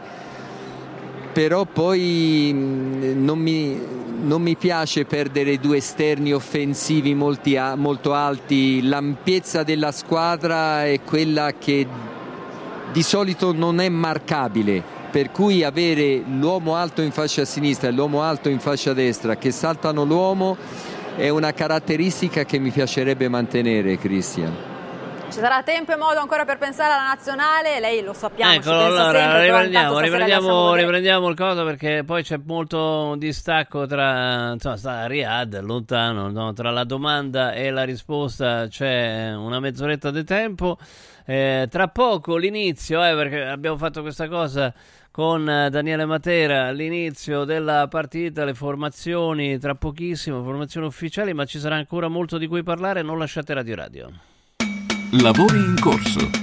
[1.32, 3.80] però poi mm, non mi,
[4.22, 11.54] non mi piace perdere due esterni offensivi molti, molto alti, l'ampiezza della squadra è quella
[11.58, 11.88] che
[12.92, 18.22] di solito non è marcabile, per cui avere l'uomo alto in fascia sinistra e l'uomo
[18.22, 20.56] alto in fascia destra che saltano l'uomo
[21.16, 24.73] è una caratteristica che mi piacerebbe mantenere, Cristian.
[25.34, 28.54] Ci sarà tempo e modo ancora per pensare alla nazionale, lei lo sappiamo.
[28.54, 35.08] Eccolo, allora riprendiamo, riprendiamo, riprendiamo, il coso perché poi c'è molto distacco tra insomma, sta
[35.08, 36.54] Riyadh, lontano, no?
[36.54, 40.78] tra la domanda e la risposta c'è una mezz'oretta di tempo.
[41.26, 44.72] Eh, tra poco l'inizio, eh, perché abbiamo fatto questa cosa
[45.10, 51.74] con Daniele Matera l'inizio della partita, le formazioni tra pochissimo, formazioni ufficiali, ma ci sarà
[51.74, 54.12] ancora molto di cui parlare, non lasciate Radio Radio.
[55.22, 56.43] Lavori in corso.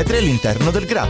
[0.00, 1.06] all'interno del GRA.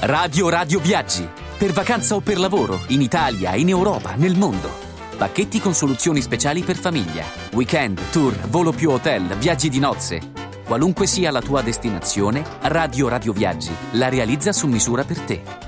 [0.00, 1.28] Radio Radio Viaggi.
[1.58, 4.70] Per vacanza o per lavoro, in Italia, in Europa, nel mondo.
[5.16, 7.24] Pacchetti con soluzioni speciali per famiglia.
[7.52, 10.20] Weekend, tour, volo più hotel, viaggi di nozze.
[10.64, 15.67] Qualunque sia la tua destinazione, Radio Radio Viaggi la realizza su misura per te.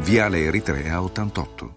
[0.00, 1.76] Viale Eritrea 88.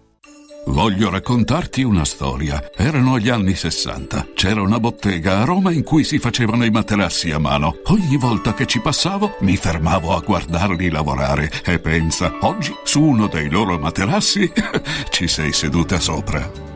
[0.66, 2.70] Voglio raccontarti una storia.
[2.76, 4.28] Erano gli anni 60.
[4.34, 7.78] C'era una bottega a Roma in cui si facevano i materassi a mano.
[7.84, 13.28] Ogni volta che ci passavo mi fermavo a guardarli lavorare e pensa, oggi su uno
[13.28, 14.50] dei loro materassi
[15.10, 16.75] ci sei seduta sopra.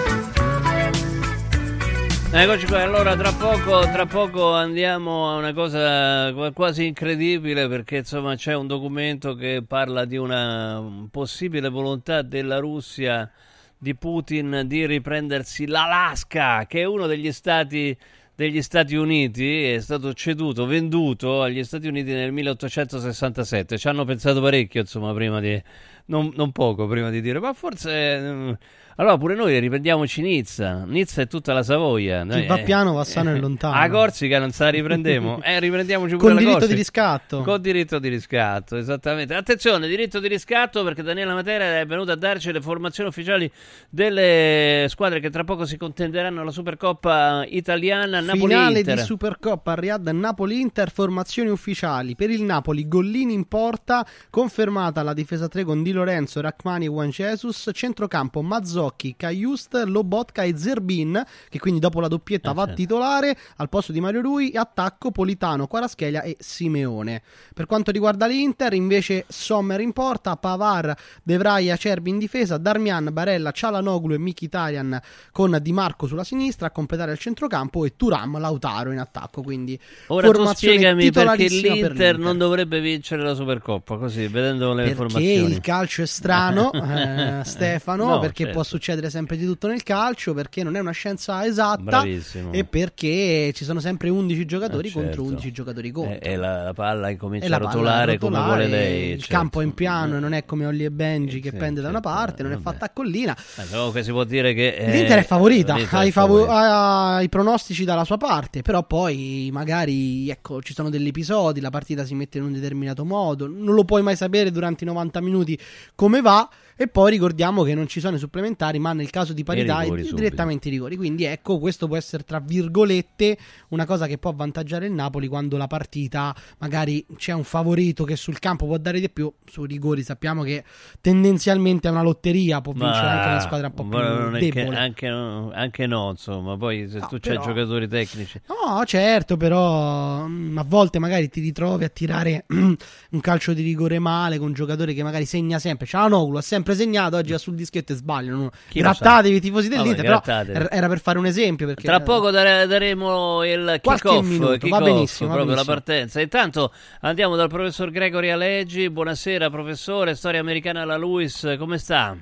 [2.33, 8.35] Eccoci qua, allora tra poco, tra poco andiamo a una cosa quasi incredibile perché insomma
[8.35, 13.29] c'è un documento che parla di una possibile volontà della Russia
[13.77, 17.97] di Putin di riprendersi l'Alaska, che è uno degli stati
[18.33, 23.77] degli Stati Uniti, è stato ceduto, venduto agli Stati Uniti nel 1867.
[23.77, 25.61] Ci hanno pensato parecchio, insomma, prima di
[26.11, 28.57] non, non poco prima di dire, ma forse
[29.01, 30.83] allora pure noi riprendiamoci Nizza.
[30.85, 32.25] Nizza è tutta la Savoia.
[32.25, 33.73] Chi va piano va sano e lontano.
[33.73, 35.41] A Corsica non se la riprendiamo.
[35.43, 36.73] eh, riprendiamoci pure Con diritto Corsica.
[36.73, 37.41] di riscatto.
[37.41, 39.33] Con diritto di riscatto, esattamente.
[39.33, 43.49] Attenzione, diritto di riscatto perché Daniela Matera è venuta a darci le formazioni ufficiali
[43.89, 48.21] delle squadre che tra poco si contenderanno la Supercoppa italiana.
[48.21, 48.95] Finale Napoli-Inter.
[48.97, 52.15] di Supercoppa Riyadh Napoli-Inter, formazioni ufficiali.
[52.15, 56.89] Per il Napoli, Gollini in porta, confermata la difesa 3 con Di Lorenzo, Rachmani e
[56.89, 63.37] Juan Jesus, centrocampo Mazzocchi, Caiust, Lobotka e Zerbin, che quindi dopo la doppietta va titolare,
[63.57, 67.21] al posto di Mario Rui, attacco Politano, Quaraschelia e Simeone.
[67.53, 73.09] Per quanto riguarda l'Inter, invece Sommer in porta, Pavar, De Vrij, Acerbi in difesa, Darmian,
[73.11, 74.99] Barella, Cialanoglu e Mkhitaryan
[75.31, 79.79] con Di Marco sulla sinistra a completare il centrocampo e Turam, Lautaro in attacco, quindi
[80.07, 84.73] Ora tu formazione spiegami perché titolarissima per l'Inter non dovrebbe vincere la Supercoppa, così vedendo
[84.73, 85.51] le perché formazioni.
[85.51, 88.53] il calcio è strano, eh, Stefano, No, perché certo.
[88.53, 92.51] può succedere sempre di tutto nel calcio, perché non è una scienza esatta Bravissimo.
[92.53, 95.23] e perché ci sono sempre 11 giocatori Eh, contro certo.
[95.23, 96.13] 11 giocatori contro.
[96.21, 99.09] E, e la, la palla incomincia la a rotolare, rotolare, come vuole lei.
[99.11, 99.33] Il certo.
[99.35, 101.89] campo è in piano e non è come Olli e Benji che sì, pende da
[101.89, 103.35] una parte, non è fatta a collina.
[103.57, 107.15] Eh, comunque si può dire che eh, L'Inter è favorita, l'Inter ha è favorita.
[107.15, 111.69] ha i pronostici dalla sua parte, però poi magari ecco, ci sono degli episodi, la
[111.69, 115.21] partita si mette in un determinato modo, non lo puoi mai sapere durante i 90
[115.21, 115.57] minuti
[115.95, 116.49] come va.
[116.77, 120.07] E poi ricordiamo che non ci sono i supplementari, ma nel caso di parità rigori
[120.07, 120.95] è direttamente i rigori.
[120.95, 123.37] Quindi ecco, questo può essere tra virgolette
[123.67, 128.15] una cosa che può avvantaggiare il Napoli quando la partita magari c'è un favorito che
[128.15, 129.31] sul campo può dare di più.
[129.45, 130.63] Sui rigori sappiamo che
[131.01, 134.77] tendenzialmente è una lotteria, può vincere Ma- anche una squadra un po' più debole.
[134.77, 138.41] anche, no- anche no, insomma, poi se tu c'hai però- giocatori tecnici.
[138.47, 143.99] No, certo, però mm, a volte magari ti ritrovi a tirare un calcio di rigore
[143.99, 145.85] male con un giocatore che magari segna sempre.
[145.87, 148.49] Cialanoglu ha sempre segnato, oggi va sul dischetto e sbagliano.
[148.71, 150.57] Grattatevi i tifosi Vabbè, dell'Inter, però grattatevi.
[150.57, 151.67] er- era per fare un esempio.
[151.67, 156.19] Perché Tra poco dare- daremo il kick-off, minuto, va benissimo, va proprio la partenza.
[156.19, 158.89] Intanto andiamo dal professor Gregory Aleggi.
[158.89, 162.17] Buonasera professore, storia americana alla Luis, come sta?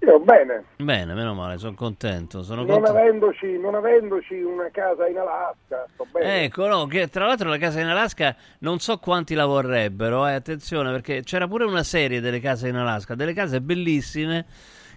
[0.00, 2.42] Io bene, Bene, meno male, sono contento.
[2.42, 2.98] Sono non contento.
[2.98, 6.44] avendoci, non avendoci una casa in Alaska, sto bene.
[6.44, 10.34] Ecco, no, che tra l'altro la casa in Alaska non so quanti la vorrebbero, eh,
[10.34, 14.44] attenzione, perché c'era pure una serie delle case in Alaska, delle case bellissime,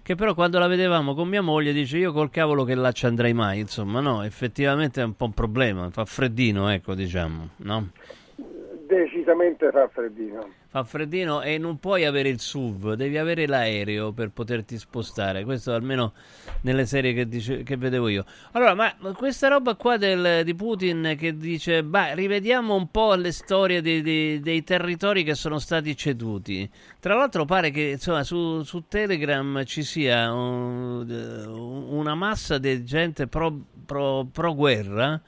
[0.02, 3.06] che però quando la vedevamo con mia moglie dice io col cavolo che là ci
[3.06, 7.88] andrei mai, insomma, no, effettivamente è un po' un problema, fa freddino, ecco, diciamo, no?
[8.90, 10.48] Decisamente fa freddino.
[10.66, 15.44] Fa freddino e non puoi avere il SUV, devi avere l'aereo per poterti spostare.
[15.44, 16.12] Questo almeno
[16.62, 18.24] nelle serie che, dice- che vedevo io.
[18.50, 23.30] Allora, ma questa roba qua del- di Putin che dice, beh, rivediamo un po' le
[23.30, 26.68] storie dei, dei- dei territori che sono stati ceduti.
[26.98, 33.28] Tra l'altro pare che insomma, su, su Telegram ci sia un- una massa di gente
[33.28, 33.56] pro,
[33.86, 35.20] pro- pro guerra.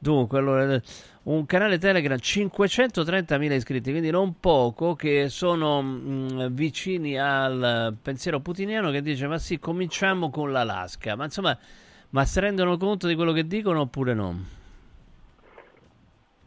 [0.00, 0.80] Dunque, allora,
[1.28, 8.90] un canale Telegram 530.000 iscritti, quindi non poco, che sono mh, vicini al pensiero putiniano
[8.90, 11.16] che dice ma sì, cominciamo con l'Alaska.
[11.16, 11.56] Ma insomma,
[12.10, 14.34] ma si rendono conto di quello che dicono oppure no?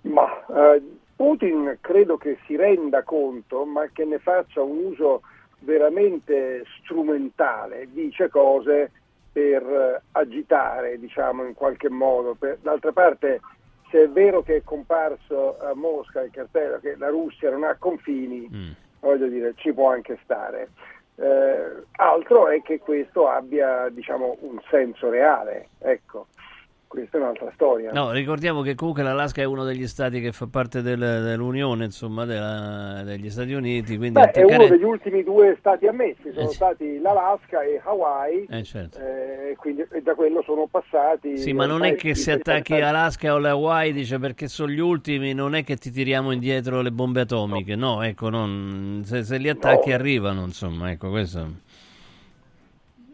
[0.02, 0.82] Ma eh,
[1.16, 5.22] Putin credo che si renda conto, ma che ne faccia un uso
[5.60, 8.92] veramente strumentale, dice cose
[9.32, 12.34] per eh, agitare, diciamo, in qualche modo.
[12.34, 13.42] Per- d'altra parte
[13.92, 17.76] se è vero che è comparso a Mosca il cartello che la Russia non ha
[17.78, 18.72] confini, Mm.
[19.02, 20.70] voglio dire, ci può anche stare.
[21.16, 26.28] Eh, altro è che questo abbia diciamo, un senso reale, ecco,
[26.92, 27.94] questa è un'altra storia.
[27.94, 32.26] No, ricordiamo che comunque l'Alaska è uno degli stati che fa parte del- dell'Unione, insomma,
[32.26, 34.70] della- degli Stati Uniti, quindi Beh, è uno attaccare...
[34.72, 38.98] degli ultimi due stati ammessi, sono Eh, stati l'Alaska e Hawaii, Eh, certo.
[39.00, 41.38] eh, quindi e da quello sono passati.
[41.38, 42.84] Sì, ma non è che se attacchi 30 anni.
[42.98, 46.82] Alaska o le Hawaii, dice perché sono gli ultimi, non è che ti tiriamo indietro
[46.82, 47.78] le bombe atomiche.
[47.78, 49.96] No, ecco, non- se, se li attacchi No.
[49.96, 51.70] arrivano, insomma, ecco, questo...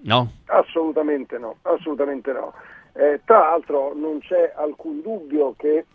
[0.03, 0.31] No?
[0.45, 2.53] Assolutamente no, assolutamente no.
[2.97, 5.85] Eh, tra l'altro non c'è alcun dubbio che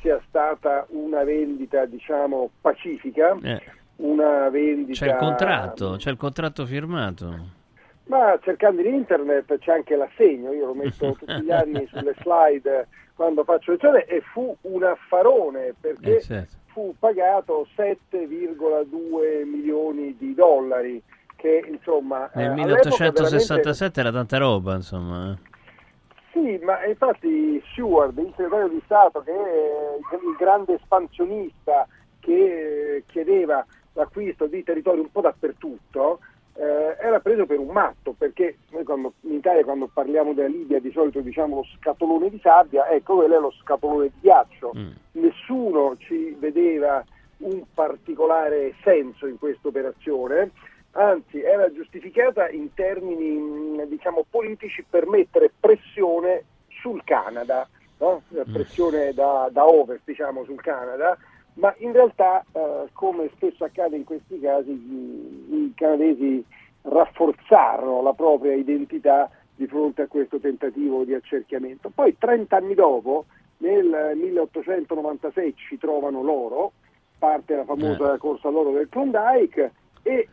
[0.00, 3.60] sia stata una vendita, diciamo, pacifica, Eh,
[3.96, 5.04] una vendita...
[5.04, 7.62] c'è il contratto, c'è il contratto firmato.
[8.06, 12.86] Ma cercando in internet c'è anche l'assegno, io lo metto tutti gli anni sulle slide
[13.14, 16.56] quando faccio lezione e fu un affarone perché Eh, certo.
[16.66, 21.02] fu pagato 7,2 milioni di dollari
[21.36, 25.32] che insomma eh, Nel all'epoca 1867 era tanta roba, insomma.
[25.32, 25.52] eh.
[26.34, 31.86] Sì, ma infatti Seward, il segretario di Stato, che è il grande espansionista
[32.18, 36.18] che eh, chiedeva l'acquisto di territori un po' dappertutto,
[36.56, 40.80] eh, era preso per un matto, perché noi quando, in Italia quando parliamo della Libia
[40.80, 44.72] di solito diciamo lo scatolone di sabbia, ecco quello è lo scatolone di ghiaccio.
[45.12, 47.04] Nessuno ci vedeva
[47.38, 50.50] un particolare senso in questa operazione,
[50.94, 57.68] anzi era giustificata in termini mh, diciamo, politici per mettere pressione sul Canada,
[57.98, 58.22] no?
[58.34, 61.16] Eh, pressione da, da ovest diciamo, sul Canada,
[61.54, 66.44] ma in realtà eh, come spesso accade in questi casi i, i canadesi
[66.82, 71.90] rafforzarono la propria identità di fronte a questo tentativo di accerchiamento.
[71.94, 73.26] Poi 30 anni dopo,
[73.58, 76.72] nel 1896, ci trovano loro,
[77.18, 79.72] parte la famosa corsa all'oro del Klondike
[80.02, 80.28] e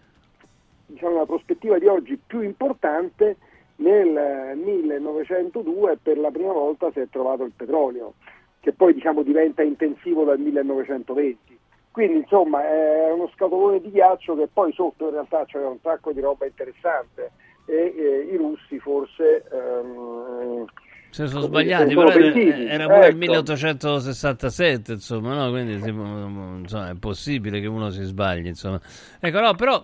[0.92, 3.38] diciamo, la prospettiva di oggi più importante,
[3.78, 8.14] nel eh, 1902 per la prima volta si è trovato il petrolio,
[8.60, 11.58] che poi diciamo, diventa intensivo dal 1920.
[11.92, 16.14] Quindi insomma è uno scatolone di ghiaccio che poi sotto in realtà c'era un sacco
[16.14, 17.32] di roba interessante
[17.66, 19.44] e eh, i russi forse...
[19.52, 20.66] ehm,
[21.10, 22.66] Se sono sbagliati, però era, pentiti.
[22.66, 23.18] era pure il Ecco.
[23.18, 25.50] 1867, insomma, no?
[25.52, 28.80] Quindi insomma, è possibile che uno si sbagli, insomma.
[29.20, 29.82] Ecco, no, però,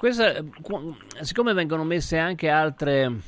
[0.00, 3.20] questa, qu- siccome vengono messe anche altre,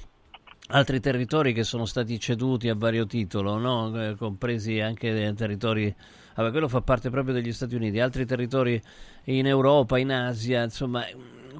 [0.69, 3.93] altri territori che sono stati ceduti a vario titolo, no?
[4.03, 5.95] Eh, compresi anche dei territori,
[6.35, 8.81] vabbè, quello fa parte proprio degli Stati Uniti, altri territori
[9.25, 11.05] in Europa, in Asia, insomma,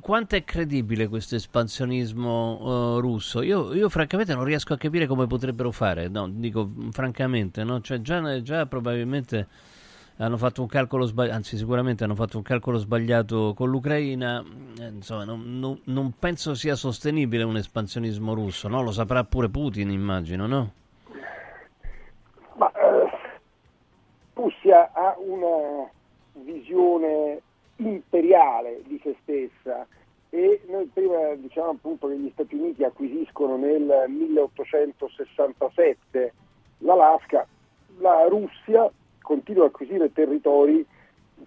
[0.01, 3.43] quanto è credibile questo espansionismo eh, russo?
[3.43, 7.83] Io, io francamente non riesco a capire come potrebbero fare, no, dico francamente, no?
[7.83, 9.47] Cioè, già, già probabilmente
[10.17, 14.45] hanno fatto un calcolo sbagliato, anzi sicuramente hanno fatto un calcolo sbagliato con l'Ucraina,
[14.79, 18.83] eh, insomma non, non- non penso sia sostenibile un espansionismo russo, no?
[18.83, 20.73] Lo saprà pure Putin immagino, no?
[22.57, 23.09] Ma eh,
[24.35, 25.89] Russia ha una
[26.35, 27.41] visione
[27.77, 29.87] imperiale di se stessa
[30.31, 36.33] e noi prima diciamo appunto che gli Stati Uniti acquisiscono nel 1867
[36.79, 37.47] l'Alaska,
[37.99, 38.91] la Russia
[39.23, 40.85] continua a acquisire territori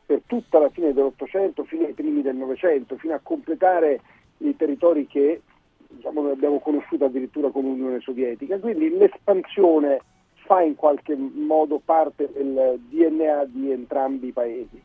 [0.06, 4.02] per tutta la fine dell'Ottocento fino ai primi del Novecento, fino a completare
[4.40, 5.42] i territori che
[5.88, 8.60] diciamo, noi abbiamo conosciuto addirittura come Unione Sovietica.
[8.60, 10.02] Quindi l'espansione
[10.34, 14.82] fa in qualche modo parte del DNA di entrambi i paesi.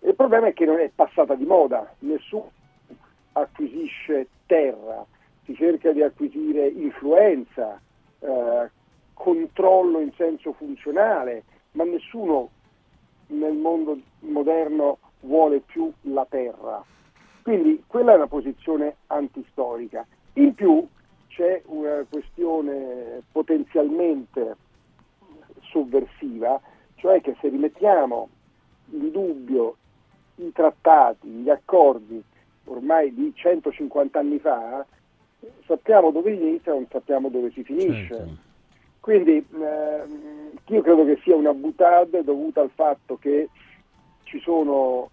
[0.00, 2.50] Il problema è che non è passata di moda, nessuno
[3.32, 5.04] acquisisce terra,
[5.44, 7.80] si cerca di acquisire influenza,
[8.20, 8.70] eh,
[9.14, 12.50] controllo in senso funzionale, ma nessuno
[13.28, 16.84] nel mondo moderno vuole più la terra.
[17.42, 20.06] Quindi quella è una posizione antistorica.
[20.34, 20.86] In più
[21.28, 24.56] c'è una questione potenzialmente
[25.70, 26.60] sovversiva,
[26.96, 28.28] cioè che se rimettiamo
[28.90, 29.76] in dubbio
[30.36, 32.22] i trattati, gli accordi
[32.64, 34.84] ormai di 150 anni fa,
[35.66, 38.46] sappiamo dove inizia, non sappiamo dove si finisce.
[39.08, 43.48] Quindi ehm, io credo che sia una butade dovuta al fatto che
[44.24, 45.08] ci sono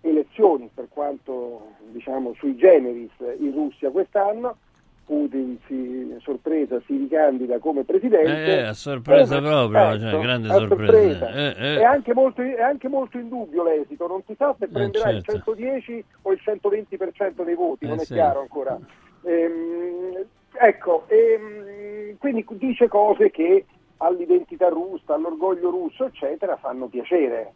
[0.00, 4.56] elezioni, per quanto diciamo sui generis in Russia quest'anno,
[5.04, 8.56] Putin si, sorpresa si ricandida come presidente.
[8.56, 11.30] Eh, a sorpresa Eh, proprio, ecco, cioè, grande a sorpresa.
[11.30, 11.76] Eh, eh.
[11.80, 15.32] È, anche molto, è anche molto in dubbio l'esito, non si sa se prenderà certo.
[15.32, 18.14] il 110 o il 120% dei voti, Eh, non è sì.
[18.14, 18.78] chiaro ancora.
[19.24, 20.24] Ehm,
[20.58, 23.64] ecco, ehm, quindi dice cose che
[23.98, 27.52] all'identità russa, all'orgoglio russo, eccetera, fanno piacere.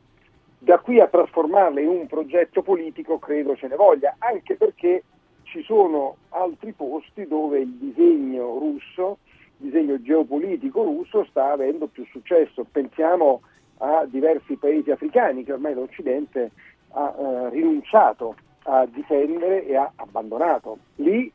[0.59, 5.05] Da qui a trasformarle in un progetto politico credo ce ne voglia, anche perché
[5.44, 9.18] ci sono altri posti dove il disegno russo,
[9.59, 12.64] il disegno geopolitico russo sta avendo più successo.
[12.70, 13.43] Pensiamo
[13.78, 16.51] a diversi paesi africani che ormai l'Occidente
[16.93, 20.78] ha eh, rinunciato a difendere e ha abbandonato.
[20.97, 21.32] Lì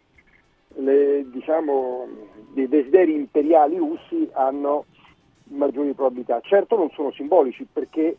[0.77, 2.07] le, diciamo,
[2.55, 4.85] i desideri imperiali russi hanno
[5.45, 6.39] maggiori probabilità.
[6.41, 8.17] Certo non sono simbolici perché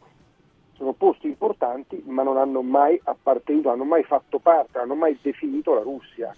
[0.77, 5.75] sono posti importanti ma non hanno mai appartenuto, hanno mai fatto parte, hanno mai definito
[5.75, 6.35] la Russia.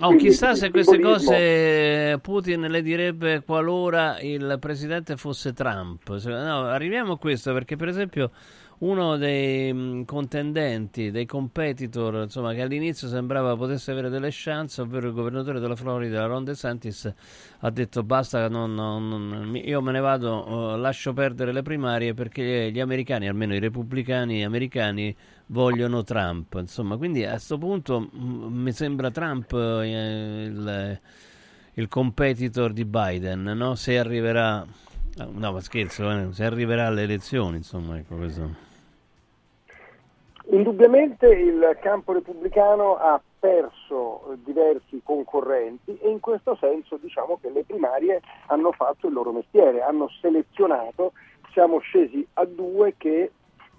[0.00, 6.08] Oh, Quindi, chissà se queste cose Putin le direbbe qualora il presidente fosse Trump.
[6.24, 8.32] No, arriviamo a questo perché per esempio
[8.78, 15.08] uno dei mm, contendenti, dei competitor, insomma, che all'inizio sembrava potesse avere delle chance, ovvero
[15.08, 17.12] il governatore della Florida, Ron DeSantis,
[17.60, 22.70] ha detto basta, non, non, io me ne vado, uh, lascio perdere le primarie perché
[22.72, 25.14] gli americani, almeno i repubblicani americani,
[25.46, 26.54] vogliono Trump.
[26.58, 31.00] Insomma, quindi a questo punto m- mm, mi sembra Trump eh, il,
[31.74, 33.74] il competitor di Biden, no?
[33.74, 34.66] se arriverà
[35.16, 38.72] No, ma scherzo, eh, se arriverà alle elezioni, insomma, ecco questo.
[40.46, 47.64] Indubbiamente il campo repubblicano ha perso diversi concorrenti e in questo senso diciamo che le
[47.64, 51.12] primarie hanno fatto il loro mestiere, hanno selezionato,
[51.52, 53.30] siamo scesi a due che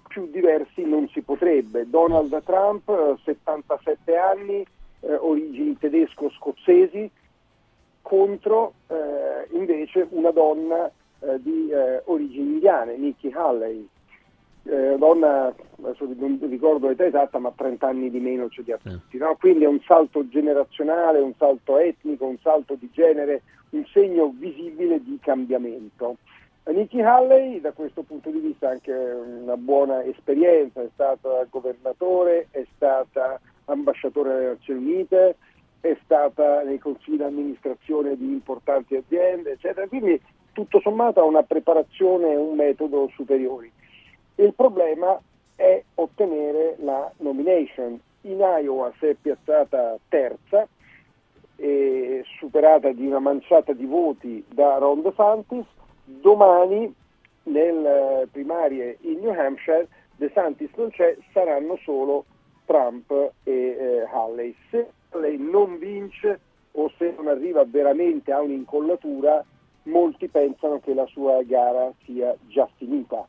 [0.08, 1.88] più diversi non si potrebbe.
[1.88, 2.90] Donald Trump,
[3.22, 4.66] 77 anni,
[5.00, 7.10] eh, origini tedesco-scozzesi,
[8.02, 10.90] contro eh, invece una donna
[11.20, 13.88] eh, di eh, origini indiane, Nikki Haley,
[14.64, 18.78] eh, donna, adesso non ricordo l'età esatta, ma 30 anni di meno c'è di a
[18.78, 19.16] tutti.
[19.16, 19.36] No?
[19.38, 25.02] Quindi è un salto generazionale, un salto etnico, un salto di genere, un segno visibile
[25.02, 26.16] di cambiamento.
[26.64, 32.48] Nikki Haley da questo punto di vista ha anche una buona esperienza, è stata governatore,
[32.50, 35.36] è stata ambasciatore delle Nazioni Unite,
[35.80, 39.86] è stata nei consigli di amministrazione di importanti aziende, eccetera.
[39.86, 40.20] Quindi
[40.56, 43.70] tutto sommato ha una preparazione e un metodo superiori.
[44.36, 45.20] Il problema
[45.54, 48.00] è ottenere la nomination.
[48.22, 50.66] In Iowa si è piazzata terza,
[52.38, 55.66] superata di una manciata di voti da Ron DeSantis.
[56.04, 56.90] Domani,
[57.44, 62.24] nelle primarie in New Hampshire, DeSantis non c'è, saranno solo
[62.64, 64.54] Trump e eh, Halley.
[64.70, 66.40] Se Halley non vince
[66.72, 69.44] o se non arriva veramente a un'incollatura,
[69.86, 73.26] molti pensano che la sua gara sia già finita.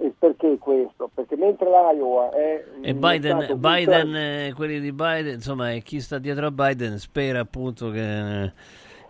[0.00, 1.10] E perché questo?
[1.12, 2.64] Perché mentre l'Iowa è...
[2.82, 7.90] E Biden, Biden eh, quelli di Biden, insomma, chi sta dietro a Biden spera appunto
[7.90, 8.52] che,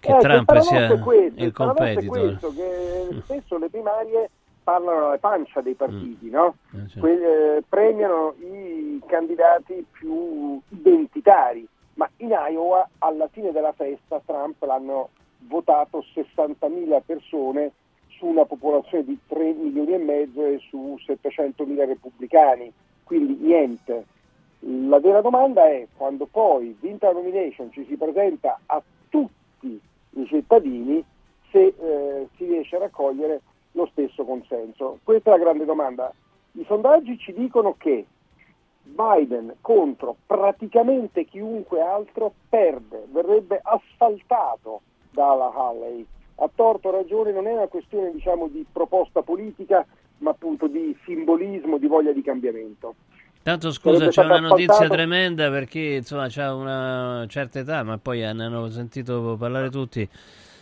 [0.00, 2.38] che eh, Trump sia questo, il competitor.
[2.38, 4.30] Questo, che spesso le primarie
[4.62, 6.30] parlano alla pancia dei partiti, mm.
[6.32, 6.54] no?
[6.72, 7.00] eh, certo.
[7.00, 14.62] que- eh, premiano i candidati più identitari, ma in Iowa alla fine della festa Trump
[14.62, 15.10] l'hanno
[15.46, 17.72] votato 60.000 persone
[18.08, 22.72] su una popolazione di 3 milioni e mezzo e su 700.000 repubblicani,
[23.04, 24.04] quindi niente.
[24.60, 30.26] La vera domanda è quando poi, vinta la nomination, ci si presenta a tutti i
[30.26, 31.04] cittadini
[31.50, 33.40] se eh, si riesce a raccogliere
[33.72, 34.98] lo stesso consenso.
[35.04, 36.12] Questa è la grande domanda.
[36.52, 38.04] I sondaggi ci dicono che
[38.82, 44.80] Biden contro praticamente chiunque altro perde, verrebbe asfaltato
[45.10, 46.06] dalla Halley.
[46.36, 49.84] A torto ragione non è una questione diciamo, di proposta politica,
[50.18, 52.94] ma appunto di simbolismo, di voglia di cambiamento.
[53.42, 54.94] Tanto scusa, c'è una notizia asfaltato...
[54.94, 60.08] tremenda perché insomma c'ha una certa età, ma poi ne hanno sentito parlare tutti.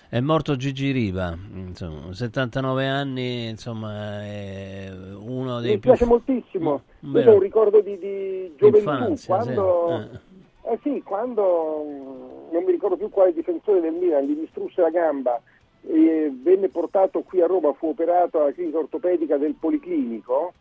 [0.09, 5.90] È morto Gigi Riva, insomma, 79 anni, insomma, è uno dei Mi più...
[5.90, 9.86] Mi piace moltissimo, mm, io ho un ricordo di, di gioventù, Infanzia, quando...
[9.89, 10.16] Sì.
[10.16, 10.35] Eh.
[10.68, 14.90] Eh sì, quando mm, non mi ricordo più quale difensore del Milan gli distrusse la
[14.90, 15.40] gamba
[15.82, 20.55] e venne portato qui a Roma, fu operato alla clinica ortopedica del Policlinico,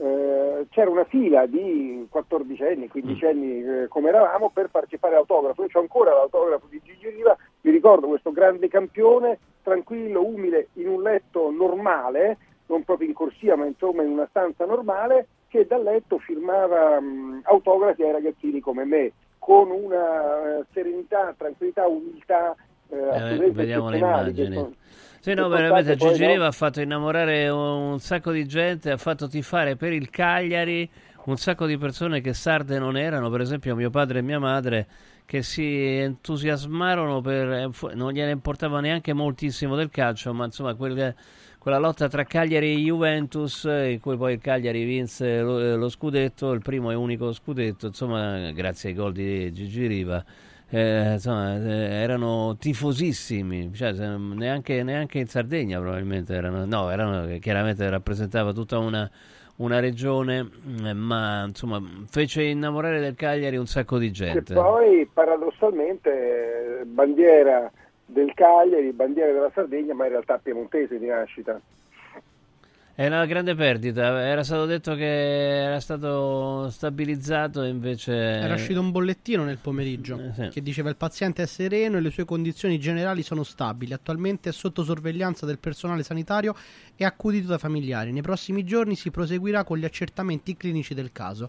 [0.00, 5.16] eh, c'era una fila di 14 anni, 15 anni eh, come eravamo per farci fare
[5.16, 5.62] l'autografo.
[5.62, 10.88] Io ho ancora l'autografo di Gigi Riva, mi ricordo questo grande campione, tranquillo, umile, in
[10.88, 12.38] un letto normale,
[12.68, 17.04] non proprio in corsia, ma insomma in una stanza normale, che dal letto firmava mh,
[17.04, 19.12] mm, autografi ai ragazzini come me
[19.44, 22.54] con una eh, serenità, tranquillità, umiltà
[22.88, 24.76] eh, eh, vediamo le immagini.
[25.18, 26.48] Sì, no, veramente Gigi Riva no?
[26.48, 30.88] ha fatto innamorare un sacco di gente, ha fatto tifare per il Cagliari
[31.24, 34.86] un sacco di persone che sarde non erano, per esempio mio padre e mia madre,
[35.26, 37.50] che si entusiasmarono per...
[37.50, 41.16] eh, non gliene importava neanche moltissimo del calcio, ma insomma quel,
[41.62, 45.88] quella lotta tra Cagliari e Juventus, in cui poi il Cagliari vinse lo, eh, lo
[45.88, 50.24] scudetto, il primo e unico scudetto, insomma grazie ai gol di Gigi Riva.
[50.68, 57.88] Eh, insomma, eh, erano tifosissimi, cioè, neanche, neanche, in Sardegna probabilmente erano, no, erano, chiaramente
[57.88, 59.08] rappresentava tutta una,
[59.58, 61.80] una regione, mm, ma insomma
[62.10, 64.52] fece innamorare del Cagliari un sacco di gente.
[64.52, 67.70] E poi paradossalmente bandiera
[68.12, 71.60] del Cagliari, bandiera della Sardegna, ma in realtà piemontese di nascita.
[72.94, 78.12] È una grande perdita, era stato detto che era stato stabilizzato e invece...
[78.12, 80.48] Era uscito un bollettino nel pomeriggio eh, sì.
[80.50, 84.52] che diceva il paziente è sereno e le sue condizioni generali sono stabili, attualmente è
[84.52, 86.54] sotto sorveglianza del personale sanitario
[86.94, 88.12] e accudito da familiari.
[88.12, 91.48] Nei prossimi giorni si proseguirà con gli accertamenti clinici del caso.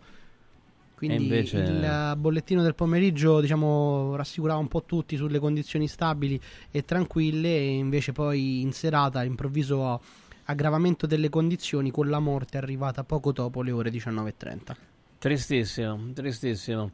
[1.07, 1.57] Quindi invece...
[1.57, 6.39] il bollettino del pomeriggio diciamo, rassicurava un po' tutti sulle condizioni stabili
[6.71, 10.01] e tranquille e invece poi in serata all'improvviso
[10.45, 14.75] aggravamento delle condizioni con la morte arrivata poco dopo le ore 19.30.
[15.19, 16.91] Tristissimo, tristissimo.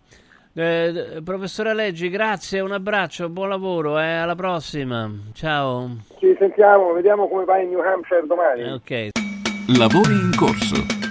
[0.53, 5.09] Eh, professore Leggi, grazie, un abbraccio, buon lavoro, eh, alla prossima.
[5.33, 5.97] Ciao.
[6.19, 8.71] Ci sentiamo, vediamo come va in New Hampshire domani.
[8.71, 9.09] Ok.
[9.77, 11.08] Lavori in corso.